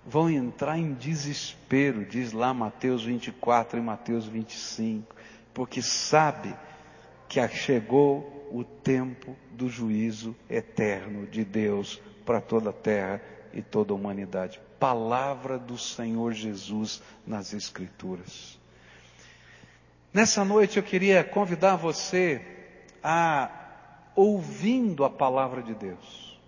vão 0.06 0.30
entrar 0.30 0.78
em 0.78 0.94
desespero, 0.94 2.06
diz 2.06 2.32
lá 2.32 2.54
Mateus 2.54 3.04
24 3.04 3.80
e 3.80 3.82
Mateus 3.82 4.26
25, 4.26 5.16
porque 5.54 5.82
sabe 5.82 6.56
que 7.30 7.46
chegou 7.50 8.50
o 8.52 8.64
tempo 8.64 9.36
do 9.52 9.70
juízo 9.70 10.36
eterno 10.50 11.28
de 11.28 11.44
Deus 11.44 12.02
para 12.26 12.42
toda 12.42 12.70
a 12.70 12.74
terra 12.74 13.22
e 13.54 13.62
toda 13.62 13.94
a 13.94 13.96
humanidade 13.96 14.60
palavra 14.80 15.58
do 15.58 15.78
Senhor 15.78 16.34
Jesus 16.34 17.02
nas 17.26 17.54
Escrituras. 17.54 18.60
Nessa 20.14 20.44
noite 20.44 20.78
eu 20.78 20.84
queria 20.84 21.24
convidar 21.24 21.76
você 21.76 22.42
a, 23.04 23.52
ouvindo 24.16 25.04
a 25.04 25.10
palavra 25.10 25.62
de 25.62 25.74
Deus 25.74 26.40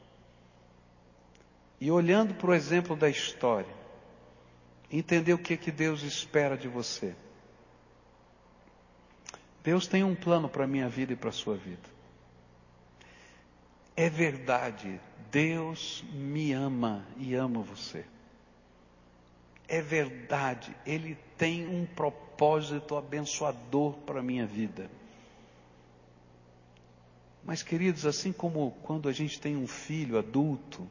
e 1.79 1.91
olhando 1.91 2.33
para 2.33 2.49
o 2.49 2.53
exemplo 2.53 2.95
da 2.95 3.09
história, 3.09 3.73
entender 4.91 5.33
o 5.33 5.37
que, 5.37 5.55
que 5.55 5.71
Deus 5.71 6.01
espera 6.03 6.57
de 6.57 6.67
você. 6.67 7.15
Deus 9.63 9.87
tem 9.87 10.03
um 10.03 10.15
plano 10.15 10.49
para 10.49 10.63
a 10.63 10.67
minha 10.67 10.89
vida 10.89 11.13
e 11.13 11.15
para 11.15 11.29
a 11.29 11.33
sua 11.33 11.55
vida. 11.55 11.99
É 13.95 14.09
verdade, 14.09 14.99
Deus 15.29 16.03
me 16.11 16.53
ama 16.53 17.05
e 17.17 17.35
ama 17.35 17.61
você 17.61 18.05
é 19.69 19.81
verdade, 19.81 20.75
Ele 20.85 21.15
tem 21.37 21.67
um 21.67 21.85
propósito 21.85 22.97
abençoador 22.97 23.93
para 23.99 24.19
a 24.19 24.23
minha 24.23 24.45
vida. 24.45 24.89
Mas, 27.45 27.63
queridos, 27.63 28.05
assim 28.05 28.33
como 28.33 28.71
quando 28.83 29.07
a 29.07 29.11
gente 29.11 29.39
tem 29.39 29.55
um 29.55 29.67
filho 29.67 30.17
adulto 30.17 30.87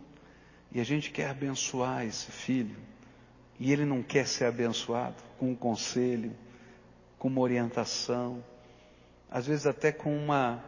e 0.72 0.80
a 0.80 0.84
gente 0.84 1.10
quer 1.10 1.30
abençoar 1.30 2.06
esse 2.06 2.30
filho, 2.30 2.76
e 3.58 3.72
ele 3.72 3.84
não 3.84 4.02
quer 4.02 4.26
ser 4.26 4.44
abençoado 4.44 5.16
com 5.38 5.50
um 5.50 5.54
conselho, 5.54 6.32
com 7.18 7.28
uma 7.28 7.40
orientação, 7.40 8.44
às 9.30 9.46
vezes 9.46 9.66
até 9.66 9.90
com 9.90 10.16
uma, 10.16 10.64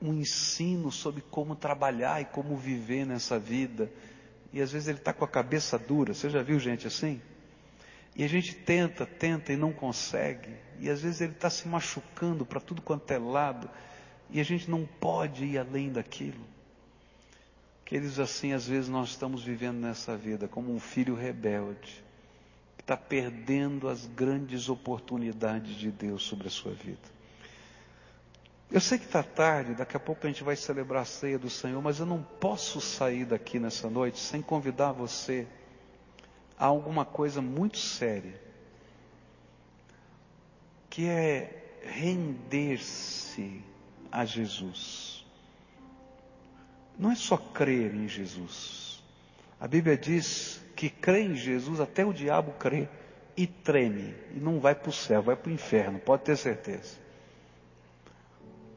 um 0.00 0.12
ensino 0.12 0.92
sobre 0.92 1.22
como 1.22 1.56
trabalhar 1.56 2.20
e 2.20 2.26
como 2.26 2.56
viver 2.56 3.06
nessa 3.06 3.38
vida, 3.38 3.90
e 4.52 4.60
às 4.60 4.72
vezes 4.72 4.88
ele 4.88 4.98
está 4.98 5.12
com 5.12 5.24
a 5.24 5.28
cabeça 5.28 5.78
dura. 5.78 6.14
Você 6.14 6.28
já 6.28 6.42
viu 6.42 6.58
gente 6.58 6.86
assim? 6.86 7.20
E 8.18 8.24
a 8.24 8.28
gente 8.28 8.52
tenta, 8.52 9.06
tenta 9.06 9.52
e 9.52 9.56
não 9.56 9.72
consegue. 9.72 10.50
E 10.80 10.90
às 10.90 11.02
vezes 11.02 11.20
ele 11.20 11.32
está 11.32 11.48
se 11.48 11.68
machucando 11.68 12.44
para 12.44 12.58
tudo 12.58 12.82
quanto 12.82 13.08
é 13.12 13.16
lado. 13.16 13.70
E 14.28 14.40
a 14.40 14.44
gente 14.44 14.68
não 14.68 14.84
pode 14.84 15.44
ir 15.44 15.56
além 15.56 15.92
daquilo. 15.92 16.44
Aqueles 17.86 18.18
assim, 18.18 18.52
às 18.52 18.66
vezes 18.66 18.90
nós 18.90 19.10
estamos 19.10 19.44
vivendo 19.44 19.78
nessa 19.78 20.16
vida 20.16 20.48
como 20.48 20.74
um 20.74 20.80
filho 20.80 21.14
rebelde. 21.14 22.04
Que 22.76 22.82
está 22.82 22.96
perdendo 22.96 23.88
as 23.88 24.04
grandes 24.04 24.68
oportunidades 24.68 25.76
de 25.76 25.92
Deus 25.92 26.24
sobre 26.24 26.48
a 26.48 26.50
sua 26.50 26.72
vida. 26.72 27.18
Eu 28.68 28.80
sei 28.80 28.98
que 28.98 29.04
está 29.04 29.22
tarde, 29.22 29.74
daqui 29.74 29.96
a 29.96 30.00
pouco 30.00 30.26
a 30.26 30.28
gente 30.28 30.42
vai 30.42 30.56
celebrar 30.56 31.02
a 31.02 31.06
ceia 31.06 31.38
do 31.38 31.48
Senhor, 31.48 31.80
mas 31.80 32.00
eu 32.00 32.04
não 32.04 32.20
posso 32.22 32.80
sair 32.80 33.24
daqui 33.24 33.60
nessa 33.60 33.88
noite 33.88 34.18
sem 34.18 34.42
convidar 34.42 34.90
você 34.90 35.46
há 36.58 36.66
alguma 36.66 37.04
coisa 37.04 37.40
muito 37.40 37.78
séria, 37.78 38.40
que 40.90 41.06
é 41.06 41.78
render-se 41.82 43.62
a 44.10 44.24
Jesus. 44.24 45.24
Não 46.98 47.12
é 47.12 47.14
só 47.14 47.36
crer 47.36 47.94
em 47.94 48.08
Jesus. 48.08 49.02
A 49.60 49.68
Bíblia 49.68 49.96
diz 49.96 50.60
que 50.74 50.90
crê 50.90 51.22
em 51.22 51.36
Jesus, 51.36 51.80
até 51.80 52.04
o 52.04 52.12
diabo 52.12 52.52
crê 52.52 52.88
e 53.36 53.46
treme, 53.46 54.14
e 54.34 54.40
não 54.40 54.58
vai 54.58 54.74
para 54.74 54.90
o 54.90 54.92
céu, 54.92 55.22
vai 55.22 55.36
para 55.36 55.50
o 55.50 55.52
inferno, 55.52 56.00
pode 56.00 56.24
ter 56.24 56.36
certeza. 56.36 56.96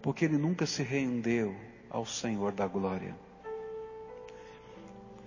Porque 0.01 0.25
ele 0.25 0.37
nunca 0.37 0.65
se 0.65 0.83
rendeu 0.83 1.55
ao 1.89 2.05
Senhor 2.05 2.51
da 2.51 2.67
glória. 2.67 3.15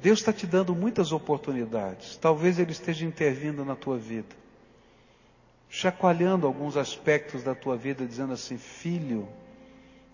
Deus 0.04 0.18
está 0.18 0.34
te 0.34 0.46
dando 0.46 0.74
muitas 0.74 1.12
oportunidades. 1.12 2.18
Talvez 2.18 2.58
Ele 2.58 2.72
esteja 2.72 3.06
intervindo 3.06 3.64
na 3.64 3.74
tua 3.74 3.96
vida, 3.96 4.36
chacoalhando 5.66 6.46
alguns 6.46 6.76
aspectos 6.76 7.42
da 7.42 7.54
tua 7.54 7.74
vida, 7.74 8.06
dizendo 8.06 8.34
assim: 8.34 8.58
Filho, 8.58 9.26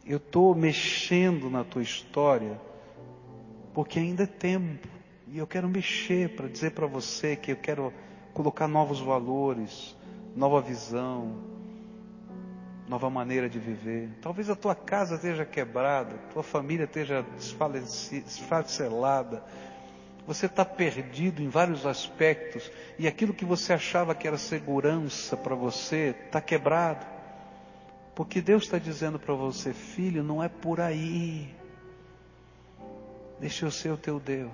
eu 0.06 0.18
estou 0.18 0.54
mexendo 0.54 1.50
na 1.50 1.64
tua 1.64 1.82
história, 1.82 2.56
porque 3.74 3.98
ainda 3.98 4.22
é 4.22 4.26
tempo, 4.26 4.86
e 5.26 5.38
eu 5.38 5.46
quero 5.48 5.68
mexer 5.68 6.36
para 6.36 6.46
dizer 6.46 6.70
para 6.70 6.86
você 6.86 7.34
que 7.34 7.50
eu 7.50 7.56
quero 7.56 7.92
colocar 8.32 8.68
novos 8.68 9.00
valores, 9.00 9.96
nova 10.36 10.60
visão, 10.60 11.34
nova 12.86 13.10
maneira 13.10 13.48
de 13.48 13.58
viver. 13.58 14.08
Talvez 14.22 14.48
a 14.48 14.54
tua 14.54 14.76
casa 14.76 15.16
esteja 15.16 15.44
quebrada, 15.44 16.16
tua 16.32 16.44
família 16.44 16.84
esteja 16.84 17.26
desfacelada, 17.32 19.42
você 20.26 20.46
está 20.46 20.64
perdido 20.64 21.42
em 21.42 21.48
vários 21.48 21.86
aspectos 21.86 22.70
e 22.98 23.06
aquilo 23.06 23.34
que 23.34 23.44
você 23.44 23.72
achava 23.72 24.14
que 24.14 24.28
era 24.28 24.38
segurança 24.38 25.36
para 25.36 25.54
você 25.54 26.14
está 26.26 26.40
quebrado. 26.40 27.06
Porque 28.14 28.40
Deus 28.40 28.64
está 28.64 28.78
dizendo 28.78 29.18
para 29.18 29.34
você, 29.34 29.72
filho, 29.72 30.22
não 30.22 30.42
é 30.42 30.48
por 30.48 30.80
aí. 30.80 31.48
Deixa 33.40 33.64
eu 33.64 33.70
ser 33.70 33.90
o 33.90 33.96
teu 33.96 34.20
Deus. 34.20 34.52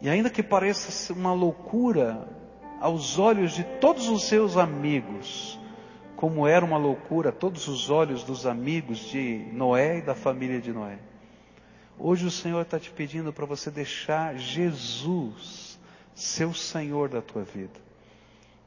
E 0.00 0.08
ainda 0.08 0.28
que 0.28 0.42
pareça 0.42 1.12
uma 1.12 1.32
loucura 1.32 2.26
aos 2.80 3.18
olhos 3.18 3.52
de 3.52 3.62
todos 3.80 4.08
os 4.08 4.24
seus 4.24 4.56
amigos, 4.56 5.56
como 6.16 6.48
era 6.48 6.64
uma 6.64 6.76
loucura 6.76 7.28
a 7.28 7.32
todos 7.32 7.68
os 7.68 7.88
olhos 7.88 8.24
dos 8.24 8.44
amigos 8.44 8.98
de 8.98 9.46
Noé 9.52 9.98
e 9.98 10.02
da 10.02 10.14
família 10.14 10.60
de 10.60 10.72
Noé. 10.72 10.98
Hoje 12.04 12.26
o 12.26 12.32
Senhor 12.32 12.60
está 12.62 12.80
te 12.80 12.90
pedindo 12.90 13.32
para 13.32 13.46
você 13.46 13.70
deixar 13.70 14.36
Jesus 14.36 15.78
ser 16.16 16.46
o 16.46 16.52
Senhor 16.52 17.08
da 17.08 17.22
tua 17.22 17.44
vida. 17.44 17.78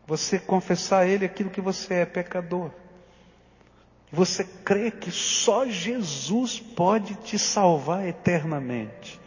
Você 0.07 0.39
confessar 0.39 0.99
a 0.99 1.05
Ele 1.05 1.25
aquilo 1.25 1.49
que 1.49 1.59
você 1.59 1.95
é, 1.95 2.05
pecador. 2.05 2.71
Você 4.09 4.45
crê 4.45 4.89
que 4.89 5.11
só 5.11 5.67
Jesus 5.67 6.61
pode 6.61 7.15
te 7.15 7.37
salvar 7.37 8.07
eternamente. 8.07 9.19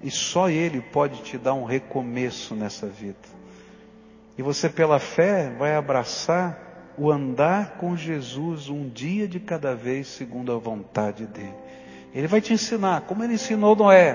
E 0.00 0.12
só 0.12 0.48
Ele 0.48 0.80
pode 0.80 1.22
te 1.22 1.36
dar 1.36 1.54
um 1.54 1.64
recomeço 1.64 2.54
nessa 2.54 2.86
vida. 2.86 3.18
E 4.38 4.42
você, 4.42 4.68
pela 4.68 5.00
fé, 5.00 5.50
vai 5.58 5.74
abraçar 5.74 6.94
o 6.96 7.10
andar 7.10 7.78
com 7.78 7.96
Jesus 7.96 8.68
um 8.68 8.88
dia 8.88 9.26
de 9.26 9.40
cada 9.40 9.74
vez, 9.74 10.06
segundo 10.06 10.52
a 10.52 10.56
vontade 10.56 11.26
dEle. 11.26 11.65
Ele 12.16 12.26
vai 12.26 12.40
te 12.40 12.54
ensinar, 12.54 13.02
como 13.02 13.22
Ele 13.22 13.34
ensinou 13.34 13.76
Noé, 13.76 14.14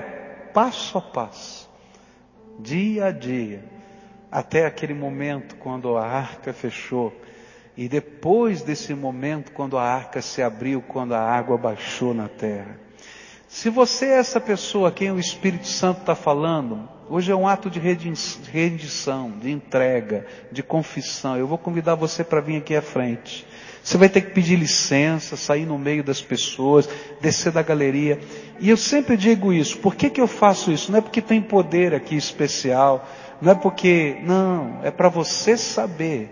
passo 0.52 0.98
a 0.98 1.00
passo, 1.00 1.70
dia 2.58 3.06
a 3.06 3.10
dia, 3.12 3.62
até 4.28 4.66
aquele 4.66 4.92
momento 4.92 5.54
quando 5.54 5.96
a 5.96 6.04
arca 6.04 6.52
fechou 6.52 7.12
e 7.76 7.88
depois 7.88 8.60
desse 8.60 8.92
momento, 8.92 9.52
quando 9.52 9.78
a 9.78 9.84
arca 9.84 10.20
se 10.20 10.42
abriu, 10.42 10.82
quando 10.82 11.14
a 11.14 11.20
água 11.20 11.56
baixou 11.56 12.12
na 12.12 12.28
terra. 12.28 12.76
Se 13.52 13.68
você 13.68 14.06
é 14.06 14.18
essa 14.18 14.40
pessoa 14.40 14.88
a 14.88 14.90
quem 14.90 15.12
o 15.12 15.20
Espírito 15.20 15.66
Santo 15.66 16.00
está 16.00 16.14
falando, 16.14 16.88
hoje 17.06 17.30
é 17.30 17.36
um 17.36 17.46
ato 17.46 17.68
de 17.68 17.78
rendição, 17.78 19.30
de 19.30 19.50
entrega, 19.50 20.26
de 20.50 20.62
confissão. 20.62 21.36
Eu 21.36 21.46
vou 21.46 21.58
convidar 21.58 21.94
você 21.94 22.24
para 22.24 22.40
vir 22.40 22.56
aqui 22.56 22.74
à 22.74 22.80
frente. 22.80 23.46
Você 23.84 23.98
vai 23.98 24.08
ter 24.08 24.22
que 24.22 24.30
pedir 24.30 24.56
licença, 24.56 25.36
sair 25.36 25.66
no 25.66 25.78
meio 25.78 26.02
das 26.02 26.22
pessoas, 26.22 26.88
descer 27.20 27.52
da 27.52 27.60
galeria. 27.60 28.18
E 28.58 28.70
eu 28.70 28.76
sempre 28.78 29.18
digo 29.18 29.52
isso. 29.52 29.76
Por 29.78 29.94
que, 29.94 30.08
que 30.08 30.20
eu 30.20 30.26
faço 30.26 30.72
isso? 30.72 30.90
Não 30.90 30.98
é 30.98 31.02
porque 31.02 31.20
tem 31.20 31.42
poder 31.42 31.94
aqui 31.94 32.16
especial. 32.16 33.06
Não 33.38 33.52
é 33.52 33.54
porque, 33.54 34.16
não, 34.22 34.80
é 34.82 34.90
para 34.90 35.10
você 35.10 35.58
saber 35.58 36.30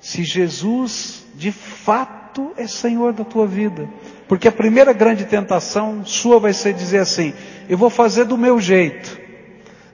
se 0.00 0.24
Jesus 0.24 1.26
de 1.34 1.52
fato 1.52 2.52
é 2.56 2.66
Senhor 2.66 3.12
da 3.12 3.22
tua 3.22 3.46
vida. 3.46 3.86
Porque 4.28 4.48
a 4.48 4.52
primeira 4.52 4.92
grande 4.92 5.24
tentação 5.24 6.04
sua 6.04 6.40
vai 6.40 6.52
ser 6.52 6.72
dizer 6.72 6.98
assim: 6.98 7.34
eu 7.68 7.76
vou 7.76 7.90
fazer 7.90 8.24
do 8.24 8.38
meu 8.38 8.60
jeito. 8.60 9.24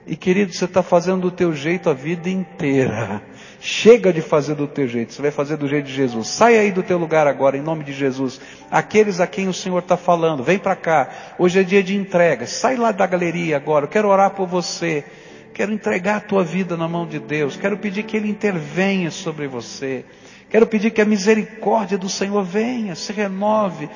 E 0.05 0.15
querido, 0.15 0.51
você 0.51 0.65
está 0.65 0.81
fazendo 0.81 1.21
do 1.21 1.31
teu 1.31 1.53
jeito 1.53 1.89
a 1.89 1.93
vida 1.93 2.29
inteira. 2.29 3.21
Chega 3.59 4.11
de 4.11 4.21
fazer 4.21 4.55
do 4.55 4.67
teu 4.67 4.87
jeito, 4.87 5.13
você 5.13 5.21
vai 5.21 5.29
fazer 5.29 5.55
do 5.55 5.67
jeito 5.67 5.85
de 5.85 5.93
Jesus. 5.93 6.29
Sai 6.29 6.57
aí 6.57 6.71
do 6.71 6.81
teu 6.81 6.97
lugar 6.97 7.27
agora, 7.27 7.55
em 7.55 7.61
nome 7.61 7.83
de 7.83 7.93
Jesus. 7.93 8.41
Aqueles 8.71 9.19
a 9.19 9.27
quem 9.27 9.47
o 9.47 9.53
Senhor 9.53 9.77
está 9.77 9.95
falando, 9.95 10.43
vem 10.43 10.57
para 10.57 10.75
cá. 10.75 11.09
Hoje 11.37 11.59
é 11.59 11.63
dia 11.63 11.83
de 11.83 11.95
entrega. 11.95 12.47
Sai 12.47 12.75
lá 12.75 12.91
da 12.91 13.05
galeria 13.05 13.57
agora, 13.57 13.85
eu 13.85 13.89
quero 13.89 14.09
orar 14.09 14.31
por 14.31 14.47
você. 14.47 15.05
Quero 15.53 15.71
entregar 15.71 16.15
a 16.15 16.21
tua 16.21 16.43
vida 16.43 16.75
na 16.75 16.87
mão 16.87 17.05
de 17.05 17.19
Deus. 17.19 17.55
Quero 17.55 17.77
pedir 17.77 18.03
que 18.03 18.17
Ele 18.17 18.29
intervenha 18.29 19.11
sobre 19.11 19.47
você. 19.47 20.05
Quero 20.49 20.65
pedir 20.65 20.91
que 20.91 21.01
a 21.01 21.05
misericórdia 21.05 21.97
do 21.97 22.09
Senhor 22.09 22.43
venha, 22.43 22.95
se 22.95 23.13
renove. 23.13 23.89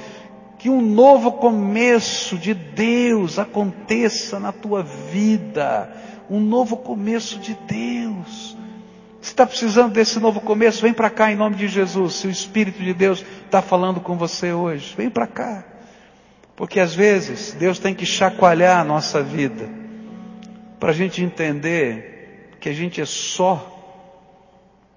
Que 0.66 0.70
um 0.72 0.82
novo 0.82 1.34
começo 1.34 2.39
de 2.39 2.51
Deus 2.55 3.38
aconteça 3.38 4.39
na 4.39 4.51
tua 4.51 4.82
vida. 4.82 5.95
Um 6.28 6.39
novo 6.39 6.78
começo 6.78 7.38
de 7.38 7.53
Deus. 7.53 8.57
Se 9.22 9.30
está 9.30 9.45
precisando 9.45 9.93
desse 9.93 10.20
novo 10.20 10.41
começo, 10.41 10.82
vem 10.82 10.91
para 10.91 11.11
cá 11.11 11.32
em 11.32 11.36
nome 11.36 11.55
de 11.55 11.68
Jesus. 11.68 12.16
Se 12.16 12.26
o 12.26 12.32
Espírito 12.32 12.82
de 12.82 12.95
Deus 12.95 13.24
está 13.45 13.61
falando 13.61 14.01
com 14.01 14.18
você 14.18 14.53
hoje, 14.53 14.95
vem 14.97 15.07
para 15.07 15.28
cá. 15.28 15.63
Porque 16.55 16.80
às 16.80 16.95
vezes 16.95 17.53
Deus 17.53 17.78
tem 17.78 17.93
que 17.93 18.03
chacoalhar 18.03 18.80
a 18.80 18.84
nossa 18.84 19.22
vida 19.22 19.70
para 20.80 20.89
a 20.89 20.95
gente 20.95 21.22
entender 21.22 22.55
que 22.59 22.70
a 22.70 22.74
gente 22.74 22.99
é 22.99 23.05
só 23.05 23.72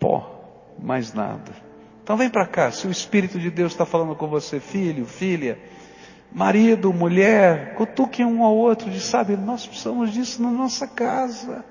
pó, 0.01 0.75
mais 0.79 1.13
nada. 1.13 1.68
Então 2.09 2.17
vem 2.17 2.31
para 2.31 2.47
cá, 2.47 2.71
se 2.71 2.87
o 2.87 2.91
Espírito 2.91 3.39
de 3.39 3.51
Deus 3.51 3.73
está 3.73 3.85
falando 3.85 4.17
com 4.17 4.27
você, 4.29 4.59
filho, 4.59 5.05
filha, 5.05 5.59
marido, 6.33 6.91
mulher, 6.91 7.75
cutuquem 7.75 8.25
um 8.25 8.43
ao 8.43 8.57
outro, 8.57 8.91
de 8.91 8.99
sabe, 8.99 9.37
nós 9.37 9.67
precisamos 9.67 10.15
disso 10.15 10.41
na 10.41 10.51
nossa 10.51 10.87
casa, 10.87 11.63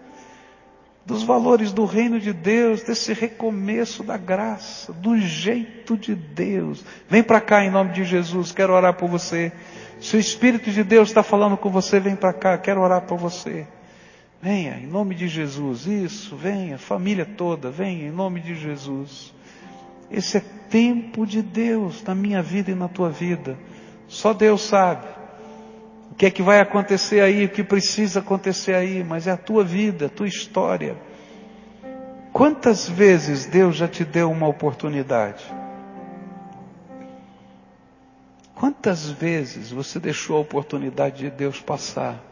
dos 1.03 1.23
valores 1.23 1.71
do 1.71 1.85
reino 1.85 2.19
de 2.19 2.33
Deus, 2.33 2.83
desse 2.83 3.13
recomeço 3.13 4.03
da 4.03 4.15
graça, 4.15 4.93
do 4.93 5.17
jeito 5.17 5.97
de 5.97 6.13
Deus. 6.13 6.85
Vem 7.09 7.23
para 7.23 7.41
cá 7.41 7.65
em 7.65 7.71
nome 7.71 7.93
de 7.93 8.03
Jesus, 8.03 8.51
quero 8.51 8.73
orar 8.73 8.93
por 8.93 9.09
você. 9.09 9.51
Se 9.99 10.17
o 10.17 10.19
Espírito 10.19 10.69
de 10.69 10.83
Deus 10.83 11.09
está 11.09 11.23
falando 11.23 11.57
com 11.57 11.71
você, 11.71 11.99
vem 11.99 12.15
para 12.15 12.31
cá, 12.31 12.55
quero 12.59 12.81
orar 12.81 13.01
por 13.07 13.17
você. 13.17 13.65
Venha, 14.39 14.77
em 14.77 14.85
nome 14.85 15.15
de 15.15 15.27
Jesus. 15.27 15.87
Isso, 15.87 16.35
venha, 16.35 16.77
família 16.77 17.25
toda, 17.25 17.71
venha, 17.71 18.07
em 18.07 18.11
nome 18.11 18.39
de 18.39 18.53
Jesus. 18.53 19.35
Esse 20.09 20.37
é 20.37 20.43
tempo 20.69 21.25
de 21.25 21.41
Deus 21.41 22.03
na 22.03 22.15
minha 22.15 22.41
vida 22.41 22.71
e 22.71 22.75
na 22.75 22.87
tua 22.87 23.09
vida. 23.09 23.57
Só 24.07 24.33
Deus 24.33 24.61
sabe 24.61 25.07
o 26.11 26.15
que 26.15 26.25
é 26.25 26.31
que 26.31 26.41
vai 26.41 26.59
acontecer 26.59 27.21
aí, 27.21 27.45
o 27.45 27.49
que 27.49 27.63
precisa 27.63 28.19
acontecer 28.19 28.73
aí, 28.73 29.03
mas 29.03 29.27
é 29.27 29.31
a 29.31 29.37
tua 29.37 29.63
vida, 29.63 30.07
a 30.07 30.09
tua 30.09 30.27
história. 30.27 30.97
Quantas 32.33 32.87
vezes 32.87 33.45
Deus 33.45 33.75
já 33.75 33.87
te 33.87 34.05
deu 34.05 34.31
uma 34.31 34.47
oportunidade? 34.47 35.43
Quantas 38.55 39.09
vezes 39.09 39.69
você 39.69 39.99
deixou 39.99 40.37
a 40.37 40.39
oportunidade 40.39 41.17
de 41.17 41.29
Deus 41.29 41.59
passar? 41.61 42.23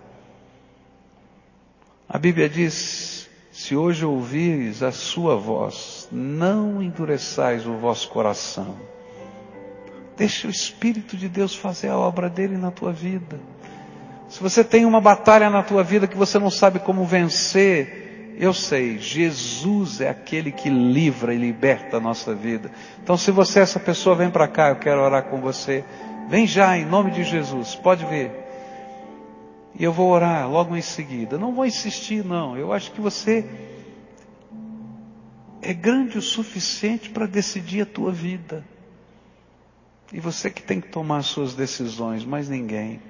A 2.10 2.18
Bíblia 2.18 2.50
diz: 2.50 3.15
se 3.56 3.74
hoje 3.74 4.04
ouvires 4.04 4.84
a 4.84 4.92
sua 4.92 5.38
voz, 5.38 6.10
não 6.12 6.84
endureçais 6.84 7.66
o 7.66 7.78
vosso 7.78 8.10
coração. 8.10 8.76
Deixa 10.18 10.46
o 10.46 10.52
Espírito 10.52 11.16
de 11.16 11.30
Deus 11.30 11.56
fazer 11.56 11.88
a 11.88 11.98
obra 11.98 12.30
dele 12.30 12.58
na 12.58 12.70
tua 12.70 12.92
vida. 12.92 13.40
Se 14.28 14.44
você 14.44 14.62
tem 14.62 14.84
uma 14.86 15.00
batalha 15.00 15.50
na 15.50 15.64
tua 15.64 15.86
vida 15.86 16.06
que 16.06 16.18
você 16.18 16.38
não 16.38 16.50
sabe 16.50 16.80
como 16.80 17.06
vencer, 17.06 18.36
eu 18.38 18.54
sei, 18.54 18.98
Jesus 18.98 20.02
é 20.02 20.10
aquele 20.10 20.52
que 20.52 20.70
livra 20.70 21.34
e 21.34 21.38
liberta 21.38 21.96
a 21.96 22.02
nossa 22.02 22.36
vida. 22.36 22.70
Então, 23.02 23.16
se 23.16 23.32
você 23.32 23.60
é 23.60 23.64
essa 23.64 23.80
pessoa, 23.80 24.18
vem 24.18 24.30
para 24.30 24.50
cá, 24.50 24.68
eu 24.68 24.76
quero 24.76 25.02
orar 25.02 25.24
com 25.30 25.40
você. 25.40 25.86
Vem 26.28 26.46
já, 26.46 26.78
em 26.78 26.84
nome 26.84 27.10
de 27.10 27.24
Jesus, 27.24 27.74
pode 27.74 28.06
vir. 28.06 28.45
E 29.78 29.84
eu 29.84 29.92
vou 29.92 30.10
orar 30.10 30.50
logo 30.50 30.76
em 30.76 30.82
seguida. 30.82 31.38
Não 31.38 31.54
vou 31.54 31.66
insistir, 31.66 32.24
não. 32.24 32.58
Eu 32.58 32.72
acho 32.72 32.92
que 32.92 33.02
você 33.02 33.46
é 35.62 35.74
grande 35.74 36.18
o 36.18 36.22
suficiente 36.22 37.10
para 37.10 37.26
decidir 37.26 37.82
a 37.82 37.86
tua 37.86 38.12
vida. 38.12 38.64
E 40.14 40.20
você 40.20 40.50
que 40.50 40.62
tem 40.62 40.80
que 40.80 40.88
tomar 40.88 41.18
as 41.18 41.26
suas 41.26 41.56
decisões, 41.56 42.24
mais 42.24 42.48
ninguém. 42.48 43.02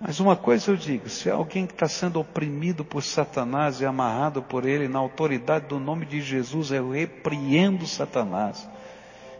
Mas 0.00 0.20
uma 0.20 0.36
coisa 0.36 0.70
eu 0.70 0.76
digo: 0.76 1.08
se 1.08 1.28
alguém 1.28 1.66
que 1.66 1.72
está 1.72 1.88
sendo 1.88 2.20
oprimido 2.20 2.84
por 2.84 3.02
Satanás 3.02 3.80
e 3.80 3.86
amarrado 3.86 4.42
por 4.42 4.64
ele, 4.64 4.88
na 4.88 4.98
autoridade 4.98 5.66
do 5.66 5.78
nome 5.78 6.06
de 6.06 6.20
Jesus, 6.20 6.70
eu 6.70 6.90
repreendo 6.90 7.86
Satanás. 7.86 8.68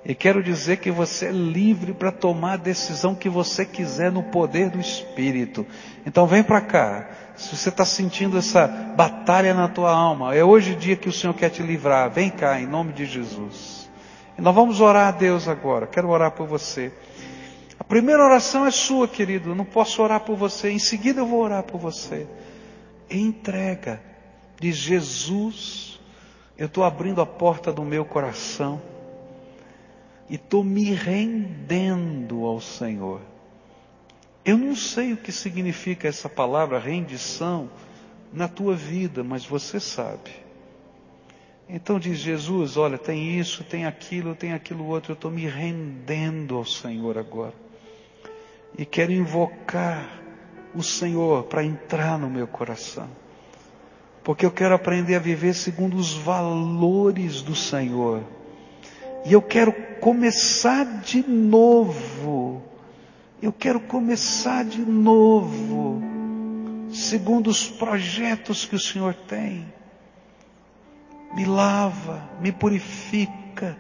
E 0.06 0.14
quero 0.14 0.42
dizer 0.42 0.76
que 0.78 0.90
você 0.90 1.26
é 1.26 1.32
livre 1.32 1.94
para 1.94 2.12
tomar 2.12 2.52
a 2.52 2.56
decisão 2.56 3.14
que 3.14 3.28
você 3.28 3.64
quiser 3.64 4.12
no 4.12 4.22
poder 4.22 4.68
do 4.68 4.78
Espírito. 4.78 5.66
Então 6.04 6.26
vem 6.26 6.42
para 6.42 6.60
cá. 6.60 7.08
Se 7.34 7.56
você 7.56 7.70
está 7.70 7.86
sentindo 7.86 8.36
essa 8.36 8.66
batalha 8.66 9.54
na 9.54 9.66
tua 9.66 9.90
alma, 9.90 10.34
é 10.34 10.44
hoje 10.44 10.72
o 10.72 10.76
dia 10.76 10.94
que 10.94 11.08
o 11.08 11.12
Senhor 11.12 11.32
quer 11.32 11.48
te 11.48 11.62
livrar. 11.62 12.10
Vem 12.10 12.28
cá, 12.28 12.60
em 12.60 12.66
nome 12.66 12.92
de 12.92 13.06
Jesus. 13.06 13.88
E 14.36 14.42
nós 14.42 14.54
vamos 14.54 14.78
orar 14.78 15.08
a 15.08 15.10
Deus 15.10 15.48
agora. 15.48 15.86
Quero 15.86 16.10
orar 16.10 16.32
por 16.32 16.46
você. 16.46 16.92
A 17.80 17.84
primeira 17.84 18.22
oração 18.22 18.66
é 18.66 18.70
sua, 18.70 19.08
querido. 19.08 19.50
Eu 19.50 19.54
não 19.54 19.64
posso 19.64 20.02
orar 20.02 20.20
por 20.20 20.36
você. 20.36 20.70
Em 20.70 20.78
seguida 20.78 21.20
eu 21.20 21.26
vou 21.26 21.40
orar 21.40 21.62
por 21.62 21.80
você. 21.80 22.26
Entrega. 23.10 24.02
Diz 24.60 24.76
Jesus, 24.76 25.98
eu 26.58 26.66
estou 26.66 26.84
abrindo 26.84 27.22
a 27.22 27.26
porta 27.26 27.72
do 27.72 27.82
meu 27.82 28.04
coração 28.04 28.93
e 30.28 30.36
estou 30.36 30.64
me 30.64 30.92
rendendo 30.92 32.44
ao 32.44 32.60
Senhor. 32.60 33.20
Eu 34.44 34.58
não 34.58 34.76
sei 34.76 35.12
o 35.12 35.16
que 35.16 35.32
significa 35.32 36.06
essa 36.06 36.28
palavra 36.28 36.78
rendição 36.78 37.70
na 38.32 38.48
tua 38.48 38.74
vida, 38.74 39.22
mas 39.24 39.46
você 39.46 39.80
sabe. 39.80 40.30
Então 41.68 41.98
diz 41.98 42.18
Jesus: 42.18 42.76
Olha, 42.76 42.98
tem 42.98 43.38
isso, 43.38 43.64
tem 43.64 43.86
aquilo, 43.86 44.34
tem 44.34 44.52
aquilo 44.52 44.86
outro, 44.86 45.12
eu 45.12 45.14
estou 45.14 45.30
me 45.30 45.46
rendendo 45.46 46.56
ao 46.56 46.64
Senhor 46.64 47.16
agora. 47.16 47.54
E 48.76 48.84
quero 48.84 49.12
invocar 49.12 50.20
o 50.74 50.82
Senhor 50.82 51.44
para 51.44 51.64
entrar 51.64 52.18
no 52.18 52.28
meu 52.28 52.46
coração. 52.46 53.08
Porque 54.22 54.44
eu 54.44 54.50
quero 54.50 54.74
aprender 54.74 55.14
a 55.14 55.20
viver 55.20 55.54
segundo 55.54 55.96
os 55.96 56.12
valores 56.12 57.40
do 57.40 57.54
Senhor. 57.54 58.22
E 59.24 59.32
eu 59.32 59.40
quero 59.40 59.72
começar 60.00 60.84
de 61.00 61.26
novo. 61.26 62.62
Eu 63.40 63.52
quero 63.52 63.80
começar 63.80 64.64
de 64.64 64.80
novo, 64.80 66.02
segundo 66.90 67.48
os 67.50 67.68
projetos 67.68 68.64
que 68.64 68.74
o 68.74 68.80
Senhor 68.80 69.12
tem. 69.12 69.66
Me 71.34 71.44
lava, 71.44 72.26
me 72.40 72.50
purifica, 72.52 73.76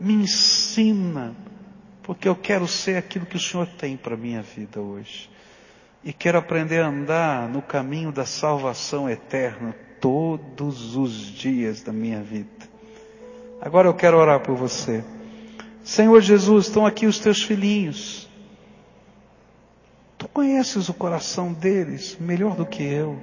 me 0.00 0.12
ensina, 0.12 1.34
porque 2.04 2.28
eu 2.28 2.36
quero 2.36 2.68
ser 2.68 2.96
aquilo 2.96 3.26
que 3.26 3.36
o 3.36 3.40
Senhor 3.40 3.66
tem 3.66 3.96
para 3.96 4.14
a 4.14 4.18
minha 4.18 4.42
vida 4.42 4.80
hoje. 4.80 5.28
E 6.04 6.12
quero 6.12 6.38
aprender 6.38 6.82
a 6.82 6.88
andar 6.88 7.48
no 7.48 7.60
caminho 7.60 8.12
da 8.12 8.24
salvação 8.24 9.10
eterna 9.10 9.74
todos 10.00 10.94
os 10.94 11.12
dias 11.12 11.82
da 11.82 11.92
minha 11.92 12.22
vida. 12.22 12.69
Agora 13.60 13.88
eu 13.88 13.94
quero 13.94 14.16
orar 14.16 14.40
por 14.40 14.56
você. 14.56 15.04
Senhor 15.84 16.20
Jesus, 16.20 16.66
estão 16.66 16.86
aqui 16.86 17.06
os 17.06 17.18
teus 17.18 17.42
filhinhos. 17.42 18.28
Tu 20.16 20.28
conheces 20.28 20.88
o 20.88 20.94
coração 20.94 21.52
deles 21.52 22.16
melhor 22.18 22.56
do 22.56 22.64
que 22.64 22.82
eu. 22.82 23.18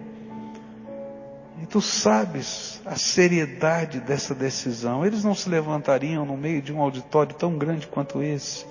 E 1.62 1.66
tu 1.66 1.82
sabes 1.82 2.82
a 2.86 2.96
seriedade 2.96 4.00
dessa 4.00 4.36
decisão. 4.36 5.04
Eles 5.04 5.24
não 5.24 5.34
se 5.34 5.50
levantariam 5.50 6.24
no 6.24 6.38
meio 6.38 6.62
de 6.62 6.72
um 6.72 6.82
auditório 6.82 7.34
tão 7.36 7.58
grande 7.58 7.88
quanto 7.88 8.22
esse, 8.22 8.66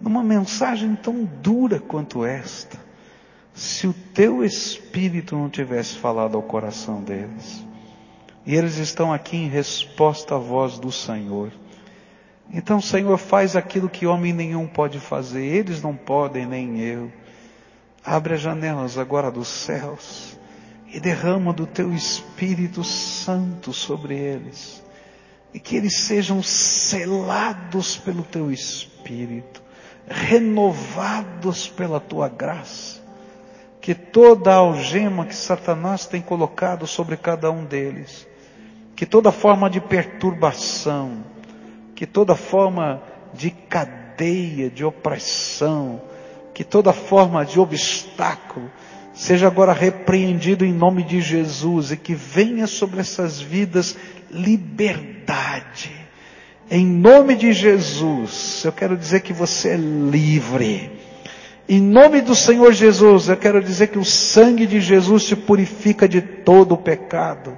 numa 0.00 0.22
mensagem 0.22 0.96
tão 0.96 1.24
dura 1.24 1.78
quanto 1.78 2.24
esta, 2.24 2.78
se 3.52 3.86
o 3.86 3.92
teu 3.92 4.44
espírito 4.44 5.36
não 5.36 5.50
tivesse 5.50 5.96
falado 5.96 6.36
ao 6.36 6.42
coração 6.42 7.02
deles. 7.02 7.67
E 8.48 8.56
eles 8.56 8.78
estão 8.78 9.12
aqui 9.12 9.36
em 9.36 9.46
resposta 9.46 10.34
à 10.34 10.38
voz 10.38 10.78
do 10.78 10.90
Senhor. 10.90 11.52
Então, 12.50 12.80
Senhor, 12.80 13.18
faz 13.18 13.54
aquilo 13.54 13.90
que 13.90 14.06
homem 14.06 14.32
nenhum 14.32 14.66
pode 14.66 14.98
fazer, 14.98 15.44
eles 15.44 15.82
não 15.82 15.94
podem, 15.94 16.46
nem 16.46 16.80
eu. 16.80 17.12
Abre 18.02 18.32
as 18.32 18.40
janelas 18.40 18.96
agora 18.96 19.30
dos 19.30 19.48
céus 19.48 20.38
e 20.90 20.98
derrama 20.98 21.52
do 21.52 21.66
teu 21.66 21.92
Espírito 21.92 22.82
Santo 22.82 23.74
sobre 23.74 24.16
eles. 24.16 24.82
E 25.52 25.60
que 25.60 25.76
eles 25.76 25.98
sejam 25.98 26.42
selados 26.42 27.98
pelo 27.98 28.22
teu 28.22 28.50
Espírito, 28.50 29.62
renovados 30.06 31.68
pela 31.68 32.00
tua 32.00 32.30
graça. 32.30 32.98
Que 33.78 33.94
toda 33.94 34.52
a 34.52 34.56
algema 34.56 35.26
que 35.26 35.36
Satanás 35.36 36.06
tem 36.06 36.22
colocado 36.22 36.86
sobre 36.86 37.14
cada 37.14 37.50
um 37.50 37.66
deles, 37.66 38.26
que 38.98 39.06
toda 39.06 39.30
forma 39.30 39.70
de 39.70 39.80
perturbação, 39.80 41.24
que 41.94 42.04
toda 42.04 42.34
forma 42.34 43.00
de 43.32 43.48
cadeia, 43.48 44.68
de 44.68 44.84
opressão, 44.84 46.02
que 46.52 46.64
toda 46.64 46.92
forma 46.92 47.46
de 47.46 47.60
obstáculo, 47.60 48.68
seja 49.14 49.46
agora 49.46 49.72
repreendido 49.72 50.64
em 50.64 50.72
nome 50.72 51.04
de 51.04 51.20
Jesus 51.20 51.92
e 51.92 51.96
que 51.96 52.12
venha 52.12 52.66
sobre 52.66 52.98
essas 52.98 53.40
vidas 53.40 53.96
liberdade. 54.32 55.92
Em 56.68 56.84
nome 56.84 57.36
de 57.36 57.52
Jesus, 57.52 58.64
eu 58.64 58.72
quero 58.72 58.96
dizer 58.96 59.20
que 59.20 59.32
você 59.32 59.68
é 59.68 59.76
livre. 59.76 60.90
Em 61.68 61.80
nome 61.80 62.20
do 62.20 62.34
Senhor 62.34 62.72
Jesus, 62.72 63.28
eu 63.28 63.36
quero 63.36 63.62
dizer 63.62 63.86
que 63.86 63.98
o 63.98 64.04
sangue 64.04 64.66
de 64.66 64.80
Jesus 64.80 65.24
te 65.24 65.36
purifica 65.36 66.08
de 66.08 66.20
todo 66.20 66.72
o 66.72 66.78
pecado. 66.78 67.56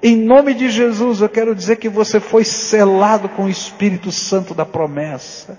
Em 0.00 0.16
nome 0.16 0.54
de 0.54 0.70
Jesus, 0.70 1.20
eu 1.20 1.28
quero 1.28 1.54
dizer 1.56 1.76
que 1.76 1.88
você 1.88 2.20
foi 2.20 2.44
selado 2.44 3.28
com 3.28 3.44
o 3.44 3.50
Espírito 3.50 4.12
Santo 4.12 4.54
da 4.54 4.64
promessa. 4.64 5.58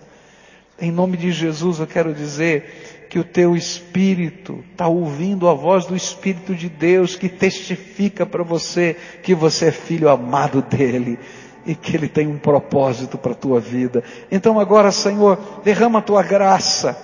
Em 0.80 0.92
nome 0.92 1.18
de 1.18 1.30
Jesus, 1.30 1.80
eu 1.80 1.88
quero 1.88 2.14
dizer 2.14 3.08
que 3.10 3.20
o 3.20 3.24
teu 3.24 3.54
espírito 3.54 4.64
está 4.72 4.88
ouvindo 4.88 5.50
a 5.50 5.54
voz 5.54 5.86
do 5.86 5.96
Espírito 5.96 6.56
de 6.56 6.70
Deus 6.70 7.18
que 7.18 7.28
testifica 7.28 8.26
para 8.26 8.42
você 8.42 8.96
que 9.24 9.36
você 9.36 9.66
é 9.66 9.72
filho 9.72 10.08
amado 10.08 10.62
dele 10.62 11.20
e 11.66 11.76
que 11.76 11.98
ele 11.98 12.08
tem 12.08 12.26
um 12.26 12.38
propósito 12.38 13.18
para 13.18 13.34
a 13.34 13.36
tua 13.36 13.60
vida. 13.60 14.04
Então 14.32 14.58
agora, 14.58 14.90
Senhor, 14.90 15.38
derrama 15.66 16.00
a 16.00 16.04
tua 16.04 16.24
graça. 16.24 16.98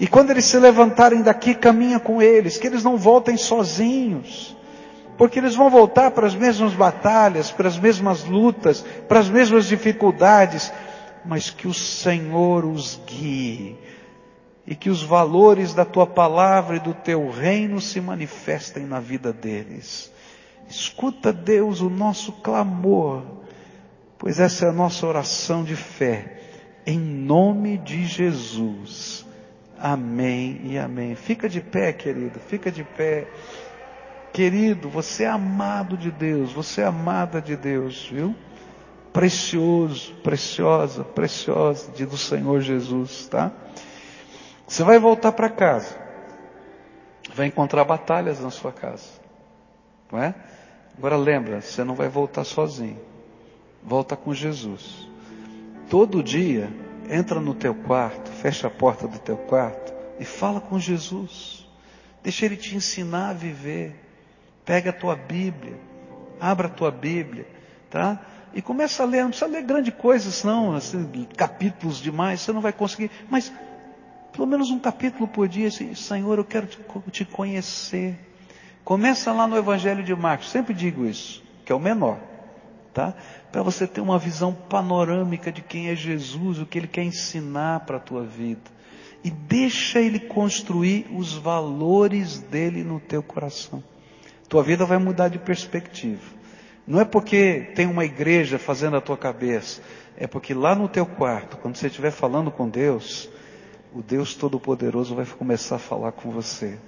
E 0.00 0.06
quando 0.06 0.30
eles 0.30 0.46
se 0.46 0.58
levantarem 0.58 1.20
daqui, 1.20 1.54
caminha 1.54 2.00
com 2.00 2.22
eles, 2.22 2.56
que 2.56 2.66
eles 2.66 2.82
não 2.82 2.96
voltem 2.96 3.36
sozinhos 3.36 4.56
porque 5.18 5.40
eles 5.40 5.56
vão 5.56 5.68
voltar 5.68 6.12
para 6.12 6.28
as 6.28 6.34
mesmas 6.36 6.72
batalhas, 6.72 7.50
para 7.50 7.66
as 7.66 7.76
mesmas 7.76 8.24
lutas, 8.24 8.82
para 9.08 9.18
as 9.18 9.28
mesmas 9.28 9.66
dificuldades, 9.66 10.72
mas 11.24 11.50
que 11.50 11.66
o 11.66 11.74
Senhor 11.74 12.64
os 12.64 12.98
guie 13.04 13.76
e 14.64 14.76
que 14.76 14.88
os 14.88 15.02
valores 15.02 15.74
da 15.74 15.84
tua 15.84 16.06
palavra 16.06 16.76
e 16.76 16.80
do 16.80 16.94
teu 16.94 17.28
reino 17.30 17.80
se 17.80 18.00
manifestem 18.00 18.86
na 18.86 19.00
vida 19.00 19.32
deles. 19.32 20.12
Escuta, 20.68 21.32
Deus, 21.32 21.80
o 21.80 21.90
nosso 21.90 22.30
clamor, 22.30 23.22
pois 24.18 24.38
essa 24.38 24.66
é 24.66 24.68
a 24.68 24.72
nossa 24.72 25.04
oração 25.04 25.64
de 25.64 25.74
fé, 25.74 26.42
em 26.86 26.98
nome 26.98 27.76
de 27.78 28.06
Jesus. 28.06 29.26
Amém 29.80 30.60
e 30.64 30.78
amém. 30.78 31.14
Fica 31.16 31.48
de 31.48 31.60
pé, 31.60 31.92
querido, 31.92 32.38
fica 32.38 32.70
de 32.70 32.84
pé. 32.84 33.26
Querido, 34.32 34.88
você 34.88 35.24
é 35.24 35.28
amado 35.28 35.96
de 35.96 36.10
Deus, 36.10 36.52
você 36.52 36.82
é 36.82 36.84
amada 36.84 37.40
de 37.40 37.56
Deus, 37.56 38.08
viu? 38.10 38.34
Precioso, 39.12 40.14
preciosa, 40.22 41.02
preciosa 41.02 41.90
de 41.92 42.06
do 42.06 42.16
Senhor 42.16 42.60
Jesus, 42.60 43.26
tá? 43.26 43.50
Você 44.66 44.82
vai 44.84 44.98
voltar 44.98 45.32
para 45.32 45.48
casa, 45.48 45.96
vai 47.34 47.46
encontrar 47.46 47.84
batalhas 47.84 48.38
na 48.40 48.50
sua 48.50 48.70
casa, 48.70 49.08
não 50.12 50.22
é? 50.22 50.34
Agora 50.96 51.16
lembra, 51.16 51.60
você 51.60 51.82
não 51.82 51.94
vai 51.94 52.08
voltar 52.08 52.44
sozinho, 52.44 53.00
volta 53.82 54.16
com 54.16 54.34
Jesus. 54.34 55.08
Todo 55.88 56.22
dia, 56.22 56.70
entra 57.08 57.40
no 57.40 57.54
teu 57.54 57.74
quarto, 57.74 58.30
fecha 58.30 58.66
a 58.66 58.70
porta 58.70 59.08
do 59.08 59.18
teu 59.18 59.36
quarto 59.36 59.94
e 60.20 60.24
fala 60.24 60.60
com 60.60 60.78
Jesus. 60.78 61.66
Deixa 62.22 62.44
Ele 62.44 62.56
te 62.56 62.76
ensinar 62.76 63.30
a 63.30 63.32
viver. 63.32 64.07
Pega 64.68 64.90
a 64.90 64.92
tua 64.92 65.16
Bíblia, 65.16 65.80
abra 66.38 66.66
a 66.66 66.70
tua 66.70 66.90
Bíblia, 66.90 67.48
tá? 67.88 68.20
E 68.52 68.60
começa 68.60 69.02
a 69.02 69.06
ler, 69.06 69.22
não 69.22 69.30
precisa 69.30 69.50
ler 69.50 69.62
grandes 69.62 69.94
coisas, 69.94 70.44
não, 70.44 70.76
assim, 70.76 71.26
capítulos 71.34 71.96
demais, 71.98 72.42
você 72.42 72.52
não 72.52 72.60
vai 72.60 72.74
conseguir, 72.74 73.10
mas 73.30 73.50
pelo 74.30 74.46
menos 74.46 74.70
um 74.70 74.78
capítulo 74.78 75.26
por 75.26 75.48
dia, 75.48 75.68
assim, 75.68 75.94
Senhor, 75.94 76.36
eu 76.36 76.44
quero 76.44 76.66
te, 76.66 76.78
te 77.10 77.24
conhecer. 77.24 78.18
Começa 78.84 79.32
lá 79.32 79.46
no 79.46 79.56
Evangelho 79.56 80.04
de 80.04 80.14
Marcos, 80.14 80.50
sempre 80.50 80.74
digo 80.74 81.06
isso, 81.06 81.42
que 81.64 81.72
é 81.72 81.74
o 81.74 81.80
menor, 81.80 82.18
tá? 82.92 83.14
Para 83.50 83.62
você 83.62 83.86
ter 83.86 84.02
uma 84.02 84.18
visão 84.18 84.52
panorâmica 84.52 85.50
de 85.50 85.62
quem 85.62 85.88
é 85.88 85.96
Jesus, 85.96 86.58
o 86.58 86.66
que 86.66 86.76
Ele 86.76 86.88
quer 86.88 87.04
ensinar 87.04 87.86
para 87.86 87.96
a 87.96 88.00
tua 88.00 88.22
vida. 88.22 88.70
E 89.24 89.30
deixa 89.30 89.98
Ele 89.98 90.20
construir 90.20 91.06
os 91.10 91.32
valores 91.32 92.38
dele 92.38 92.84
no 92.84 93.00
teu 93.00 93.22
coração. 93.22 93.82
Tua 94.48 94.62
vida 94.62 94.84
vai 94.86 94.98
mudar 94.98 95.28
de 95.28 95.38
perspectiva. 95.38 96.22
Não 96.86 97.00
é 97.00 97.04
porque 97.04 97.72
tem 97.74 97.86
uma 97.86 98.04
igreja 98.04 98.58
fazendo 98.58 98.96
a 98.96 99.00
tua 99.00 99.16
cabeça, 99.16 99.82
é 100.16 100.26
porque 100.26 100.54
lá 100.54 100.74
no 100.74 100.88
teu 100.88 101.04
quarto, 101.04 101.58
quando 101.58 101.76
você 101.76 101.88
estiver 101.88 102.10
falando 102.10 102.50
com 102.50 102.66
Deus, 102.66 103.28
o 103.94 104.02
Deus 104.02 104.34
Todo-Poderoso 104.34 105.14
vai 105.14 105.26
começar 105.26 105.76
a 105.76 105.78
falar 105.78 106.12
com 106.12 106.30
você. 106.30 106.78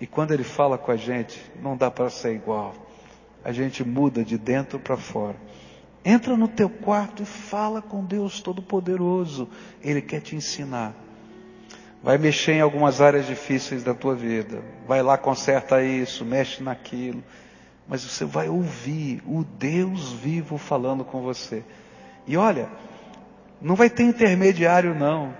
E 0.00 0.06
quando 0.06 0.32
Ele 0.32 0.44
fala 0.44 0.78
com 0.78 0.92
a 0.92 0.96
gente, 0.96 1.40
não 1.60 1.76
dá 1.76 1.90
para 1.90 2.08
ser 2.08 2.34
igual. 2.34 2.72
A 3.44 3.50
gente 3.50 3.82
muda 3.84 4.24
de 4.24 4.38
dentro 4.38 4.78
para 4.78 4.96
fora. 4.96 5.36
Entra 6.04 6.36
no 6.36 6.46
teu 6.46 6.70
quarto 6.70 7.22
e 7.22 7.26
fala 7.26 7.82
com 7.82 8.04
Deus 8.04 8.40
Todo-Poderoso. 8.40 9.48
Ele 9.82 10.00
quer 10.00 10.20
te 10.20 10.36
ensinar 10.36 10.94
vai 12.02 12.18
mexer 12.18 12.54
em 12.54 12.60
algumas 12.60 13.00
áreas 13.00 13.26
difíceis 13.26 13.84
da 13.84 13.94
tua 13.94 14.14
vida. 14.14 14.60
Vai 14.86 15.02
lá, 15.02 15.16
conserta 15.16 15.82
isso, 15.82 16.24
mexe 16.24 16.62
naquilo. 16.62 17.22
Mas 17.86 18.02
você 18.02 18.24
vai 18.24 18.48
ouvir 18.48 19.22
o 19.26 19.44
Deus 19.44 20.12
vivo 20.12 20.58
falando 20.58 21.04
com 21.04 21.22
você. 21.22 21.62
E 22.26 22.36
olha, 22.36 22.68
não 23.60 23.76
vai 23.76 23.88
ter 23.88 24.02
intermediário 24.02 24.94
não. 24.94 25.34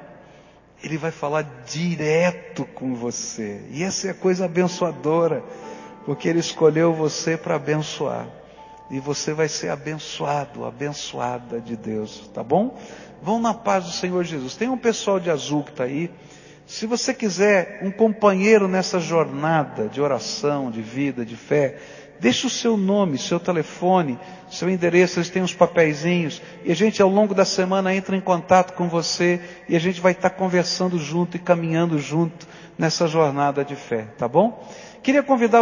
Ele 0.83 0.97
vai 0.97 1.11
falar 1.11 1.43
direto 1.67 2.65
com 2.65 2.95
você. 2.95 3.63
E 3.71 3.83
essa 3.83 4.09
é 4.09 4.11
a 4.11 4.15
coisa 4.15 4.45
abençoadora, 4.45 5.43
porque 6.05 6.29
ele 6.29 6.41
escolheu 6.41 6.93
você 6.93 7.37
para 7.37 7.57
abençoar. 7.57 8.27
E 8.91 9.01
você 9.01 9.33
vai 9.33 9.49
ser 9.49 9.71
abençoado, 9.71 10.65
abençoada 10.65 11.61
de 11.61 11.77
Deus, 11.77 12.29
tá 12.35 12.43
bom? 12.43 12.77
Vão 13.23 13.41
na 13.41 13.55
paz 13.55 13.85
do 13.85 13.93
Senhor 13.93 14.23
Jesus. 14.25 14.57
Tem 14.57 14.69
um 14.69 14.77
pessoal 14.77 15.19
de 15.19 15.31
azul 15.31 15.63
que 15.63 15.71
está 15.71 15.85
aí. 15.85 16.11
Se 16.67 16.87
você 16.87 17.13
quiser 17.13 17.81
um 17.83 17.91
companheiro 17.91 18.69
nessa 18.69 18.99
jornada 18.99 19.89
de 19.89 20.01
oração, 20.01 20.71
de 20.71 20.81
vida, 20.81 21.25
de 21.25 21.37
fé, 21.37 21.79
deixe 22.21 22.47
o 22.47 22.51
seu 22.51 22.77
nome, 22.77 23.19
seu 23.19 23.41
telefone, 23.41 24.19
seu 24.49 24.71
endereço, 24.71 25.19
eles 25.19 25.29
têm 25.29 25.43
uns 25.43 25.55
papeizinhos, 25.55 26.41
e 26.65 26.71
a 26.71 26.75
gente 26.75 27.03
ao 27.03 27.09
longo 27.09 27.35
da 27.35 27.45
semana 27.45 27.95
entra 27.95 28.17
em 28.17 28.21
contato 28.21 28.75
com 28.75 28.89
você 28.89 29.41
e 29.69 29.75
a 29.75 29.81
gente 29.81 30.01
vai 30.01 30.13
estar 30.13 30.31
conversando 30.31 30.99
junto 30.99 31.37
e 31.37 31.41
caminhando 31.41 31.99
junto 31.99 32.47
nessa 32.79 33.07
jornada 33.09 33.65
de 33.65 33.75
fé, 33.75 34.07
tá 34.17 34.29
bom? 34.29 34.65
Queria 35.03 35.23
convidar 35.23 35.61